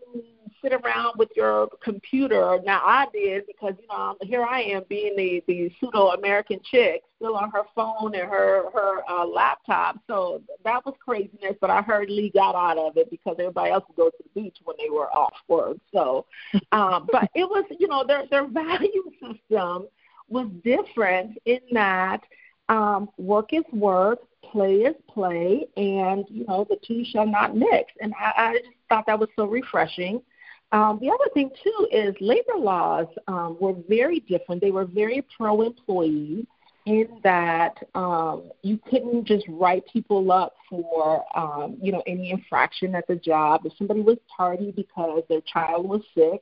sit 0.61 0.73
around 0.73 1.17
with 1.17 1.29
your 1.35 1.67
computer. 1.83 2.59
Now 2.65 2.81
I 2.83 3.07
did 3.13 3.45
because 3.47 3.73
you 3.79 3.87
know 3.87 4.15
here 4.21 4.43
I 4.43 4.61
am 4.61 4.83
being 4.89 5.15
the 5.15 5.43
the 5.47 5.71
pseudo 5.79 6.09
American 6.09 6.59
chick, 6.63 7.03
still 7.17 7.35
on 7.35 7.51
her 7.51 7.63
phone 7.75 8.13
and 8.15 8.29
her 8.29 8.69
her 8.71 9.09
uh, 9.09 9.25
laptop. 9.25 9.97
So 10.07 10.41
that 10.63 10.85
was 10.85 10.95
craziness. 11.03 11.55
But 11.59 11.69
I 11.69 11.81
heard 11.81 12.09
Lee 12.09 12.31
got 12.33 12.55
out 12.55 12.77
of 12.77 12.97
it 12.97 13.09
because 13.09 13.35
everybody 13.39 13.71
else 13.71 13.83
would 13.87 13.97
go 13.97 14.09
to 14.09 14.23
the 14.23 14.41
beach 14.41 14.57
when 14.63 14.75
they 14.77 14.89
were 14.89 15.11
off 15.11 15.33
work. 15.47 15.77
So, 15.93 16.25
um, 16.71 17.07
but 17.11 17.29
it 17.35 17.45
was 17.45 17.65
you 17.79 17.87
know 17.87 18.03
their 18.05 18.25
their 18.29 18.47
value 18.49 19.11
system 19.21 19.87
was 20.29 20.47
different 20.63 21.37
in 21.45 21.59
that 21.73 22.21
um, 22.69 23.09
work 23.17 23.49
is 23.51 23.65
work, 23.73 24.19
play 24.49 24.75
is 24.75 24.95
play, 25.09 25.67
and 25.75 26.25
you 26.29 26.45
know 26.47 26.65
the 26.69 26.77
two 26.85 27.03
shall 27.05 27.27
not 27.27 27.55
mix. 27.55 27.91
And 28.01 28.13
I, 28.19 28.33
I 28.37 28.53
just 28.53 28.69
thought 28.89 29.05
that 29.07 29.19
was 29.19 29.29
so 29.35 29.45
refreshing. 29.45 30.21
Um, 30.71 30.99
the 31.01 31.09
other 31.09 31.29
thing 31.33 31.51
too 31.63 31.87
is 31.91 32.15
labor 32.21 32.57
laws 32.57 33.07
um, 33.27 33.57
were 33.59 33.75
very 33.89 34.21
different. 34.21 34.61
They 34.61 34.71
were 34.71 34.85
very 34.85 35.25
pro-employee 35.37 36.47
in 36.85 37.07
that 37.23 37.75
um, 37.93 38.51
you 38.63 38.79
couldn't 38.89 39.25
just 39.25 39.45
write 39.47 39.83
people 39.91 40.31
up 40.31 40.55
for 40.69 41.23
um, 41.37 41.77
you 41.81 41.91
know 41.91 42.01
any 42.07 42.31
infraction 42.31 42.95
at 42.95 43.07
the 43.07 43.15
job. 43.15 43.61
If 43.65 43.73
somebody 43.77 44.01
was 44.01 44.17
tardy 44.35 44.71
because 44.71 45.23
their 45.29 45.41
child 45.41 45.87
was 45.87 46.01
sick, 46.15 46.41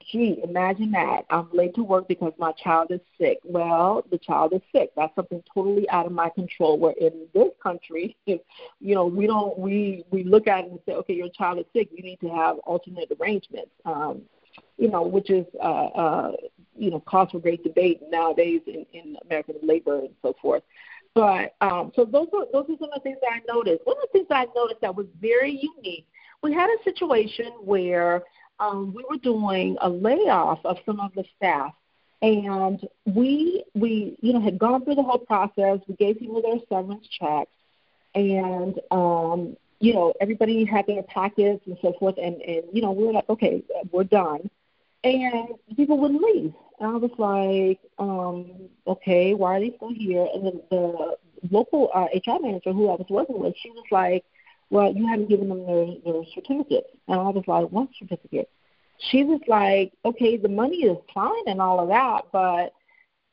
gee, 0.00 0.40
imagine 0.42 0.90
that. 0.92 1.24
I'm 1.30 1.48
late 1.52 1.74
to 1.74 1.82
work 1.82 2.08
because 2.08 2.32
my 2.38 2.52
child 2.52 2.90
is 2.90 3.00
sick. 3.18 3.38
Well, 3.44 4.04
the 4.10 4.18
child 4.18 4.52
is 4.52 4.62
sick. 4.72 4.90
That's 4.96 5.14
something 5.14 5.42
totally 5.52 5.88
out 5.90 6.06
of 6.06 6.12
my 6.12 6.30
control. 6.30 6.78
Where 6.78 6.94
in 7.00 7.26
this 7.34 7.50
country, 7.62 8.16
if 8.26 8.40
you 8.80 8.94
know, 8.94 9.06
we 9.06 9.26
don't 9.26 9.58
we 9.58 10.04
we 10.10 10.24
look 10.24 10.46
at 10.46 10.64
it 10.64 10.70
and 10.70 10.80
say, 10.86 10.92
okay, 10.92 11.14
your 11.14 11.28
child 11.30 11.58
is 11.58 11.66
sick. 11.74 11.88
You 11.92 12.02
need 12.02 12.20
to 12.20 12.28
have 12.28 12.58
alternate 12.58 13.10
arrangements. 13.20 13.70
Um, 13.84 14.22
you 14.78 14.88
know, 14.88 15.02
which 15.02 15.30
is 15.30 15.46
uh, 15.60 15.86
uh, 15.86 16.32
you 16.76 16.90
know 16.90 17.00
cause 17.00 17.30
for 17.30 17.38
great 17.38 17.62
debate 17.64 18.00
nowadays 18.10 18.60
in, 18.66 18.86
in 18.92 19.16
American 19.24 19.56
labor 19.62 20.00
and 20.00 20.14
so 20.22 20.34
forth. 20.40 20.62
But 21.14 21.54
um, 21.62 21.92
so 21.96 22.04
those 22.04 22.28
are 22.34 22.44
those 22.52 22.64
are 22.68 22.76
some 22.78 22.90
of 22.92 22.96
the 22.96 23.00
things 23.00 23.18
that 23.22 23.32
I 23.32 23.40
noticed. 23.48 23.80
One 23.84 23.96
of 23.96 24.02
the 24.02 24.18
things 24.18 24.28
that 24.28 24.48
I 24.48 24.52
noticed 24.54 24.80
that 24.82 24.94
was 24.94 25.06
very 25.20 25.50
unique. 25.50 26.06
We 26.42 26.52
had 26.52 26.68
a 26.68 26.84
situation 26.84 27.52
where 27.64 28.22
um, 28.58 28.94
we 28.94 29.04
were 29.08 29.18
doing 29.18 29.76
a 29.80 29.88
layoff 29.88 30.64
of 30.64 30.78
some 30.86 31.00
of 31.00 31.12
the 31.14 31.24
staff, 31.36 31.74
and 32.22 32.86
we 33.04 33.64
we 33.74 34.16
you 34.20 34.32
know 34.32 34.40
had 34.40 34.58
gone 34.58 34.84
through 34.84 34.96
the 34.96 35.02
whole 35.02 35.18
process. 35.18 35.80
We 35.86 35.94
gave 35.96 36.18
people 36.18 36.42
their 36.42 36.58
severance 36.68 37.06
checks, 37.08 37.50
and 38.14 38.80
um, 38.90 39.56
you 39.80 39.94
know 39.94 40.12
everybody 40.20 40.64
had 40.64 40.86
their 40.86 41.02
packets 41.02 41.62
and 41.66 41.76
so 41.82 41.92
forth. 41.98 42.16
And 42.18 42.40
and 42.42 42.64
you 42.72 42.82
know 42.82 42.92
we 42.92 43.04
were 43.04 43.12
like, 43.12 43.28
okay, 43.28 43.62
we're 43.92 44.04
done, 44.04 44.48
and 45.04 45.48
people 45.76 45.98
wouldn't 45.98 46.22
leave. 46.22 46.54
And 46.78 46.90
I 46.90 46.96
was 46.96 47.10
like, 47.18 47.80
um, 47.98 48.68
okay, 48.86 49.34
why 49.34 49.56
are 49.56 49.60
they 49.60 49.72
still 49.76 49.92
here? 49.92 50.26
And 50.34 50.46
then 50.46 50.60
the 50.70 51.16
local 51.50 51.90
uh, 51.94 52.06
HR 52.14 52.40
manager 52.40 52.72
who 52.72 52.88
I 52.90 52.96
was 52.96 53.06
working 53.08 53.38
with, 53.38 53.54
she 53.56 53.70
was 53.70 53.84
like 53.90 54.24
well, 54.70 54.92
you 54.92 55.06
haven't 55.06 55.28
given 55.28 55.48
them 55.48 55.66
their, 55.66 55.86
their 56.04 56.22
certificate. 56.34 56.86
And 57.08 57.20
I 57.20 57.28
was 57.28 57.44
like, 57.46 57.68
what 57.68 57.88
certificate? 57.98 58.50
She 59.10 59.24
was 59.24 59.40
like, 59.46 59.92
okay, 60.04 60.36
the 60.36 60.48
money 60.48 60.78
is 60.78 60.96
fine 61.14 61.46
and 61.46 61.60
all 61.60 61.80
of 61.80 61.88
that, 61.88 62.24
but 62.32 62.72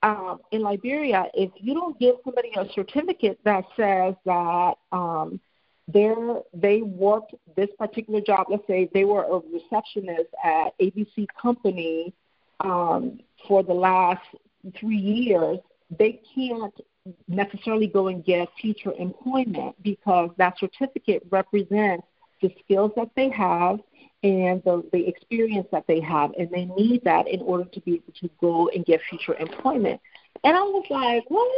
um, 0.03 0.41
in 0.51 0.61
Liberia, 0.61 1.27
if 1.33 1.49
you 1.55 1.73
don't 1.73 1.97
give 1.97 2.15
somebody 2.25 2.51
a 2.57 2.67
certificate 2.73 3.39
that 3.45 3.63
says 3.77 4.15
that 4.25 4.73
um, 4.91 5.39
they're, 5.87 6.41
they 6.53 6.81
worked 6.81 7.33
this 7.55 7.69
particular 7.79 8.19
job, 8.19 8.47
let's 8.49 8.67
say 8.67 8.89
they 8.93 9.05
were 9.05 9.23
a 9.23 9.41
receptionist 9.53 10.29
at 10.43 10.77
ABC 10.79 11.25
Company 11.41 12.13
um, 12.59 13.19
for 13.47 13.63
the 13.63 13.73
last 13.73 14.25
three 14.77 14.97
years, 14.97 15.59
they 15.97 16.21
can't 16.35 16.73
necessarily 17.27 17.87
go 17.87 18.07
and 18.07 18.23
get 18.23 18.47
future 18.59 18.93
employment 18.97 19.75
because 19.83 20.29
that 20.37 20.57
certificate 20.59 21.23
represents 21.29 22.05
the 22.41 22.53
skills 22.63 22.91
that 22.95 23.09
they 23.15 23.29
have 23.29 23.79
and 24.23 24.63
the, 24.63 24.83
the 24.93 25.05
experience 25.05 25.67
that 25.71 25.83
they 25.85 25.99
have, 25.99 26.31
and 26.39 26.49
they 26.49 26.63
need 26.63 27.03
that 27.03 27.27
in 27.27 27.41
order 27.41 27.65
to 27.65 27.81
be 27.81 27.95
able 27.95 28.13
to 28.21 28.29
go 28.39 28.69
and 28.69 28.85
get 28.85 29.01
future 29.09 29.35
employment. 29.35 29.99
And 30.45 30.55
I 30.55 30.61
was 30.61 30.85
like, 30.89 31.23
what? 31.29 31.49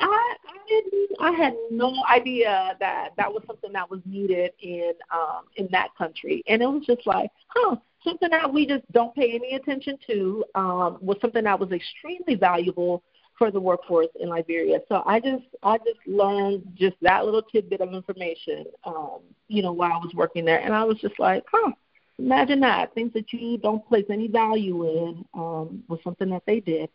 I 0.00 0.34
I 0.46 0.68
didn't. 0.68 1.10
I 1.20 1.30
had 1.32 1.54
no 1.70 1.94
idea 2.10 2.76
that 2.80 3.10
that 3.16 3.32
was 3.32 3.42
something 3.46 3.72
that 3.72 3.90
was 3.90 4.00
needed 4.04 4.52
in 4.60 4.92
um, 5.10 5.44
in 5.56 5.68
that 5.72 5.88
country. 5.96 6.42
And 6.48 6.62
it 6.62 6.66
was 6.66 6.84
just 6.86 7.06
like, 7.06 7.30
huh, 7.48 7.76
something 8.04 8.28
that 8.30 8.52
we 8.52 8.66
just 8.66 8.90
don't 8.92 9.14
pay 9.14 9.34
any 9.34 9.54
attention 9.54 9.98
to 10.06 10.44
um, 10.54 10.98
was 11.00 11.16
something 11.20 11.44
that 11.44 11.58
was 11.58 11.72
extremely 11.72 12.34
valuable 12.34 13.02
for 13.38 13.50
the 13.50 13.60
workforce 13.60 14.08
in 14.18 14.28
Liberia. 14.28 14.80
So 14.88 15.02
I 15.06 15.20
just 15.20 15.44
I 15.62 15.78
just 15.78 16.00
learned 16.06 16.62
just 16.74 16.96
that 17.02 17.24
little 17.24 17.42
tidbit 17.42 17.80
of 17.80 17.92
information, 17.92 18.64
um, 18.84 19.20
you 19.48 19.62
know, 19.62 19.72
while 19.72 19.92
I 19.92 19.98
was 19.98 20.12
working 20.14 20.44
there, 20.44 20.60
and 20.60 20.74
I 20.74 20.84
was 20.84 20.98
just 20.98 21.18
like, 21.18 21.44
huh, 21.50 21.72
imagine 22.18 22.60
that 22.60 22.94
things 22.94 23.12
that 23.14 23.32
you 23.32 23.58
don't 23.58 23.86
place 23.86 24.06
any 24.10 24.28
value 24.28 24.84
in 24.88 25.24
um, 25.34 25.82
was 25.88 26.00
something 26.02 26.30
that 26.30 26.42
they 26.46 26.60
did, 26.60 26.88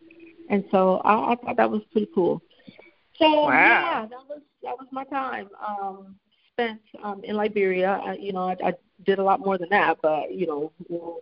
and 0.50 0.64
so 0.72 0.98
I, 1.06 1.34
I 1.34 1.36
thought 1.36 1.58
that 1.58 1.70
was 1.70 1.82
pretty 1.92 2.10
cool. 2.14 2.42
So 3.20 3.46
wow. 3.46 3.52
yeah, 3.52 4.06
that 4.08 4.28
was 4.28 4.42
that 4.64 4.76
was 4.78 4.88
my 4.92 5.04
time 5.06 5.50
um, 5.66 6.16
spent 6.54 6.82
um, 7.04 7.22
in 7.24 7.36
Liberia. 7.36 8.02
I, 8.04 8.14
you 8.14 8.34
know, 8.34 8.50
I, 8.50 8.70
I 8.70 8.74
did 9.06 9.20
a 9.20 9.24
lot 9.24 9.40
more 9.40 9.58
than 9.58 9.70
that, 9.70 9.98
but 10.02 10.34
you 10.34 10.48
know, 10.48 10.72
we'll 10.90 11.20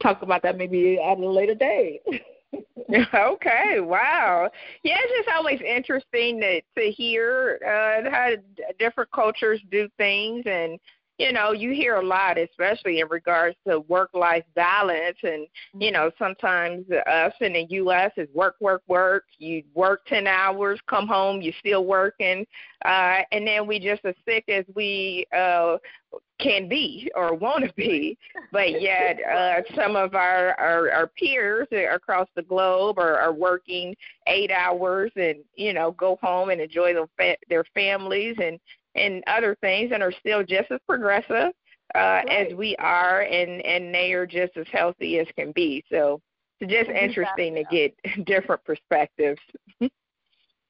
talk 0.00 0.22
about 0.22 0.42
that 0.42 0.56
maybe 0.56 0.98
at 0.98 1.18
a 1.18 1.28
later 1.28 1.54
date. 1.54 2.00
okay, 3.14 3.80
wow. 3.80 4.50
Yeah, 4.82 4.96
it's 4.98 5.26
just 5.26 5.36
always 5.36 5.60
interesting 5.60 6.40
to 6.40 6.60
to 6.60 6.90
hear 6.90 7.58
uh, 7.64 8.10
how 8.10 8.30
different 8.78 9.10
cultures 9.12 9.60
do 9.70 9.88
things, 9.96 10.44
and 10.46 10.78
you 11.18 11.32
know, 11.32 11.52
you 11.52 11.70
hear 11.70 11.96
a 11.96 12.04
lot, 12.04 12.38
especially 12.38 12.98
in 12.98 13.06
regards 13.08 13.56
to 13.68 13.80
work 13.80 14.10
life 14.14 14.44
balance, 14.56 15.16
and 15.22 15.46
you 15.78 15.92
know, 15.92 16.10
sometimes 16.18 16.84
us 17.06 17.32
in 17.40 17.52
the 17.52 17.66
U.S. 17.70 18.10
is 18.16 18.28
work, 18.34 18.56
work, 18.60 18.82
work. 18.88 19.24
You 19.38 19.62
work 19.74 20.04
ten 20.06 20.26
hours, 20.26 20.80
come 20.88 21.06
home, 21.06 21.40
you're 21.40 21.54
still 21.60 21.84
working, 21.84 22.44
uh, 22.84 23.18
and 23.30 23.46
then 23.46 23.66
we 23.66 23.78
just 23.78 24.04
as 24.04 24.16
sick 24.26 24.44
as 24.48 24.64
we 24.74 25.26
uh, 25.36 25.76
can 26.40 26.68
be 26.68 27.10
or 27.14 27.34
want 27.34 27.64
to 27.64 27.72
be, 27.74 28.18
but 28.52 28.80
yet 28.80 29.18
uh, 29.22 29.62
some 29.76 29.96
of 29.96 30.14
our, 30.14 30.54
our 30.58 30.90
our 30.90 31.06
peers 31.06 31.68
across 31.92 32.28
the 32.34 32.42
globe 32.42 32.98
are, 32.98 33.18
are 33.18 33.32
working 33.32 33.94
eight 34.26 34.50
hours 34.50 35.12
and 35.16 35.36
you 35.54 35.72
know 35.72 35.92
go 35.92 36.18
home 36.22 36.50
and 36.50 36.60
enjoy 36.60 36.92
their 36.92 37.08
fa- 37.16 37.36
their 37.48 37.64
families 37.74 38.36
and 38.42 38.58
and 38.94 39.22
other 39.26 39.56
things 39.60 39.90
and 39.92 40.02
are 40.02 40.12
still 40.12 40.42
just 40.42 40.70
as 40.70 40.80
progressive 40.86 41.52
uh, 41.94 41.98
right. 41.98 42.28
as 42.28 42.54
we 42.54 42.74
are, 42.76 43.22
and 43.22 43.64
and 43.64 43.94
they 43.94 44.12
are 44.12 44.26
just 44.26 44.56
as 44.56 44.66
healthy 44.72 45.18
as 45.18 45.26
can 45.36 45.52
be. 45.52 45.84
So 45.90 46.20
it's 46.60 46.72
just 46.72 46.90
interesting 46.90 47.54
to 47.54 47.64
get 47.64 47.94
different 48.26 48.64
perspectives. 48.64 49.40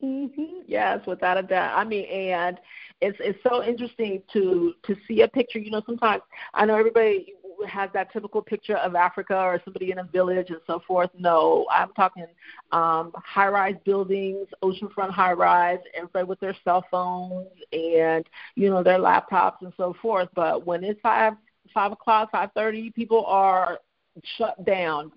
Mm-hmm. 0.04 0.60
Yes, 0.66 1.00
without 1.06 1.38
a 1.38 1.42
doubt. 1.42 1.78
I 1.78 1.84
mean, 1.84 2.04
and 2.06 2.60
it's 3.00 3.16
it's 3.20 3.38
so 3.42 3.62
interesting 3.64 4.22
to 4.34 4.74
to 4.84 4.96
see 5.08 5.22
a 5.22 5.28
picture. 5.28 5.58
You 5.58 5.70
know, 5.70 5.82
sometimes 5.86 6.22
I 6.52 6.66
know 6.66 6.76
everybody 6.76 7.32
has 7.66 7.88
that 7.94 8.12
typical 8.12 8.42
picture 8.42 8.76
of 8.76 8.94
Africa 8.94 9.34
or 9.36 9.60
somebody 9.64 9.92
in 9.92 9.98
a 9.98 10.04
village 10.04 10.50
and 10.50 10.60
so 10.66 10.82
forth. 10.86 11.08
No, 11.16 11.66
I'm 11.72 11.92
talking 11.94 12.26
um, 12.72 13.12
high-rise 13.14 13.76
buildings, 13.84 14.48
oceanfront 14.62 15.10
high-rise, 15.10 15.78
everybody 15.94 16.24
with 16.24 16.40
their 16.40 16.56
cell 16.64 16.84
phones 16.90 17.48
and 17.72 18.26
you 18.56 18.68
know 18.68 18.82
their 18.82 18.98
laptops 18.98 19.62
and 19.62 19.72
so 19.78 19.94
forth. 20.02 20.28
But 20.34 20.66
when 20.66 20.84
it's 20.84 21.00
five 21.00 21.34
five 21.72 21.92
o'clock, 21.92 22.30
five 22.30 22.50
thirty, 22.54 22.90
people 22.90 23.24
are 23.24 23.78
shut 24.38 24.64
down 24.64 25.10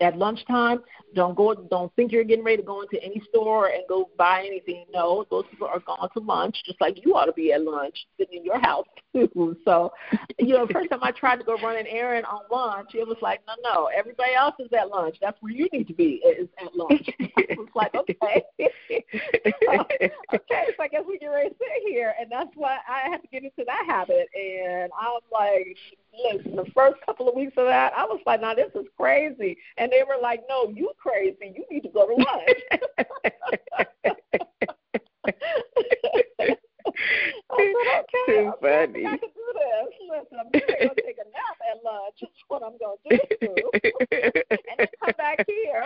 at 0.00 0.16
lunchtime. 0.16 0.80
Don't 1.14 1.36
go. 1.36 1.54
Don't 1.54 1.94
think 1.94 2.12
you're 2.12 2.24
getting 2.24 2.44
ready 2.44 2.58
to 2.58 2.62
go 2.62 2.82
into 2.82 3.02
any 3.02 3.22
store 3.28 3.68
and 3.68 3.82
go 3.88 4.10
buy 4.16 4.44
anything. 4.46 4.84
No, 4.92 5.24
those 5.30 5.44
people 5.50 5.66
are 5.66 5.80
gone 5.80 6.08
to 6.14 6.20
lunch, 6.20 6.56
just 6.64 6.80
like 6.80 7.04
you 7.04 7.14
ought 7.14 7.26
to 7.26 7.32
be 7.32 7.52
at 7.52 7.62
lunch, 7.62 8.06
sitting 8.18 8.38
in 8.38 8.44
your 8.44 8.60
house 8.60 8.86
too. 9.14 9.28
So, 9.64 9.92
you 10.38 10.54
know, 10.54 10.66
first 10.72 10.90
time 10.90 11.00
I 11.02 11.12
tried 11.12 11.36
to 11.36 11.44
go 11.44 11.56
run 11.58 11.76
an 11.76 11.86
errand 11.86 12.26
on 12.26 12.40
lunch, 12.50 12.90
it 12.94 13.06
was 13.06 13.16
like, 13.22 13.40
no, 13.46 13.54
no, 13.62 13.86
everybody 13.86 14.34
else 14.34 14.54
is 14.58 14.68
at 14.72 14.88
lunch. 14.88 15.16
That's 15.20 15.36
where 15.40 15.52
you 15.52 15.68
need 15.72 15.86
to 15.88 15.94
be 15.94 16.20
is 16.24 16.48
at 16.60 16.74
lunch. 16.74 17.08
it 17.18 17.58
was 17.58 17.68
like, 17.74 17.94
okay, 17.94 18.42
so, 18.58 19.86
okay, 20.34 20.66
so 20.76 20.82
I 20.82 20.88
guess 20.88 21.02
we 21.06 21.18
get 21.18 21.28
ready 21.28 21.50
to 21.50 21.54
sit 21.58 21.68
here, 21.86 22.14
and 22.20 22.30
that's 22.30 22.50
why 22.54 22.78
I 22.88 23.08
had 23.08 23.22
to 23.22 23.28
get 23.28 23.44
into 23.44 23.64
that 23.66 23.84
habit. 23.86 24.28
And 24.34 24.90
I'm 24.98 25.20
like, 25.30 25.76
listen, 26.12 26.56
the 26.56 26.66
first 26.74 26.96
couple 27.06 27.28
of 27.28 27.34
weeks 27.34 27.54
of 27.56 27.66
that, 27.66 27.92
I 27.96 28.04
was 28.04 28.20
like, 28.26 28.40
now 28.40 28.54
this 28.54 28.70
is 28.74 28.86
crazy. 28.98 29.56
And 29.78 29.90
they 29.90 30.02
were 30.06 30.20
like, 30.20 30.42
no, 30.48 30.68
you 30.68 30.92
crazy. 30.98 31.54
You 31.54 31.64
need 31.70 31.82
to 31.82 31.88
go 31.88 32.06
to 32.06 32.14
lunch. 32.14 32.58
I 37.52 37.56
said, 37.58 37.74
okay, 38.00 38.24
Too 38.26 38.52
funny. 38.60 39.06
I 39.06 39.16
can 39.16 39.30
do 39.34 39.46
this. 39.54 39.94
Listen, 40.08 40.38
I'm 40.40 40.50
going 40.50 40.62
to 40.96 41.02
take 41.02 41.18
a 41.18 41.24
nap 41.30 41.58
at 41.70 41.82
lunch. 41.84 42.16
That's 42.20 42.32
what 42.48 42.62
I'm 42.62 42.76
going 42.78 42.98
to 43.10 43.18
do. 43.40 43.54
and 44.10 44.32
then 44.78 44.86
come 45.04 45.14
back 45.18 45.44
here. 45.46 45.84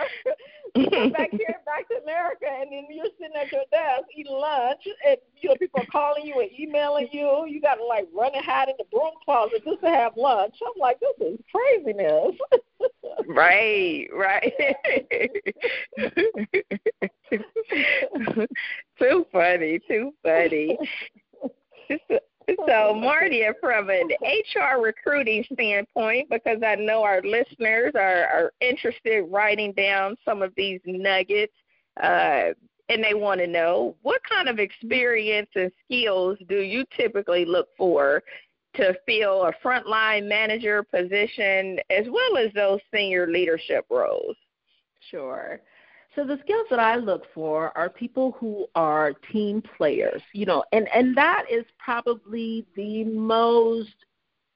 come 0.91 1.11
back 1.11 1.31
here, 1.31 1.55
back 1.65 1.87
to 1.89 1.95
America, 2.03 2.45
and 2.47 2.71
then 2.71 2.85
you're 2.89 3.05
sitting 3.19 3.35
at 3.35 3.51
your 3.51 3.63
desk 3.71 4.03
eating 4.15 4.31
lunch, 4.33 4.87
and 5.05 5.17
you 5.41 5.49
know 5.49 5.55
people 5.55 5.81
are 5.81 5.87
calling 5.91 6.25
you 6.25 6.39
and 6.39 6.49
emailing 6.57 7.09
you. 7.11 7.45
You 7.47 7.59
got 7.61 7.75
to 7.75 7.83
like 7.85 8.07
run 8.13 8.33
and 8.35 8.45
hide 8.45 8.69
in 8.69 8.75
the 8.77 8.85
broom 8.91 9.11
closet 9.23 9.63
just 9.65 9.81
to 9.81 9.89
have 9.89 10.13
lunch. 10.15 10.55
I'm 10.65 10.79
like, 10.79 10.99
this 10.99 11.15
is 11.27 11.39
craziness. 11.51 12.35
right, 13.27 14.07
right. 14.13 14.53
too 18.99 19.25
funny, 19.31 19.79
too 19.87 20.13
funny. 20.23 20.77
So, 22.65 22.93
Marty, 22.93 23.43
from 23.59 23.89
an 23.89 24.09
HR 24.21 24.81
recruiting 24.81 25.43
standpoint, 25.51 26.29
because 26.29 26.59
I 26.65 26.75
know 26.75 27.03
our 27.03 27.21
listeners 27.21 27.91
are, 27.95 28.25
are 28.25 28.53
interested 28.61 29.25
in 29.25 29.31
writing 29.31 29.73
down 29.73 30.15
some 30.23 30.41
of 30.41 30.53
these 30.55 30.79
nuggets, 30.85 31.53
uh, 32.01 32.53
and 32.89 33.03
they 33.03 33.13
want 33.13 33.41
to 33.41 33.47
know 33.47 33.95
what 34.01 34.21
kind 34.29 34.47
of 34.47 34.59
experience 34.59 35.49
and 35.55 35.71
skills 35.83 36.37
do 36.47 36.61
you 36.61 36.85
typically 36.95 37.43
look 37.43 37.67
for 37.77 38.23
to 38.75 38.93
fill 39.05 39.43
a 39.43 39.53
frontline 39.61 40.27
manager 40.27 40.83
position 40.83 41.79
as 41.89 42.05
well 42.09 42.37
as 42.37 42.53
those 42.53 42.79
senior 42.93 43.27
leadership 43.27 43.85
roles? 43.89 44.37
Sure. 45.11 45.59
So 46.17 46.25
the 46.25 46.39
skills 46.43 46.65
that 46.71 46.79
I 46.79 46.95
look 46.95 47.25
for 47.31 47.77
are 47.77 47.89
people 47.89 48.35
who 48.39 48.65
are 48.73 49.13
team 49.31 49.61
players, 49.77 50.23
you 50.33 50.47
know, 50.47 50.63
and 50.71 50.87
and 50.91 51.15
that 51.15 51.45
is 51.47 51.63
probably 51.77 52.65
the 52.75 53.03
most 53.03 53.93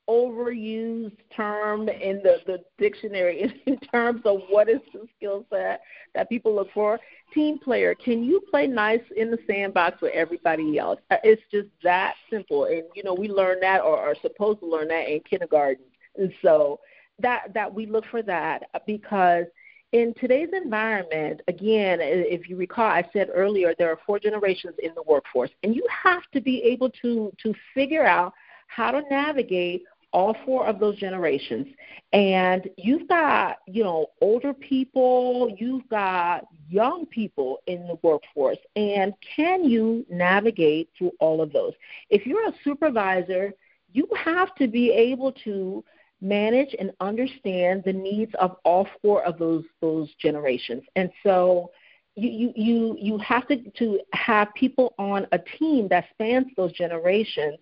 overused 0.09 1.17
term 1.35 1.87
in 1.87 2.17
the, 2.23 2.39
the 2.47 2.63
dictionary 2.79 3.61
in 3.67 3.77
terms 3.77 4.21
of 4.25 4.41
what 4.49 4.69
is 4.69 4.79
the 4.91 5.05
skill 5.15 5.45
set 5.51 5.81
that 6.15 6.29
people 6.29 6.55
look 6.55 6.69
for. 6.73 6.99
Team 7.31 7.59
player, 7.59 7.93
can 7.93 8.23
you 8.23 8.41
play 8.49 8.65
nice 8.65 9.03
in 9.15 9.29
the 9.29 9.37
sandbox 9.45 10.01
with 10.01 10.13
everybody 10.15 10.79
else? 10.79 10.99
Uh, 11.11 11.17
it's 11.23 11.43
just 11.51 11.69
that 11.83 12.15
simple. 12.31 12.65
And 12.65 12.85
you 12.95 13.03
know, 13.03 13.13
we 13.13 13.29
learn 13.29 13.59
that 13.59 13.81
or 13.81 13.99
are 13.99 14.15
supposed 14.23 14.61
to 14.61 14.65
learn 14.65 14.87
that 14.87 15.07
in 15.07 15.19
kindergarten. 15.29 15.85
And 16.17 16.33
so 16.41 16.79
that 17.19 17.53
that 17.53 17.71
we 17.71 17.85
look 17.85 18.05
for 18.09 18.23
that 18.23 18.63
because 18.87 19.45
in 19.91 20.13
today's 20.19 20.49
environment, 20.53 21.41
again, 21.47 21.99
if 22.01 22.49
you 22.49 22.55
recall, 22.55 22.85
I 22.85 23.03
said 23.11 23.29
earlier 23.33 23.75
there 23.77 23.89
are 23.89 23.99
four 24.05 24.19
generations 24.19 24.75
in 24.81 24.93
the 24.95 25.03
workforce, 25.03 25.49
and 25.63 25.75
you 25.75 25.85
have 25.89 26.23
to 26.33 26.41
be 26.41 26.63
able 26.63 26.89
to 27.01 27.31
to 27.43 27.53
figure 27.73 28.05
out 28.05 28.33
how 28.67 28.91
to 28.91 29.01
navigate 29.09 29.83
all 30.13 30.35
four 30.45 30.65
of 30.65 30.79
those 30.79 30.97
generations. 30.97 31.67
And 32.13 32.69
you've 32.77 33.07
got, 33.07 33.57
you 33.67 33.83
know, 33.83 34.07
older 34.21 34.53
people, 34.53 35.55
you've 35.57 35.87
got 35.89 36.45
young 36.69 37.05
people 37.05 37.59
in 37.67 37.87
the 37.87 37.97
workforce, 38.01 38.57
and 38.75 39.13
can 39.35 39.65
you 39.65 40.05
navigate 40.09 40.89
through 40.97 41.11
all 41.19 41.41
of 41.41 41.51
those? 41.51 41.73
If 42.09 42.25
you're 42.25 42.47
a 42.47 42.53
supervisor, 42.63 43.53
you 43.93 44.07
have 44.15 44.55
to 44.55 44.67
be 44.67 44.91
able 44.91 45.33
to 45.43 45.83
manage 46.21 46.75
and 46.79 46.91
understand 46.99 47.83
the 47.83 47.93
needs 47.93 48.31
of 48.39 48.57
all 48.63 48.87
four 49.01 49.23
of 49.23 49.39
those 49.39 49.63
those 49.81 50.09
generations. 50.21 50.83
And 50.95 51.09
so 51.23 51.71
you 52.15 52.29
you 52.29 52.53
you, 52.55 52.97
you 52.99 53.17
have 53.19 53.47
to, 53.47 53.57
to 53.71 53.99
have 54.13 54.53
people 54.53 54.93
on 54.99 55.27
a 55.31 55.39
team 55.39 55.87
that 55.89 56.05
spans 56.13 56.47
those 56.55 56.71
generations. 56.73 57.57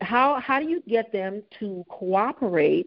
How 0.00 0.40
how 0.40 0.60
do 0.60 0.68
you 0.68 0.82
get 0.86 1.10
them 1.12 1.42
to 1.58 1.84
cooperate 1.88 2.86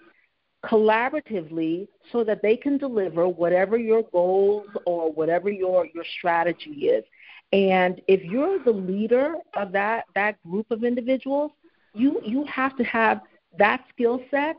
collaboratively 0.64 1.88
so 2.12 2.24
that 2.24 2.44
they 2.44 2.56
can 2.56 2.78
deliver 2.78 3.28
whatever 3.28 3.78
your 3.78 4.04
goals 4.12 4.68
or 4.86 5.12
whatever 5.12 5.50
your 5.50 5.88
your 5.94 6.06
strategy 6.18 6.88
is? 6.88 7.04
And 7.52 8.00
if 8.08 8.24
you're 8.24 8.64
the 8.64 8.72
leader 8.72 9.36
of 9.56 9.72
that 9.74 10.06
that 10.16 10.42
group 10.44 10.70
of 10.72 10.84
individuals, 10.84 11.52
you 11.94 12.22
you 12.24 12.46
have 12.46 12.78
to 12.78 12.84
have 12.84 13.22
that 13.58 13.84
skill 13.90 14.22
set 14.32 14.58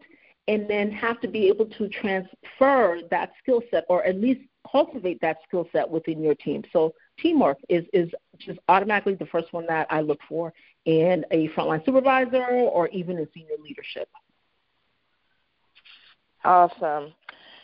and 0.49 0.69
then 0.69 0.91
have 0.91 1.21
to 1.21 1.29
be 1.29 1.49
able 1.49 1.67
to 1.67 1.89
transfer 1.89 2.99
that 3.11 3.33
skill 3.41 3.63
set 3.71 3.85
or 3.89 4.05
at 4.05 4.17
least 4.17 4.41
cultivate 4.71 5.21
that 5.21 5.39
skill 5.47 5.69
set 5.73 5.89
within 5.89 6.23
your 6.23 6.35
team. 6.35 6.63
So 6.73 6.93
teamwork 7.19 7.59
is, 7.69 7.85
is 7.93 8.11
just 8.39 8.59
automatically 8.69 9.15
the 9.15 9.27
first 9.27 9.53
one 9.53 9.67
that 9.67 9.87
I 9.91 10.01
look 10.01 10.21
for 10.29 10.53
in 10.85 11.25
a 11.31 11.49
frontline 11.51 11.85
supervisor 11.85 12.45
or 12.45 12.89
even 12.89 13.19
in 13.19 13.29
senior 13.33 13.57
leadership. 13.63 14.09
Awesome. 16.45 17.13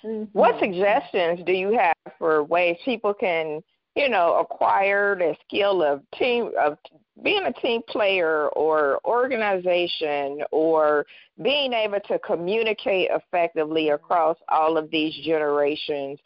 Mm-hmm. 0.04 0.24
What 0.32 0.60
suggestions 0.60 1.40
do 1.44 1.52
you 1.52 1.76
have 1.76 1.96
for 2.18 2.44
ways 2.44 2.76
people 2.84 3.12
can 3.12 3.60
you 3.98 4.08
know, 4.08 4.36
acquired 4.36 5.20
a 5.22 5.36
skill 5.46 5.82
of 5.82 6.02
team 6.16 6.52
of 6.58 6.78
being 7.22 7.44
a 7.46 7.52
team 7.60 7.82
player 7.88 8.48
or 8.50 9.00
organization 9.04 10.40
or 10.52 11.04
being 11.42 11.72
able 11.72 11.98
to 12.06 12.16
communicate 12.20 13.10
effectively 13.10 13.88
across 13.88 14.36
all 14.48 14.76
of 14.76 14.88
these 14.90 15.12
generations. 15.24 16.18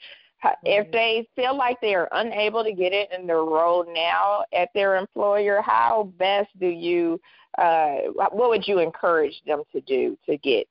If 0.64 0.87
mm-hmm. 0.87 0.93
they 0.93 1.29
feel 1.35 1.57
like 1.57 1.81
they 1.81 1.95
are 1.95 2.09
unable 2.12 2.62
to 2.62 2.73
get 2.73 2.93
it 2.93 3.09
in 3.16 3.27
their 3.27 3.45
role 3.45 3.87
now 3.95 4.45
at 4.53 4.68
their 4.75 4.97
employer, 4.97 5.62
how 5.62 6.12
best 6.18 6.51
do 6.61 6.66
you, 6.66 7.18
uh, 7.57 7.95
what 8.12 8.51
would 8.51 8.68
you 8.68 8.81
encourage 8.81 9.41
them 9.47 9.62
to 9.73 9.81
do 9.81 10.18
to 10.27 10.37
get 10.37 10.68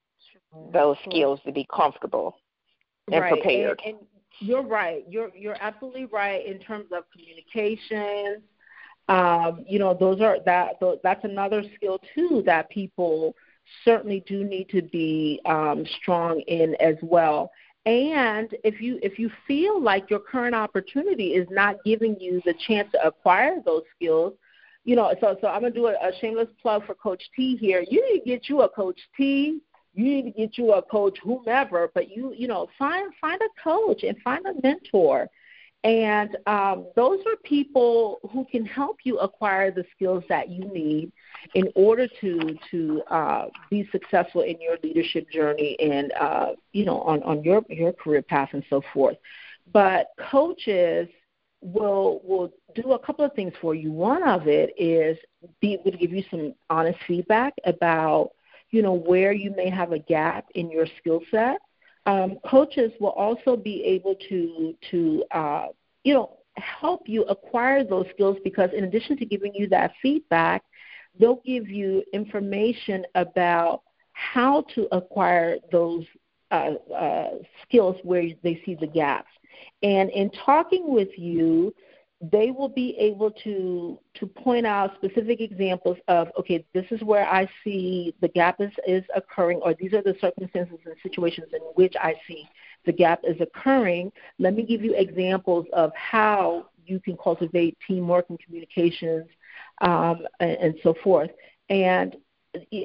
those 0.72 0.98
skills 1.10 1.40
to 1.46 1.52
be 1.52 1.66
comfortable 1.74 2.36
and 3.12 3.22
right. 3.22 3.34
prepared? 3.34 3.82
And, 3.86 3.96
and 3.96 4.08
you're 4.42 4.64
right. 4.64 5.06
You're 5.08 5.32
you're 5.36 5.58
absolutely 5.62 6.06
right 6.06 6.46
in 6.46 6.60
terms 6.60 6.88
of 6.92 7.04
communications. 7.12 8.44
Um, 9.08 9.64
you 9.68 9.80
know, 9.80 9.94
those 9.94 10.20
are 10.22 10.38
that 10.46 10.80
that's 11.04 11.24
another 11.24 11.64
skill 11.76 12.00
too 12.16 12.44
that 12.46 12.70
people 12.70 13.36
certainly 13.86 14.24
do 14.26 14.44
need 14.44 14.70
to 14.70 14.82
be 14.82 15.40
um, 15.46 15.86
strong 16.02 16.42
in 16.42 16.76
as 16.80 16.96
well. 17.02 17.52
And 17.86 18.50
if 18.64 18.82
you 18.82 19.00
if 19.02 19.20
you 19.20 19.30
feel 19.48 19.82
like 19.82 20.10
your 20.10 20.20
current 20.20 20.56
opportunity 20.56 21.30
is 21.34 21.48
not 21.50 21.78
giving 21.86 22.20
you 22.20 22.42
the 22.46 22.54
chance 22.68 22.92
to 22.94 23.06
acquire 23.06 23.58
those 23.66 23.84
skills, 23.96 24.34
you 24.86 24.96
know, 24.96 25.14
so 25.22 25.38
so 25.42 25.48
I'm 25.48 25.62
gonna 25.62 25.74
do 25.74 25.88
a, 25.88 25.94
a 25.94 26.12
shameless 26.20 26.50
plug 26.62 26.86
for 26.86 26.96
Coach 26.96 27.24
T 27.36 27.56
here. 27.58 27.84
You 27.88 28.12
need 28.12 28.20
to 28.20 28.26
get 28.26 28.50
you 28.50 28.62
a 28.62 28.70
Coach 28.70 29.00
T 29.16 29.62
you 29.94 30.04
need 30.04 30.24
to 30.24 30.32
get 30.32 30.58
you 30.58 30.74
a 30.74 30.82
coach, 30.82 31.18
whomever, 31.24 31.92
but 31.94 32.10
you 32.10 32.34
you 32.36 32.48
know 32.48 32.68
find 32.78 33.12
find 33.20 33.42
a 33.42 33.62
coach 33.62 34.04
and 34.04 34.18
find 34.24 34.46
a 34.46 34.54
mentor, 34.62 35.30
and 35.84 36.38
um, 36.46 36.88
those 36.96 37.20
are 37.26 37.36
people 37.44 38.20
who 38.32 38.46
can 38.52 38.66
help 38.66 38.98
you 39.04 39.18
acquire 39.20 39.72
the 39.72 39.84
skills 39.96 40.24
that 40.30 40.50
you 40.50 40.66
need 40.74 41.12
in 41.56 41.68
order 41.76 42.08
to 42.22 42.58
to 42.70 43.02
uh, 43.10 43.46
be 43.70 43.88
successful 43.92 44.42
in 44.42 44.62
your 44.62 44.78
leadership 44.84 45.30
journey 45.32 45.76
and 45.80 46.14
uh, 46.20 46.52
you 46.72 46.86
know 46.86 47.02
on 47.02 47.24
on 47.24 47.44
your 47.44 47.64
your 47.70 47.94
career 47.94 48.22
path 48.22 48.50
and 48.54 48.64
so 48.70 48.82
forth. 48.94 49.18
But 49.74 50.08
coaches 50.30 51.08
will 51.62 52.22
will 52.24 52.52
do 52.76 52.94
a 52.94 53.00
couple 53.00 53.26
of 53.26 53.34
things 53.34 53.54
for 53.60 53.74
you. 53.76 53.92
One 53.92 54.24
of 54.24 54.48
it 54.48 54.74
is 54.78 55.18
be 55.62 55.74
able 55.74 55.92
to 55.92 55.98
give 55.98 56.12
you 56.12 56.24
some 56.30 56.54
honest 56.70 57.00
feedback 57.08 57.54
about 57.66 58.32
you 58.72 58.82
know, 58.82 58.94
where 58.94 59.32
you 59.32 59.52
may 59.56 59.70
have 59.70 59.92
a 59.92 60.00
gap 60.00 60.46
in 60.56 60.72
your 60.72 60.86
skill 61.00 61.22
set. 61.30 61.58
Um, 62.06 62.38
coaches 62.50 62.92
will 63.00 63.12
also 63.12 63.56
be 63.56 63.84
able 63.84 64.16
to 64.30 64.76
to 64.92 65.24
uh, 65.32 65.68
you 66.04 66.14
know 66.14 66.38
help 66.58 67.04
you 67.08 67.24
acquire 67.24 67.84
those 67.84 68.06
skills 68.14 68.38
because 68.44 68.70
in 68.76 68.84
addition 68.84 69.18
to 69.18 69.26
giving 69.26 69.54
you 69.54 69.68
that 69.70 69.94
feedback, 70.02 70.64
they'll 71.20 71.42
give 71.46 71.70
you 71.70 72.04
information 72.14 73.06
about 73.16 73.82
how 74.14 74.64
to 74.76 74.88
acquire 74.92 75.58
those 75.72 76.06
uh, 76.52 76.72
uh, 76.94 77.30
skills 77.64 77.96
where 78.04 78.28
they 78.44 78.62
see 78.66 78.76
the 78.80 78.88
gaps. 78.88 79.30
And 79.84 80.10
in 80.10 80.30
talking 80.46 80.94
with 80.94 81.10
you, 81.18 81.74
they 82.22 82.52
will 82.52 82.70
be 82.70 82.96
able 83.00 83.32
to 83.32 83.98
to 84.14 84.28
point 84.28 84.66
out 84.66 84.94
specific 84.96 85.42
examples 85.42 85.98
of 86.08 86.30
okay 86.38 86.64
this 86.74 86.86
is 86.92 87.02
where 87.02 87.28
i 87.28 87.50
see 87.64 88.14
the 88.22 88.28
gap 88.28 88.62
is, 88.62 88.72
is 88.88 89.04
occurring 89.16 89.60
or 89.64 89.74
these 89.74 89.94
are 89.94 90.04
the 90.04 90.16
circumstances 90.22 90.78
and 90.86 90.96
situations 91.02 91.48
in 91.52 91.62
which 91.76 91.96
i 92.00 92.14
see 92.28 92.48
the 92.86 92.92
gap 92.92 93.22
is 93.24 93.40
occurring. 93.40 94.12
Let 94.40 94.56
me 94.56 94.64
give 94.64 94.84
you 94.84 94.96
examples 94.96 95.66
of 95.74 95.92
how 95.96 96.68
you 96.86 97.00
can 97.00 97.18
cultivate 97.18 97.78
teamwork 97.88 98.26
and 98.30 98.40
communications 98.40 99.28
um, 99.82 100.26
and, 100.40 100.52
and 100.52 100.76
so 100.84 100.96
forth. 101.04 101.30
And 101.70 102.16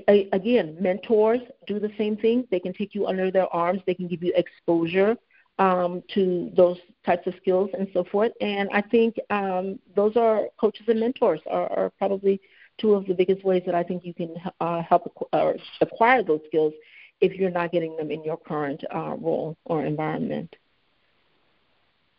again 0.07 0.77
mentors 0.81 1.41
do 1.67 1.81
the 1.81 1.91
same 1.99 2.17
thing. 2.17 2.47
They 2.51 2.61
can 2.61 2.73
take 2.73 2.95
you 2.95 3.07
under 3.07 3.31
their 3.31 3.53
arms. 3.53 3.81
They 3.87 3.95
can 3.95 4.07
give 4.07 4.23
you 4.23 4.33
exposure 4.37 5.17
um, 5.59 6.03
to 6.15 6.51
those 6.57 6.79
types 7.05 7.27
of 7.27 7.35
skills 7.41 7.71
and 7.79 7.89
so 7.93 8.05
forth. 8.05 8.33
And 8.41 8.69
I 8.73 8.83
think 8.83 9.17
um, 9.31 9.79
those 9.95 10.17
are 10.17 10.47
coaches 10.61 10.87
and 10.89 11.01
mentors 11.01 11.41
are, 11.51 11.71
are, 11.73 11.91
probably 11.99 12.41
two 12.79 12.95
of 12.95 13.07
the 13.07 13.15
biggest 13.15 13.45
ways 13.45 13.63
that 13.65 13.75
I 13.75 13.83
think 13.83 14.05
you 14.05 14.13
can 14.13 14.35
uh, 14.61 14.83
help 14.83 15.11
or 15.33 15.57
acquire 15.81 16.23
those 16.23 16.41
skills 16.47 16.75
if 17.21 17.33
you're 17.33 17.51
not 17.51 17.73
getting 17.73 17.97
them 17.97 18.11
in 18.11 18.23
your 18.23 18.37
current 18.37 18.83
uh, 18.95 19.17
role 19.19 19.57
or 19.65 19.85
environment. 19.85 20.55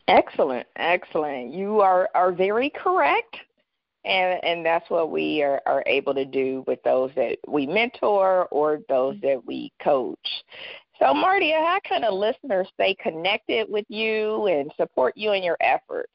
Excellent, 0.07 0.65
excellent. 0.77 1.53
You 1.53 1.81
are 1.81 2.09
are 2.15 2.31
very 2.31 2.69
correct, 2.69 3.35
and 4.05 4.43
and 4.43 4.65
that's 4.65 4.89
what 4.89 5.11
we 5.11 5.43
are, 5.43 5.61
are 5.65 5.83
able 5.85 6.13
to 6.13 6.23
do 6.23 6.63
with 6.65 6.81
those 6.83 7.11
that 7.15 7.37
we 7.45 7.67
mentor 7.67 8.45
or 8.45 8.79
those 8.87 9.17
that 9.21 9.45
we 9.45 9.73
coach. 9.83 10.17
So, 10.99 11.13
Martia, 11.13 11.63
how 11.65 11.79
can 11.83 12.03
a 12.03 12.11
listener 12.11 12.65
stay 12.73 12.95
connected 12.95 13.67
with 13.69 13.85
you 13.87 14.47
and 14.47 14.71
support 14.77 15.15
you 15.15 15.33
in 15.33 15.43
your 15.43 15.57
efforts? 15.59 16.11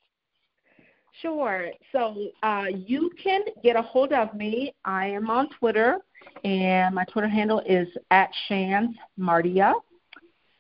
Sure. 1.21 1.71
So 1.93 2.17
uh, 2.43 2.67
you 2.75 3.11
can 3.23 3.43
get 3.63 3.77
a 3.77 3.83
hold 3.83 4.13
of 4.13 4.35
me. 4.35 4.75
I 4.85 5.07
am 5.07 5.31
on 5.31 5.49
Twitter, 5.51 5.99
and 6.43 6.95
my 6.95 7.05
Twitter 7.05 7.29
handle 7.29 7.61
is 7.67 7.87
at 8.11 8.31
Shands 8.49 8.97
Mardia, 9.19 9.75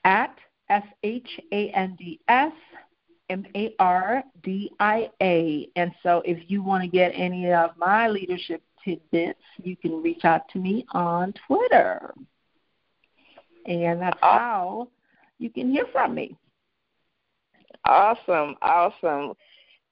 at 0.05 0.37
S 0.69 0.85
H 1.03 1.29
A 1.53 1.71
N 1.71 1.97
D 1.99 2.21
S 2.29 2.53
M 3.29 3.45
A 3.57 3.75
R 3.79 4.23
D 4.45 4.71
I 4.79 5.11
A. 5.21 5.69
And 5.75 5.91
so 6.03 6.23
if 6.25 6.39
you 6.49 6.63
want 6.63 6.85
to 6.85 6.89
get 6.89 7.13
any 7.15 7.51
of 7.51 7.71
my 7.77 8.09
leadership 8.09 8.63
tidbits, 8.85 9.41
you 9.63 9.77
can 9.77 10.03
reach 10.03 10.25
out 10.25 10.49
to 10.51 10.59
me 10.59 10.85
on 10.93 11.35
Twitter 11.47 12.15
and 13.67 14.01
that's 14.01 14.19
how 14.21 14.89
you 15.39 15.51
can 15.51 15.71
hear 15.71 15.87
from 15.93 16.15
me. 16.15 16.37
Awesome, 17.85 18.55
awesome. 18.63 19.35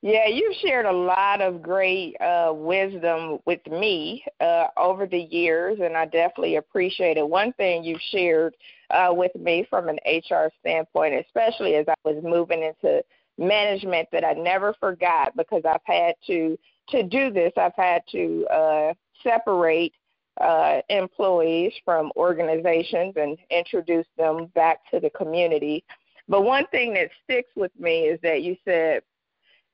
Yeah, 0.03 0.27
you've 0.29 0.55
shared 0.63 0.87
a 0.87 0.93
lot 0.93 1.43
of 1.43 1.61
great 1.61 2.17
uh, 2.23 2.53
wisdom 2.55 3.39
with 3.45 3.61
me 3.67 4.25
uh, 4.41 4.69
over 4.79 5.07
the 5.07 5.19
years, 5.19 5.79
and 5.83 5.95
I 5.95 6.07
definitely 6.07 6.57
appreciate 6.57 7.19
it. 7.19 7.29
One 7.29 7.53
thing 7.55 7.85
you've 7.85 8.01
shared 8.11 8.57
uh, 8.89 9.11
with 9.11 9.35
me 9.35 9.67
from 9.69 9.91
an 9.91 9.99
HR 10.07 10.51
standpoint, 10.61 11.15
especially 11.27 11.75
as 11.75 11.87
I 11.87 11.95
was 12.05 12.23
moving 12.23 12.63
into 12.63 13.05
management, 13.37 14.09
that 14.13 14.25
I 14.25 14.33
never 14.33 14.75
forgot 14.81 15.37
because 15.37 15.63
I've 15.69 15.85
had 15.85 16.15
to 16.29 16.59
to 16.89 17.03
do 17.03 17.31
this. 17.31 17.53
I've 17.57 17.77
had 17.77 18.03
to 18.13 18.47
uh, 18.47 18.95
separate 19.23 19.93
uh, 20.41 20.81
employees 20.89 21.73
from 21.85 22.11
organizations 22.17 23.15
and 23.17 23.39
introduce 23.51 24.07
them 24.17 24.47
back 24.55 24.79
to 24.91 25.01
the 25.01 25.11
community. 25.11 25.85
But 26.29 26.43
one 26.43 26.67
thing 26.69 26.95
that 26.95 27.11
sticks 27.25 27.51
with 27.57 27.73
me 27.79 28.03
is 28.03 28.19
that 28.23 28.43
you 28.43 28.57
said 28.65 29.03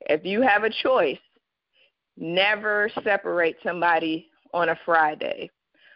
if 0.02 0.24
you 0.24 0.42
have 0.42 0.64
a 0.64 0.70
choice, 0.70 1.18
never 2.16 2.90
separate 3.02 3.56
somebody 3.62 4.28
on 4.52 4.70
a 4.70 4.78
Friday 4.84 5.50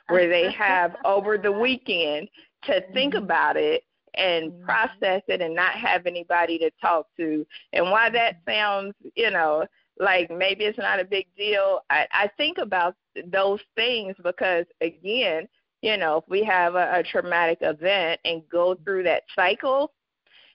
where 0.08 0.28
they 0.28 0.50
have 0.58 0.96
over 1.04 1.38
the 1.38 1.52
weekend 1.52 2.28
to 2.64 2.82
think 2.92 3.14
mm-hmm. 3.14 3.24
about 3.24 3.56
it 3.56 3.84
and 4.14 4.52
mm-hmm. 4.52 4.64
process 4.64 5.22
it 5.28 5.40
and 5.40 5.54
not 5.54 5.72
have 5.74 6.06
anybody 6.06 6.58
to 6.58 6.70
talk 6.80 7.06
to. 7.16 7.46
And 7.72 7.90
why 7.90 8.10
that 8.10 8.40
sounds, 8.46 8.94
you 9.14 9.30
know, 9.30 9.64
like 9.98 10.30
maybe 10.30 10.64
it's 10.64 10.78
not 10.78 11.00
a 11.00 11.04
big 11.04 11.26
deal. 11.36 11.80
I, 11.90 12.06
I 12.12 12.30
think 12.36 12.58
about 12.58 12.94
those 13.26 13.60
things 13.76 14.14
because 14.22 14.66
again, 14.80 15.48
you 15.82 15.96
know, 15.96 16.18
if 16.18 16.24
we 16.28 16.44
have 16.44 16.74
a, 16.74 16.98
a 16.98 17.02
traumatic 17.02 17.58
event 17.62 18.20
and 18.24 18.42
go 18.50 18.76
through 18.84 19.04
that 19.04 19.22
cycle, 19.34 19.92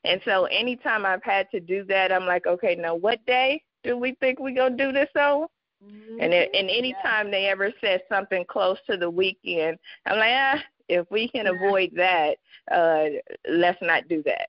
and 0.03 0.22
so 0.24 0.45
anytime 0.45 1.06
I've 1.06 1.24
had 1.24 1.49
to 1.51 1.60
do 1.60 1.84
that, 1.86 2.12
I'm 2.12 2.26
like, 2.26 2.45
okay, 2.45 2.76
now 2.76 2.93
what 2.95 3.26
day 3.26 3.64
do 3.84 3.97
we 3.97 4.14
think 4.20 4.39
we 4.39 4.53
gonna 4.53 4.78
do 4.78 4.91
this 4.91 5.10
on? 5.16 5.47
Mm-hmm. 5.84 6.22
And 6.22 6.34
it, 6.34 6.49
and 6.53 6.70
anytime 6.70 7.28
yeah. 7.28 7.32
they 7.32 7.45
ever 7.47 7.72
said 7.82 8.01
something 8.10 8.45
close 8.47 8.78
to 8.89 8.97
the 8.97 9.10
weekend, 9.10 9.78
I'm 10.06 10.18
like, 10.18 10.34
ah, 10.34 10.64
if 10.89 11.10
we 11.10 11.28
can 11.28 11.47
avoid 11.47 11.91
that, 11.95 12.38
uh, 12.72 13.06
let's 13.49 13.82
not 13.82 14.08
do 14.08 14.24
that. 14.24 14.47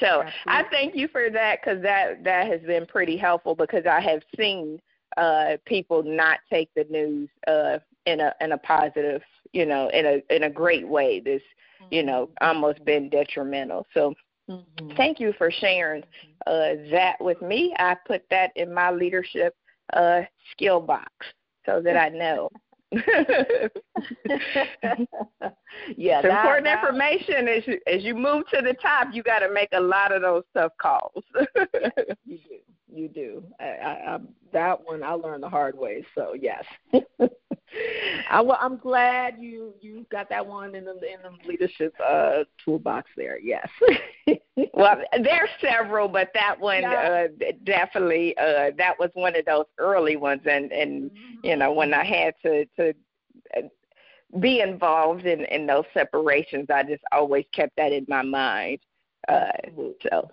So 0.00 0.22
Absolutely. 0.22 0.32
I 0.46 0.64
thank 0.70 0.94
you 0.94 1.08
for 1.08 1.30
that 1.30 1.60
because 1.60 1.82
that 1.82 2.22
that 2.24 2.46
has 2.46 2.60
been 2.62 2.86
pretty 2.86 3.16
helpful 3.16 3.54
because 3.54 3.84
I 3.86 4.00
have 4.00 4.22
seen 4.36 4.80
uh, 5.18 5.56
people 5.66 6.02
not 6.02 6.38
take 6.48 6.70
the 6.74 6.84
news 6.84 7.28
uh, 7.46 7.78
in 8.06 8.20
a 8.20 8.32
in 8.40 8.52
a 8.52 8.58
positive, 8.58 9.20
you 9.52 9.66
know, 9.66 9.88
in 9.88 10.06
a 10.06 10.34
in 10.34 10.44
a 10.44 10.50
great 10.50 10.86
way. 10.86 11.20
This, 11.20 11.42
mm-hmm. 11.82 11.94
you 11.94 12.02
know, 12.04 12.26
mm-hmm. 12.26 12.46
almost 12.46 12.84
been 12.84 13.10
detrimental. 13.10 13.86
So 13.92 14.14
mm-hmm. 14.48 14.90
thank 14.96 15.18
you 15.18 15.34
for 15.36 15.50
sharing 15.50 16.04
uh, 16.46 16.74
that 16.90 17.16
with 17.20 17.42
me. 17.42 17.74
I 17.78 17.96
put 18.06 18.22
that 18.30 18.52
in 18.54 18.72
my 18.72 18.92
leadership 18.92 19.54
uh, 19.92 20.22
skill 20.52 20.80
box 20.80 21.10
so 21.66 21.82
that 21.82 21.96
I 21.96 22.08
know. 22.10 22.48
yeah, 25.96 26.22
that, 26.22 26.24
important 26.24 26.64
that, 26.64 26.78
information 26.78 27.46
as 27.46 27.66
you, 27.66 27.78
as 27.86 28.02
you 28.02 28.14
move 28.14 28.44
to 28.48 28.62
the 28.62 28.74
top, 28.80 29.08
you 29.12 29.22
got 29.22 29.40
to 29.40 29.52
make 29.52 29.68
a 29.72 29.80
lot 29.80 30.10
of 30.10 30.22
those 30.22 30.44
tough 30.54 30.72
calls. 30.80 31.22
you 32.24 32.38
do, 32.38 32.58
you 32.92 33.08
do. 33.08 33.42
I, 33.60 33.64
I, 33.64 34.14
I, 34.14 34.18
that 34.52 34.84
one 34.84 35.02
I 35.02 35.12
learned 35.12 35.42
the 35.42 35.48
hard 35.48 35.76
way. 35.76 36.04
So 36.14 36.34
yes, 36.34 36.64
I, 38.30 38.40
am 38.60 38.78
glad 38.78 39.36
you 39.38 39.74
you 39.80 40.06
got 40.10 40.28
that 40.30 40.46
one 40.46 40.74
in 40.74 40.84
the 40.84 40.92
in 40.92 41.18
the 41.22 41.48
leadership 41.48 41.94
uh, 42.04 42.44
toolbox 42.64 43.10
there. 43.16 43.38
Yes. 43.38 43.68
well, 44.74 45.00
there's 45.22 45.50
several, 45.60 46.08
but 46.08 46.30
that 46.34 46.58
one 46.58 46.82
yeah. 46.82 47.26
uh, 47.40 47.52
definitely 47.64 48.36
uh, 48.38 48.70
that 48.76 48.94
was 48.98 49.10
one 49.14 49.36
of 49.36 49.44
those 49.44 49.66
early 49.78 50.16
ones, 50.16 50.42
and 50.46 50.72
and 50.72 51.10
mm-hmm. 51.10 51.46
you 51.46 51.56
know 51.56 51.72
when 51.72 51.92
I 51.92 52.04
had 52.04 52.34
to 52.42 52.64
to 52.76 52.94
uh, 53.56 53.62
be 54.40 54.60
involved 54.60 55.26
in 55.26 55.44
in 55.46 55.66
those 55.66 55.84
separations, 55.92 56.66
I 56.72 56.82
just 56.84 57.02
always 57.12 57.44
kept 57.52 57.76
that 57.76 57.92
in 57.92 58.06
my 58.08 58.22
mind. 58.22 58.80
Uh, 59.28 59.50
so 60.08 60.30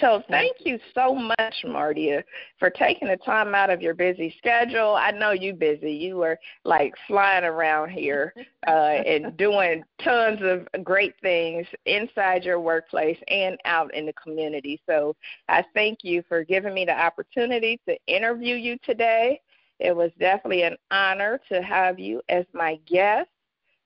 so 0.00 0.22
thank 0.28 0.56
you 0.60 0.78
so 0.94 1.14
much, 1.14 1.54
Martia, 1.64 2.24
for 2.58 2.70
taking 2.70 3.08
the 3.08 3.16
time 3.18 3.54
out 3.54 3.70
of 3.70 3.82
your 3.82 3.94
busy 3.94 4.34
schedule. 4.38 4.94
I 4.94 5.10
know 5.10 5.32
you 5.32 5.52
busy. 5.52 5.92
You 5.92 6.16
were 6.16 6.38
like 6.64 6.94
flying 7.06 7.44
around 7.44 7.90
here 7.90 8.32
uh, 8.66 8.70
and 8.70 9.36
doing 9.36 9.84
tons 10.02 10.40
of 10.42 10.84
great 10.84 11.14
things 11.20 11.66
inside 11.86 12.44
your 12.44 12.60
workplace 12.60 13.18
and 13.28 13.58
out 13.64 13.92
in 13.94 14.06
the 14.06 14.14
community. 14.14 14.80
So 14.86 15.14
I 15.48 15.64
thank 15.74 15.98
you 16.02 16.22
for 16.28 16.44
giving 16.44 16.74
me 16.74 16.84
the 16.84 16.98
opportunity 16.98 17.80
to 17.88 17.96
interview 18.06 18.56
you 18.56 18.78
today. 18.84 19.40
It 19.80 19.94
was 19.94 20.10
definitely 20.18 20.62
an 20.62 20.76
honor 20.90 21.40
to 21.50 21.60
have 21.62 21.98
you 21.98 22.22
as 22.28 22.46
my 22.54 22.78
guest, 22.86 23.28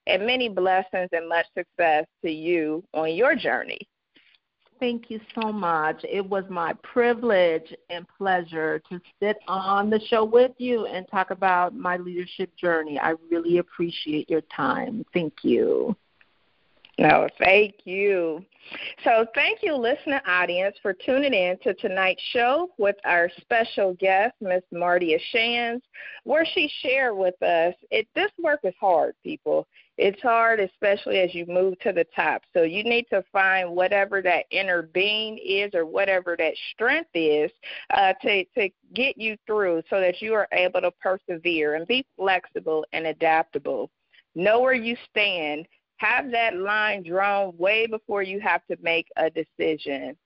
and 0.07 0.27
many 0.27 0.49
blessings 0.49 1.09
and 1.13 1.29
much 1.29 1.47
success 1.57 2.07
to 2.25 2.31
you 2.31 2.83
on 2.95 3.15
your 3.15 3.35
journey. 3.35 3.79
Thank 4.81 5.11
you 5.11 5.21
so 5.35 5.53
much. 5.53 6.05
It 6.09 6.25
was 6.25 6.45
my 6.49 6.73
privilege 6.83 7.75
and 7.91 8.07
pleasure 8.17 8.81
to 8.89 9.01
sit 9.21 9.37
on 9.49 9.91
the 9.91 10.01
show 10.09 10.25
with 10.25 10.53
you 10.59 10.87
and 10.87 11.07
talk 11.09 11.31
about 11.31 11.75
my 11.75 11.97
leadership 11.97 12.51
journey. 12.57 12.99
I 12.99 13.15
really 13.31 13.59
appreciate 13.59 14.31
your 14.31 14.43
time. 14.55 15.05
Thank 15.13 15.35
you. 15.43 15.97
No, 16.99 17.29
thank 17.39 17.75
you. 17.85 18.45
So, 19.05 19.25
thank 19.33 19.61
you, 19.63 19.75
listener 19.77 20.21
audience, 20.27 20.77
for 20.83 20.93
tuning 20.93 21.33
in 21.33 21.57
to 21.63 21.73
tonight's 21.75 22.23
show 22.33 22.71
with 22.77 22.97
our 23.05 23.31
special 23.41 23.95
guest, 23.95 24.35
Miss 24.41 24.63
Martia 24.73 25.19
Shands, 25.31 25.85
where 26.25 26.45
she 26.45 26.71
shared 26.83 27.17
with 27.17 27.41
us. 27.41 27.75
It 27.93 28.09
this 28.17 28.33
work 28.43 28.61
is 28.65 28.75
hard, 28.81 29.15
people. 29.23 29.69
It's 29.99 30.23
hard, 30.23 30.61
especially 30.61 31.19
as 31.19 31.35
you 31.35 31.45
move 31.47 31.79
to 31.81 31.93
the 31.93 32.07
top. 32.17 32.43
So 32.55 32.63
you 32.63 32.85
need 32.85 33.07
to 33.11 33.23
find 33.33 33.73
whatever 33.73 34.23
that 34.23 34.47
inner 34.51 34.83
being 34.83 35.39
is, 35.45 35.75
or 35.75 35.85
whatever 35.85 36.37
that 36.39 36.55
strength 36.73 37.11
is, 37.15 37.51
uh, 37.91 38.15
to 38.23 38.45
to 38.57 38.71
get 38.95 39.19
you 39.19 39.37
through, 39.47 39.83
so 39.91 40.01
that 40.01 40.23
you 40.23 40.35
are 40.35 40.49
able 40.53 40.81
to 40.81 40.93
persevere 40.93 41.75
and 41.75 41.87
be 41.87 42.07
flexible 42.17 42.87
and 42.93 43.09
adaptable. 43.09 43.91
Know 44.35 44.61
where 44.61 44.75
you 44.75 44.97
stand 45.11 45.67
have 45.99 46.31
that 46.31 46.57
line 46.57 47.03
drawn 47.03 47.57
way 47.59 47.87
before 47.87 48.23
you 48.23 48.41
have 48.41 48.65
to 48.71 48.77
make 48.81 49.09
a 49.17 49.29
decision. 49.31 50.17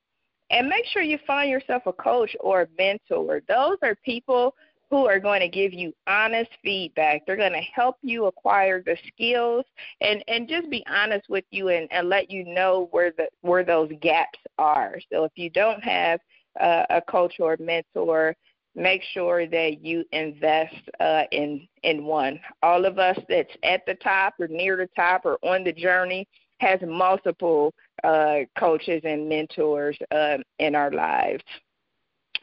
And 0.51 0.69
make 0.69 0.85
sure 0.87 1.03
you 1.03 1.19
find 1.27 1.51
yourself 1.51 1.85
a 1.87 1.93
coach 1.95 2.37
or 2.41 2.63
a 2.63 2.69
mentor. 2.79 3.41
Those 3.49 3.79
are 3.83 3.97
people 4.05 4.55
who 4.93 5.07
are 5.07 5.19
going 5.19 5.41
to 5.41 5.49
give 5.49 5.73
you 5.73 5.91
honest 6.07 6.51
feedback. 6.63 7.23
They're 7.27 7.35
going 7.35 7.55
to 7.55 7.63
help 7.75 7.97
you 8.03 8.27
acquire 8.27 8.83
the 8.83 8.99
skills 9.09 9.65
and, 10.03 10.23
and 10.29 10.47
just 10.47 10.69
be 10.69 10.85
honest 10.87 11.31
with 11.31 11.47
you 11.51 11.71
and, 11.71 11.89
and 11.91 12.11
let 12.11 12.31
you 12.31 12.45
know 12.45 12.89
where 12.91 13.11
the 13.17 13.27
where 13.41 13.65
those 13.65 13.91
gaps 14.03 14.39
are. 14.59 14.99
So 15.11 15.25
if 15.25 15.33
you 15.35 15.49
don't 15.49 15.83
have 15.83 16.21
a 16.61 17.03
coach 17.09 17.37
or 17.41 17.55
a 17.55 17.63
mentor, 17.63 18.37
make 18.75 19.03
sure 19.15 19.47
that 19.47 19.83
you 19.83 20.05
invest 20.13 20.77
uh, 21.01 21.23
in 21.33 21.67
in 21.85 22.05
one. 22.05 22.39
All 22.63 22.85
of 22.85 22.99
us 22.99 23.19
that's 23.31 23.57
at 23.63 23.81
the 23.87 23.95
top 23.95 24.35
or 24.39 24.49
near 24.49 24.77
the 24.77 24.89
top 24.95 25.25
or 25.25 25.39
on 25.43 25.65
the 25.65 25.73
journey 25.73 26.29
has 26.59 26.81
multiple 26.87 27.73
uh, 28.05 28.41
coaches 28.59 29.01
and 29.05 29.27
mentors 29.27 29.97
uh, 30.11 30.37
in 30.59 30.75
our 30.75 30.93
lives. 30.93 31.43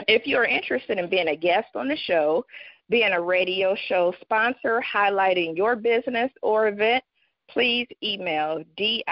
If 0.07 0.25
you're 0.25 0.45
interested 0.45 0.97
in 0.97 1.09
being 1.09 1.27
a 1.27 1.35
guest 1.35 1.67
on 1.75 1.87
the 1.87 1.97
show, 1.97 2.45
being 2.89 3.11
a 3.11 3.21
radio 3.21 3.75
show 3.87 4.13
sponsor 4.21 4.83
highlighting 4.93 5.55
your 5.55 5.75
business 5.75 6.31
or 6.41 6.67
event, 6.67 7.03
please 7.49 7.87
email 8.03 8.63
di 8.77 9.03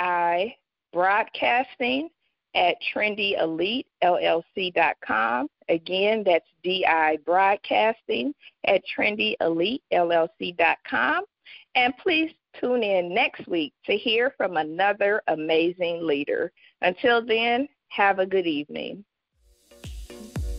broadcasting 0.93 2.09
at 2.55 2.75
trendyelitellc.com. 2.93 5.47
Again, 5.69 6.23
that's 6.25 6.47
DI 6.63 7.17
Broadcasting 7.25 8.33
at 8.65 8.81
trendyelitellc.com. 8.97 11.23
And 11.75 11.93
please 12.01 12.31
tune 12.59 12.81
in 12.81 13.13
next 13.13 13.47
week 13.47 13.73
to 13.85 13.95
hear 13.95 14.33
from 14.37 14.57
another 14.57 15.21
amazing 15.27 16.07
leader. 16.07 16.51
Until 16.81 17.23
then, 17.23 17.69
have 17.89 18.17
a 18.19 18.25
good 18.25 18.47
evening. 18.47 19.05